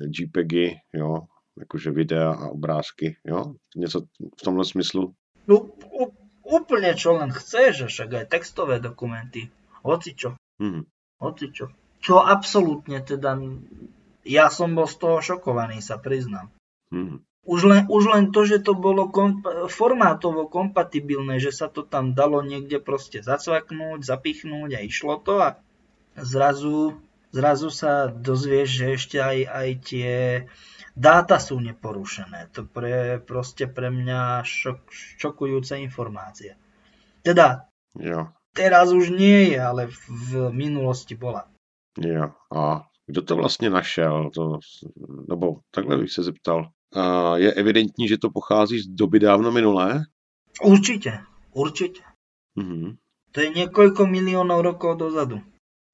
[0.06, 1.26] JPEGy, jo,
[1.58, 4.00] jakože videa a obrázky, jo, něco
[4.38, 5.14] v tomhle smyslu.
[5.50, 5.66] No,
[6.46, 9.50] úplne čo len chceš, však aj textové dokumenty,
[9.82, 10.86] hocičo, Mhm.
[11.18, 11.74] hocičo.
[11.98, 13.34] Čo absolútne teda,
[14.24, 16.54] ja som bol z toho šokovaný, sa priznám.
[16.94, 17.26] Mhm.
[17.46, 22.12] Už len, už len to, že to bolo komp- formátovo kompatibilné, že sa to tam
[22.12, 25.56] dalo niekde proste zacvaknúť, zapichnúť a išlo to a
[26.20, 27.00] zrazu,
[27.32, 30.10] zrazu sa dozvieš, že ešte aj, aj tie
[30.96, 32.52] dáta sú neporušené.
[32.52, 36.60] To je proste pre mňa šok, šokujúca informácia.
[37.24, 37.66] Teda
[37.98, 41.48] Jo, teraz už nie je, ale v, minulosti bola.
[41.98, 42.30] jo.
[42.54, 44.30] A kdo to vlastně našel?
[44.30, 44.58] To,
[45.28, 46.70] nebo takhle bych se zeptal.
[47.36, 50.04] Je evidentní, že to pochází z doby dávno minulé?
[50.62, 51.22] Určite,
[51.54, 52.02] určite.
[52.58, 52.98] Mhm.
[53.30, 55.38] To je niekoľko miliónov rokov dozadu.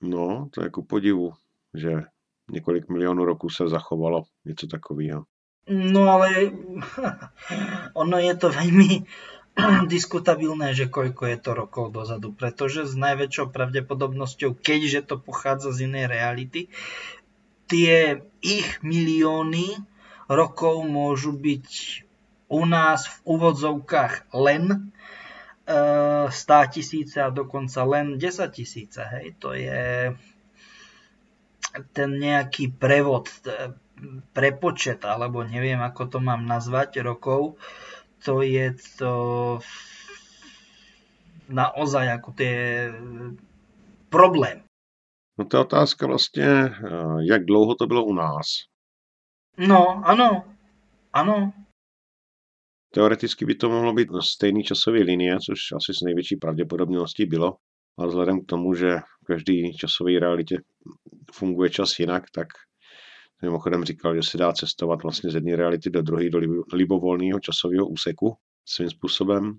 [0.00, 1.36] No, to je ku podivu,
[1.74, 2.08] že
[2.50, 5.24] několik milionů roků se zachovalo něco takového.
[5.68, 6.28] No ale
[7.94, 9.04] ono je to veľmi
[9.94, 15.90] diskutabilné, že koľko je to rokov dozadu, pretože s najväčšou pravdepodobnosťou, keďže to pochádza z
[15.90, 16.60] inej reality,
[17.66, 19.74] tie ich milióny
[20.28, 21.68] rokov môžu byť
[22.46, 24.78] u nás v úvodzovkách len e,
[26.30, 29.02] 100 tisíce a dokonca len 10 tisíce.
[29.02, 30.14] Hej, to je
[31.92, 33.74] ten nejaký prevod, e,
[34.32, 37.56] prepočet, alebo neviem, ako to mám nazvať, rokov,
[38.24, 39.12] to je to
[41.48, 42.66] naozaj ako to je
[44.10, 44.62] problém.
[45.38, 46.70] No to je otázka vlastně,
[47.20, 48.46] jak dlouho to bylo u nás.
[49.58, 50.44] No, ano,
[51.12, 51.52] ano.
[52.90, 57.56] Teoreticky by to mohlo být stejný časové linie, což asi s největší pravděpodobností bylo,
[57.98, 60.56] ale vzhledem k tomu, že v každé časové realitě
[61.32, 62.46] funguje čas jinak, tak
[63.42, 66.40] mimochodem říkal, že se dá cestovat vlastně z jedné reality do druhé, do
[66.72, 69.58] libovolného časového úseku svým způsobem.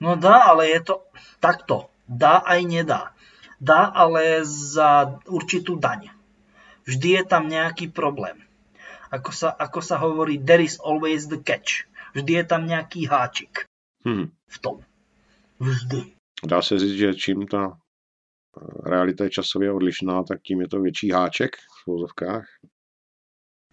[0.00, 1.04] No dá, ale je to
[1.40, 1.90] takto.
[2.08, 3.02] Dá aj nedá.
[3.60, 6.08] Dá, ale za určitú daň.
[6.88, 8.49] Vždy je tam nejaký problém.
[9.10, 11.86] Ako sa, ako sa hovorí, there is always the catch.
[12.14, 13.66] Vždy je tam nejaký háčik.
[14.06, 14.30] Hmm.
[14.46, 14.76] V tom.
[15.60, 16.14] Vždy.
[16.46, 17.78] Dá se říct, že čím ta
[18.86, 22.46] realita je časově odlišná, tak tím je to větší háček v úzovkách.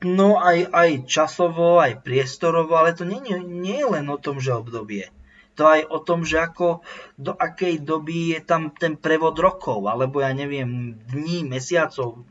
[0.05, 4.37] No aj, aj časovo, aj priestorovo, ale to nie, nie, nie je len o tom,
[4.37, 5.09] že obdobie.
[5.57, 6.85] To aj o tom, že ako,
[7.17, 12.29] do akej doby je tam ten prevod rokov, alebo ja neviem, dní, mesiacov,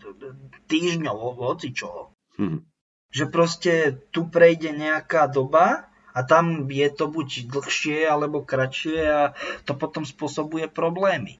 [0.70, 2.14] týždňov, hoci čoho.
[2.38, 2.62] Hmm.
[3.10, 3.72] Že proste
[4.10, 9.22] tu prejde nejaká doba a tam je to buď dlhšie alebo kratšie a
[9.68, 11.36] to potom spôsobuje problémy.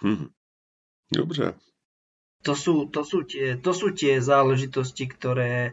[0.00, 0.32] Hmm.
[1.12, 1.54] Dobře.
[2.44, 5.72] To sú, to sú, tie, to sú tie záležitosti, ktoré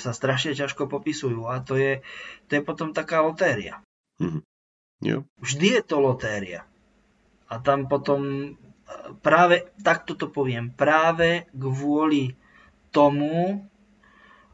[0.00, 2.00] sa strašne ťažko popisujú a to je,
[2.48, 3.84] to je potom taká lotéria.
[4.20, 4.40] Mm-hmm.
[5.04, 5.28] Jo.
[5.44, 6.64] Vždy je to lotéria.
[7.52, 8.50] A tam potom e,
[9.20, 12.32] práve, takto to poviem, práve kvôli
[12.94, 13.66] tomu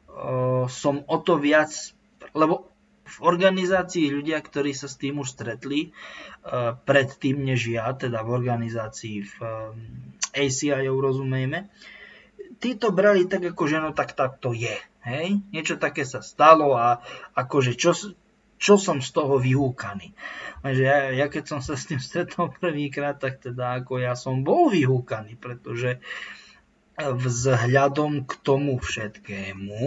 [0.08, 1.70] uh, som o to viac,
[2.32, 2.72] lebo
[3.04, 8.30] v organizácii ľudia, ktorí sa s tým už stretli, uh, predtým než ja, teda v
[8.32, 9.76] organizácii v um,
[10.32, 11.68] ACI, rozumejme,
[12.62, 14.76] tí to brali tak ako, že no tak, tak to je.
[15.02, 15.40] Hej?
[15.50, 17.00] Niečo také sa stalo a
[17.34, 17.96] akože čo,
[18.60, 20.12] čo som z toho vyhúkaný.
[20.60, 24.44] Takže ja, ja keď som sa s tým stretol prvýkrát, tak teda ako ja som
[24.44, 25.98] bol vyhúkaný, pretože
[27.08, 29.82] vzhľadom k tomu všetkému,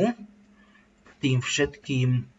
[1.03, 2.33] k tým všetkým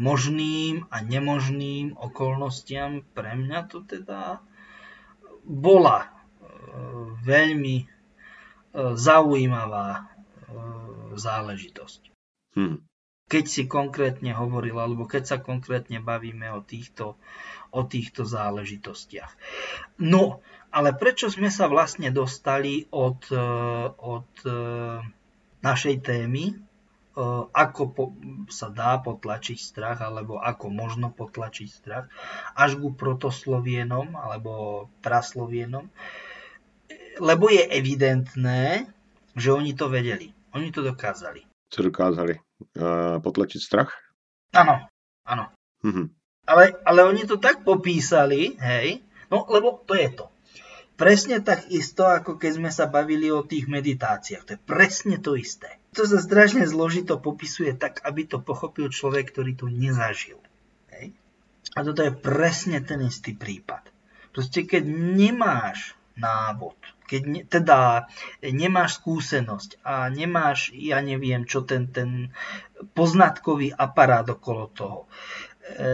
[0.00, 4.40] možným a nemožným okolnostiam pre mňa to teda
[5.44, 6.08] bola e,
[7.24, 7.86] veľmi e,
[8.96, 10.02] zaujímavá e,
[11.16, 12.00] záležitosť.
[12.56, 12.84] Hmm.
[13.30, 17.14] Keď si konkrétne hovoril, alebo keď sa konkrétne bavíme o týchto,
[17.70, 19.30] o týchto záležitostiach.
[20.02, 20.42] No,
[20.74, 23.30] ale prečo sme sa vlastne dostali od,
[24.02, 24.30] od
[25.62, 26.58] našej témy,
[27.54, 28.04] ako po,
[28.48, 32.06] sa dá potlačiť strach, alebo ako možno potlačiť strach,
[32.54, 35.90] až ku protoslovienom, alebo praslovienom,
[37.20, 38.88] lebo je evidentné,
[39.36, 40.32] že oni to vedeli.
[40.54, 41.46] Oni to dokázali.
[41.70, 42.49] Co dokázali?
[43.20, 43.92] Potlačiť strach?
[44.52, 44.90] Áno,
[45.24, 45.44] áno.
[45.84, 46.06] Mm-hmm.
[46.50, 50.26] Ale, ale oni to tak popísali, hej, no lebo to je to.
[50.98, 54.44] Presne tak isto, ako keď sme sa bavili o tých meditáciách.
[54.44, 55.80] To je presne to isté.
[55.96, 60.36] To sa strašne zložito popisuje tak, aby to pochopil človek, ktorý to nezažil.
[60.92, 61.16] Hej?
[61.72, 63.88] A toto je presne ten istý prípad.
[64.36, 64.84] Proste keď
[65.16, 66.76] nemáš návod,
[67.08, 68.06] keď ne, teda
[68.44, 72.30] nemáš skúsenosť a nemáš, ja neviem, čo ten, ten
[72.94, 74.98] poznatkový aparát okolo toho,
[75.64, 75.84] e,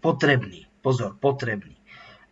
[0.00, 1.76] potrebný, pozor, potrebný,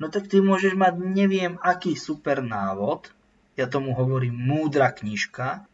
[0.02, 3.12] no tak ty môžeš mať neviem aký super návod,
[3.54, 5.68] ja tomu hovorím múdra knižka,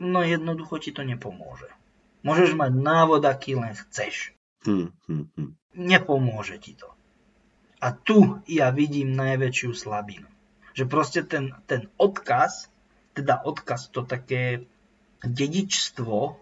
[0.00, 1.68] no jednoducho ti to nepomôže.
[2.26, 4.34] Môžeš mať návod, aký len chceš.
[4.66, 5.50] Hmm, hmm, hmm.
[5.78, 6.90] Nepomôže ti to.
[7.78, 10.26] A tu ja vidím najväčšiu slabinu.
[10.78, 12.70] Že proste ten, ten odkaz,
[13.18, 14.62] teda odkaz, to také
[15.26, 16.38] dedičstvo,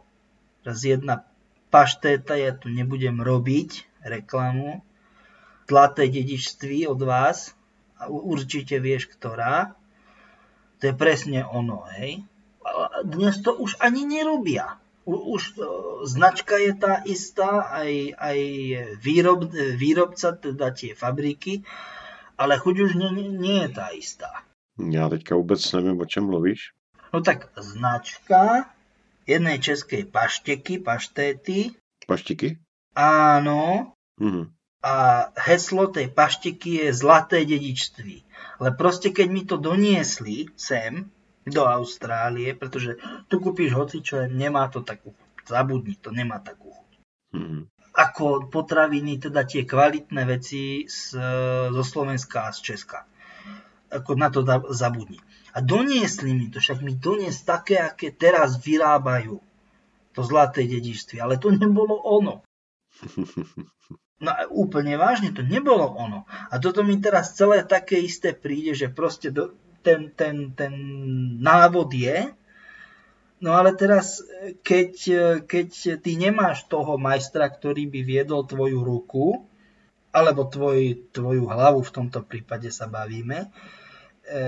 [0.60, 1.24] raz jedna
[1.72, 4.84] paštéta, ja tu nebudem robiť reklamu,
[5.64, 7.56] zlaté dedičství od vás
[7.96, 9.72] a určite vieš, ktorá.
[10.78, 12.20] To je presne ono, hej.
[13.08, 14.76] Dnes to už ani nerobia.
[15.06, 15.56] Už
[16.04, 18.38] značka je tá istá, aj, aj
[19.00, 21.62] výrob, výrobca, teda tie fabriky,
[22.36, 24.30] ale chuť už nie, nie je tá istá.
[24.78, 26.72] Já teďka vůbec nevím, o čem mluvíš.
[27.12, 28.70] No tak značka
[29.26, 31.70] jednej českej pašteky, paštéty.
[32.06, 32.58] Paštiky?
[32.96, 34.52] Áno, Mhm.
[34.82, 34.94] a
[35.36, 38.24] heslo tej paštiky je zlaté dedičství.
[38.60, 41.10] Ale proste keď mi to doniesli sem,
[41.46, 42.98] do Austrálie, pretože
[43.28, 45.46] tu kúpiš hocičo, nemá to takú chuť.
[45.46, 46.90] Zabudni to, nemá takú chuť.
[47.32, 47.60] Mhm.
[47.96, 51.16] Ako potraviny, teda tie kvalitné veci z,
[51.72, 53.08] zo Slovenska a z Česka.
[53.88, 54.44] Ako na to
[54.76, 55.16] zabudni.
[55.56, 59.40] A doniesli mi to, však mi doniesli také, aké teraz vyrábajú
[60.12, 61.16] to zlaté dedičství.
[61.20, 62.44] Ale to nebolo ono.
[64.16, 66.24] No a úplne vážne, to nebolo ono.
[66.48, 69.52] A toto mi teraz celé také isté príde, že proste do,
[69.84, 70.72] ten, ten, ten
[71.36, 72.32] návod je,
[73.40, 74.24] no ale teraz,
[74.64, 74.92] keď,
[75.44, 75.68] keď
[76.00, 79.46] ty nemáš toho majstra, ktorý by viedol tvoju ruku,
[80.16, 83.52] alebo tvoj, tvoju hlavu, v tomto prípade sa bavíme,
[84.24, 84.38] e,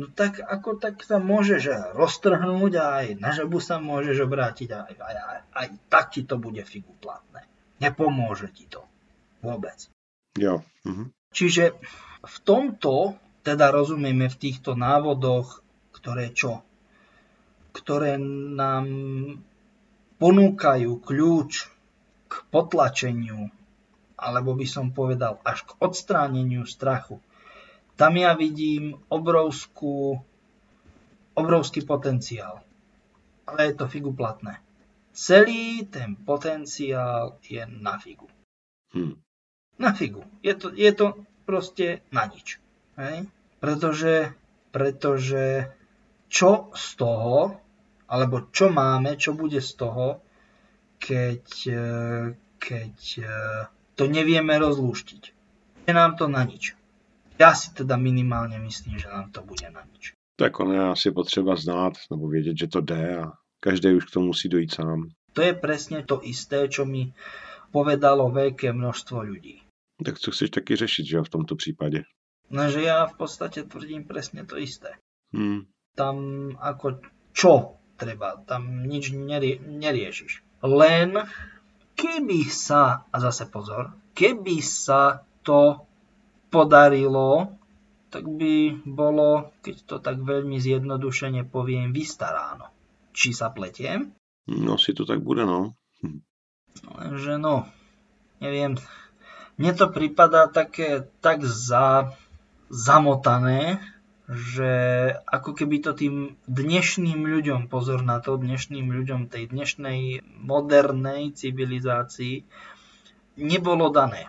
[0.00, 4.88] no tak ako tak sa môžeš roztrhnúť a aj na žabu sa môžeš obrátiť a
[4.88, 7.44] aj, aj, aj, aj tak ti to bude figu platné.
[7.76, 8.88] Nepomôže ti to.
[9.44, 9.76] Vôbec.
[10.40, 10.64] Jo.
[10.88, 11.12] Mhm.
[11.36, 11.76] Čiže
[12.24, 15.60] v tomto, teda rozumieme v týchto návodoch,
[15.92, 16.64] ktoré čo?
[17.76, 18.16] Ktoré
[18.56, 18.88] nám
[20.16, 21.52] ponúkajú kľúč
[22.26, 23.52] k potlačeniu,
[24.16, 27.20] alebo by som povedal až k odstráneniu strachu.
[28.00, 30.20] Tam ja vidím obrovskú,
[31.36, 32.64] obrovský potenciál.
[33.44, 34.58] Ale je to figu platné.
[35.16, 38.28] Celý ten potenciál je na figu.
[38.92, 39.16] Hm.
[39.80, 40.24] Na figu.
[40.44, 42.60] Je to, je to proste na nič.
[43.00, 43.28] Hej?
[43.60, 44.32] Pretože,
[44.72, 45.72] pretože
[46.28, 47.56] čo z toho,
[48.06, 50.22] alebo čo máme, čo bude z toho,
[50.98, 51.86] keď, e,
[52.58, 53.26] keď e,
[53.94, 55.22] to nevieme rozlúštiť.
[55.86, 56.74] Je nám to na nič.
[57.38, 60.12] Ja si teda minimálně myslím, že nám to bude na nič.
[60.36, 64.10] Tak ono je asi potřeba znát nebo vědět, že to jde a každý už k
[64.10, 65.08] tomu musí dojít sám.
[65.32, 67.12] To je presne to isté, čo mi
[67.72, 69.60] povedalo veľké množstvo ľudí.
[70.04, 72.04] Tak co chceš taky řešit, že v tomto případě?
[72.50, 74.94] Lenže ja v podstate tvrdím presne to isté.
[75.34, 75.66] Hm.
[75.98, 76.16] Tam
[76.60, 77.02] ako
[77.34, 80.62] čo treba, tam nič nerie, neriešiš.
[80.64, 81.16] Len
[81.96, 85.82] keby sa, a zase pozor, keby sa to
[86.52, 87.56] podarilo,
[88.12, 92.70] tak by bolo, keď to tak veľmi zjednodušene poviem, vystaráno.
[93.16, 94.12] Či sa pletiem?
[94.46, 95.74] No asi to tak bude, no.
[96.04, 96.20] Hm.
[97.00, 97.66] Lenže no,
[98.38, 98.76] neviem,
[99.56, 102.12] mne to prípada také tak za,
[102.68, 103.80] zamotané,
[104.26, 104.72] že
[105.22, 112.42] ako keby to tým dnešným ľuďom, pozor na to, dnešným ľuďom tej dnešnej modernej civilizácii
[113.38, 114.26] nebolo dané.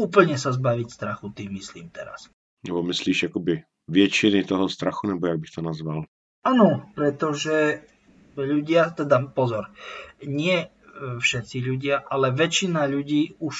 [0.00, 2.32] Úplne sa zbaviť strachu, tým myslím teraz.
[2.64, 6.04] Nebo myslíš jakoby většiny toho strachu, nebo jak bych to nazval?
[6.40, 7.84] Áno, pretože
[8.32, 9.68] ľudia, teda pozor,
[10.24, 10.68] nie e,
[11.20, 13.56] všetci ľudia, ale väčšina ľudí už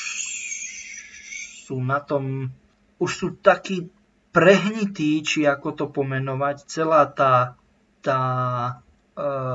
[1.69, 2.49] sú na tom,
[2.97, 3.93] už sú takí
[4.31, 7.59] prehnití, či ako to pomenovať, celá tá,
[8.03, 8.23] tá
[8.71, 8.73] e,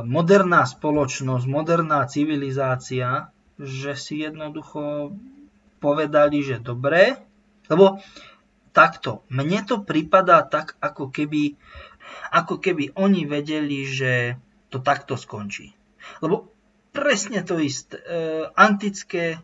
[0.03, 5.15] moderná spoločnosť, moderná civilizácia, že si jednoducho
[5.79, 7.15] povedali, že dobre,
[7.71, 8.03] lebo
[8.75, 11.55] takto, mne to pripadá tak, ako keby,
[12.35, 14.35] ako keby oni vedeli, že
[14.67, 15.71] to takto skončí.
[16.19, 16.51] Lebo
[16.91, 18.03] presne to isté, e,
[18.59, 19.39] antické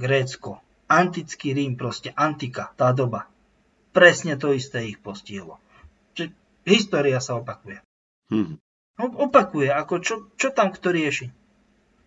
[0.00, 3.28] Grécko, antický Rím, proste antika, tá doba.
[3.94, 5.62] Presne to isté ich postihlo.
[6.18, 6.34] Čiže
[6.66, 7.78] história sa opakuje.
[8.34, 8.58] Hm.
[8.98, 11.30] No, opakuje, ako čo, čo tam kto rieši.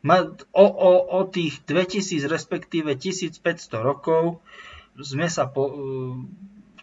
[0.07, 3.43] O, o, o tých 2000, respektíve 1500
[3.83, 4.39] rokov
[4.95, 5.75] sme sa po, e,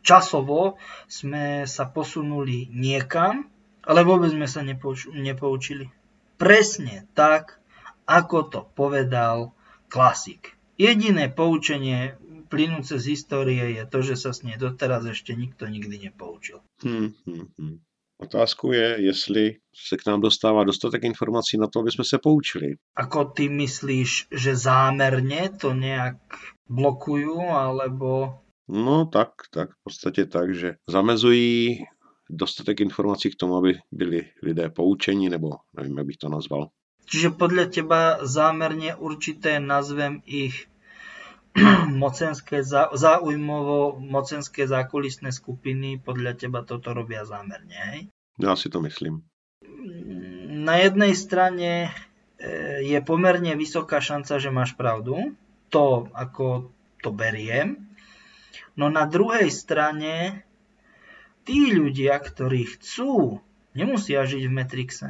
[0.05, 0.77] časovo
[1.09, 3.49] sme sa posunuli niekam,
[3.85, 5.89] ale vôbec sme sa nepouč- nepoučili.
[6.37, 7.57] Presne tak,
[8.05, 9.57] ako to povedal
[9.89, 10.53] klasik.
[10.77, 12.19] Jediné poučenie
[12.55, 16.63] plynúce z histórie je to, že sa s nej doteraz ešte nikto nikdy nepoučil.
[16.87, 17.77] Hm, hm, hm.
[18.19, 22.79] Otázkou je, jestli se k nám dostává dostatek informací na to, aby jsme se poučili.
[22.97, 26.23] Ako ty myslíš, že zámerne to nejak
[26.71, 28.39] blokujú, alebo...
[28.69, 31.85] No tak, tak, v podstatě tak, že zamezují
[32.31, 36.69] dostatek informací k tomu, aby byli lidé poučení, nebo nevím, jak bych to nazval.
[37.05, 40.65] Čiže podľa teba zámerne určité, nazvem ich
[42.05, 48.01] mocenské, zá- záujmovo mocenské zákulisné skupiny, podľa teba toto robia zámerne, hej?
[48.39, 49.23] Já si to myslím.
[50.49, 51.95] Na jednej strane
[52.39, 55.39] e, je pomerne vysoká šanca, že máš pravdu.
[55.71, 57.95] To, ako to beriem.
[58.75, 60.43] No na druhej strane
[61.47, 63.39] tí ľudia, ktorí chcú,
[63.77, 65.09] nemusia žiť v Matrixe.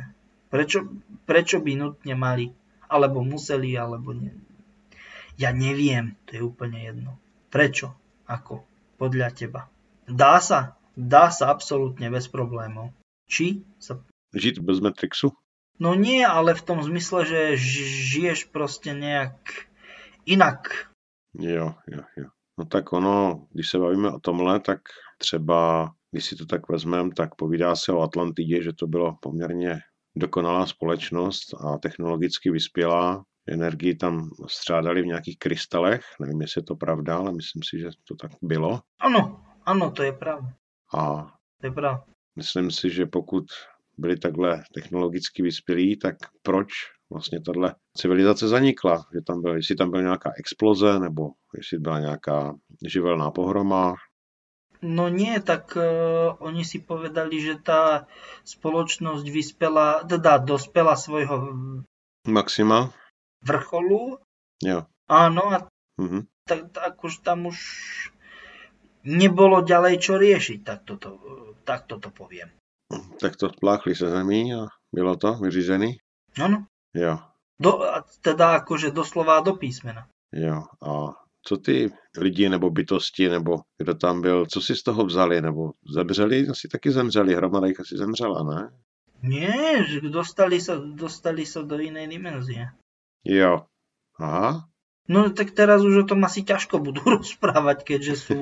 [0.53, 0.91] Prečo,
[1.25, 2.53] prečo by nutne mali?
[2.85, 4.37] Alebo museli, alebo nie.
[5.35, 7.19] Ja neviem, to je úplne jedno.
[7.51, 7.91] Prečo?
[8.31, 8.63] Ako?
[8.99, 9.67] Podľa teba.
[10.07, 10.79] Dá sa?
[10.95, 12.95] Dá sa absolútne bez problémov.
[13.27, 13.99] Či sa...
[14.35, 15.35] Žiť bez Matrixu?
[15.83, 19.35] No nie, ale v tom zmysle, že žiješ proste nejak
[20.23, 20.91] inak.
[21.35, 22.29] Jo, jo, jo.
[22.59, 24.81] No tak ono, když se bavíme o tomhle, tak
[25.19, 29.81] třeba, když si to tak vezmeme, tak povídá se o Atlantidě, že to bylo poměrně
[30.17, 33.25] dokonalá společnost a technologicky vyspělá.
[33.49, 37.89] Energii tam střádali v nějakých krystalech, nevím, jestli je to pravda, ale myslím si, že
[38.09, 38.81] to tak bylo.
[39.01, 40.49] Ano, ano, to je pravda.
[40.95, 42.05] A to je pravda.
[42.37, 43.45] myslím si, že pokud
[43.99, 46.69] byli takhle technologicky vyspělí, tak proč
[47.11, 49.05] vlastně tahle civilizace zanikla?
[49.15, 52.55] Že tam byl, jestli tam byla nějaká exploze, nebo jestli byla nějaká
[52.87, 53.95] živelná pohroma,
[54.85, 58.05] No nie, tak uh, oni si povedali, že tá
[58.45, 61.57] spoločnosť vyspela, teda dospela svojho
[62.29, 62.93] Maxima?
[63.45, 64.19] Vrcholu.
[64.65, 64.87] Jo.
[65.09, 65.59] Áno, a
[66.01, 66.27] Mhm.
[66.49, 67.59] tak, tak už tam už
[69.05, 71.21] nebolo ďalej čo riešiť, tak toto,
[71.69, 72.51] tak toto poviem.
[73.21, 75.99] Tak to pláchli se zemí a bylo to vyřízený?
[76.41, 77.19] Áno, Jo,
[77.61, 77.83] do,
[78.23, 80.07] teda akože doslova do písmena.
[80.35, 80.63] jo.
[80.83, 80.91] A
[81.47, 85.73] co ty lidi nebo bytosti, nebo kdo tam byl, co si z toho vzali, nebo
[85.95, 86.49] zemřeli?
[86.49, 88.71] Asi taky zemřeli, hromada jich asi zemřela, ne?
[89.23, 92.73] Nie, že dostali sa, dostali sa do inej dimenzie.
[93.25, 93.67] Jo.
[94.21, 94.69] Aha,
[95.05, 98.39] No tak teraz už o tom asi ťažko budú rozprávať, keďže sú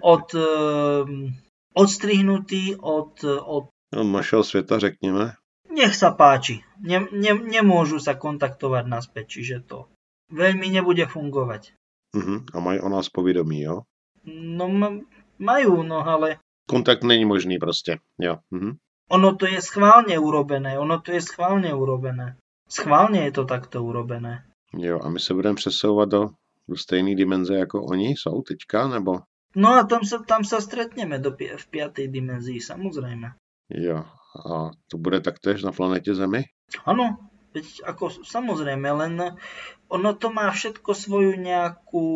[0.00, 1.36] od, um,
[1.76, 3.68] odstrihnutí od, od...
[3.92, 5.34] našeho světa, řekněme.
[5.68, 6.64] Nech sa páči.
[6.80, 9.86] Ne, ne, nemôžu sa kontaktovať naspäť, čiže to
[10.32, 11.76] veľmi nebude fungovať.
[12.16, 12.56] Mhm.
[12.56, 13.84] A mají o nás povědomí, jo?
[14.24, 15.04] No ma-
[15.38, 18.38] majú, no ale Kontakt není možný prostě, jo.
[18.50, 18.76] Mhm.
[19.10, 22.36] ono to je schválne urobené, ono to je schválne urobené.
[22.68, 24.44] Schválne je to takto urobené.
[24.76, 26.28] Jo, a my se budeme přesouvat do,
[26.68, 29.18] do stejné dimenze, jako oni jsou teďka, nebo?
[29.56, 33.32] No a tam sa, tam sa stretneme do, v piatej dimenzii, samozrejme.
[33.72, 34.04] Jo.
[34.46, 36.44] A to bude taktéž na planetě Zemi?
[36.84, 37.16] Áno,
[37.56, 39.40] veď ako samozrejme, len
[39.88, 42.06] ono to má všetko svoju nejakú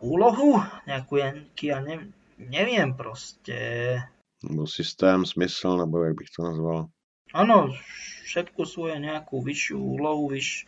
[0.00, 1.24] úlohu, nejakú,
[1.64, 3.56] ja ne, neviem proste.
[4.44, 6.88] Nebo systém, smysl, nebo jak bych to nazval?
[7.32, 7.70] Áno,
[8.24, 10.66] všetko svoje nejakú vyššiu úlohu, vyš,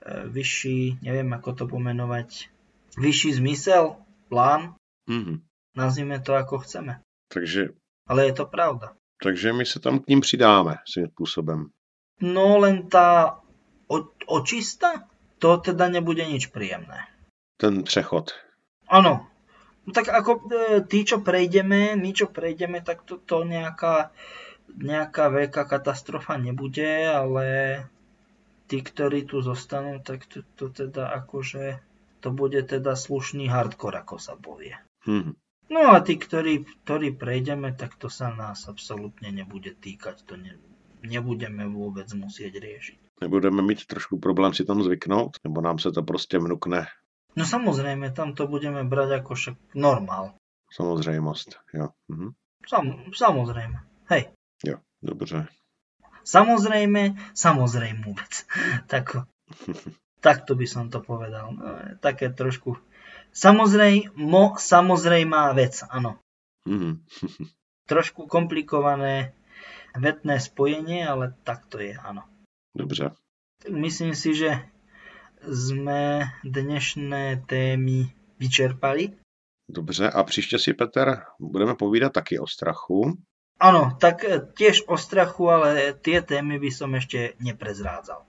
[0.00, 2.48] e, vyšší, neviem ako to pomenovať,
[2.96, 3.96] vyšší zmysel,
[4.28, 5.44] plán, Mhm.
[5.76, 7.00] nazvime to ako chceme.
[7.28, 7.72] Takže,
[8.08, 8.96] Ale je to pravda.
[9.22, 11.68] takže my se tam k ním přidáme svým způsobem.
[12.20, 13.40] No len tá
[13.88, 15.08] o, očista,
[15.38, 17.04] to teda nebude nič príjemné.
[17.56, 18.32] Ten přechod.
[18.88, 19.26] Áno.
[19.84, 24.12] No tak ako e, tí, čo prejdeme, my čo prejdeme, tak to, to nejaká,
[24.70, 27.46] nejaká veľká katastrofa nebude, ale
[28.66, 31.80] tí, ktorí tu zostanú, tak to, to teda akože
[32.24, 34.74] to bude teda slušný hardcore, ako sa povie.
[35.04, 35.36] Mhm.
[35.64, 40.20] No a tí, ktorí, ktorí prejdeme, tak to sa nás absolútne nebude týkať.
[40.28, 40.60] To ne,
[41.00, 43.24] nebudeme vôbec musieť riešiť.
[43.24, 46.86] Nebudeme mít trošku problém si tam zvyknout, nebo nám se to prostě vnukne.
[47.36, 50.34] No samozrejme, tam to budeme brať ako však normál.
[50.70, 51.58] Samozřejmost.
[51.74, 51.88] Jo.
[52.08, 52.28] Mhm.
[52.66, 53.78] Sam, samozrejme.
[54.10, 54.30] Hej.
[55.04, 55.46] Dobře.
[56.24, 58.48] Samozrejme, samozrejmú vec.
[58.90, 59.28] Tak,
[60.24, 61.52] takto by som to povedal.
[61.52, 62.80] No, také trošku...
[63.34, 66.16] Samozrejmo, samozrejmá vec, áno.
[66.64, 67.04] Mhm.
[67.92, 69.36] Trošku komplikované
[69.92, 72.24] vetné spojenie, ale tak to je, áno.
[72.72, 73.12] Dobře.
[73.68, 74.64] Myslím si, že
[75.44, 78.08] sme dnešné témy
[78.40, 79.12] vyčerpali.
[79.68, 80.10] Dobře.
[80.10, 83.20] A příště si, Petr, budeme povídat taky o strachu.
[83.60, 88.26] Áno, tak e, tiež o strachu, ale tie témy by som ešte neprezrádzal.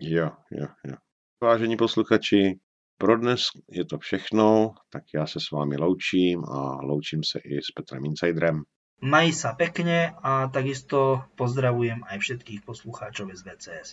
[0.00, 0.96] Jo, jo, jo.
[1.40, 2.58] Vážení posluchači,
[2.98, 7.62] pro dnes je to všechno, tak já se s vámi loučím a loučím se i
[7.62, 8.62] s Petrem Insiderem.
[8.98, 13.88] Maj sa pekne a takisto pozdravujem aj všetkých poslucháčov z VCS.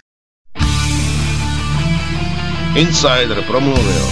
[2.74, 4.06] Insider promluvil.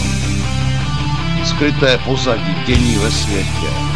[1.45, 3.92] Skryté pozadí dění ve světě.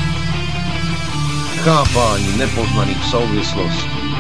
[1.68, 4.16] Chápání nepoznaných souvislostí.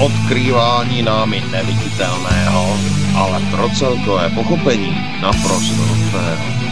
[0.00, 2.78] Odkrývání námi neviditelného,
[3.16, 6.62] ale pro celkové pochopení naprosto nutného.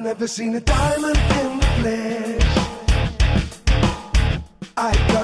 [0.00, 1.47] Never seen a diamond in
[1.82, 2.58] the flesh.
[4.76, 5.17] I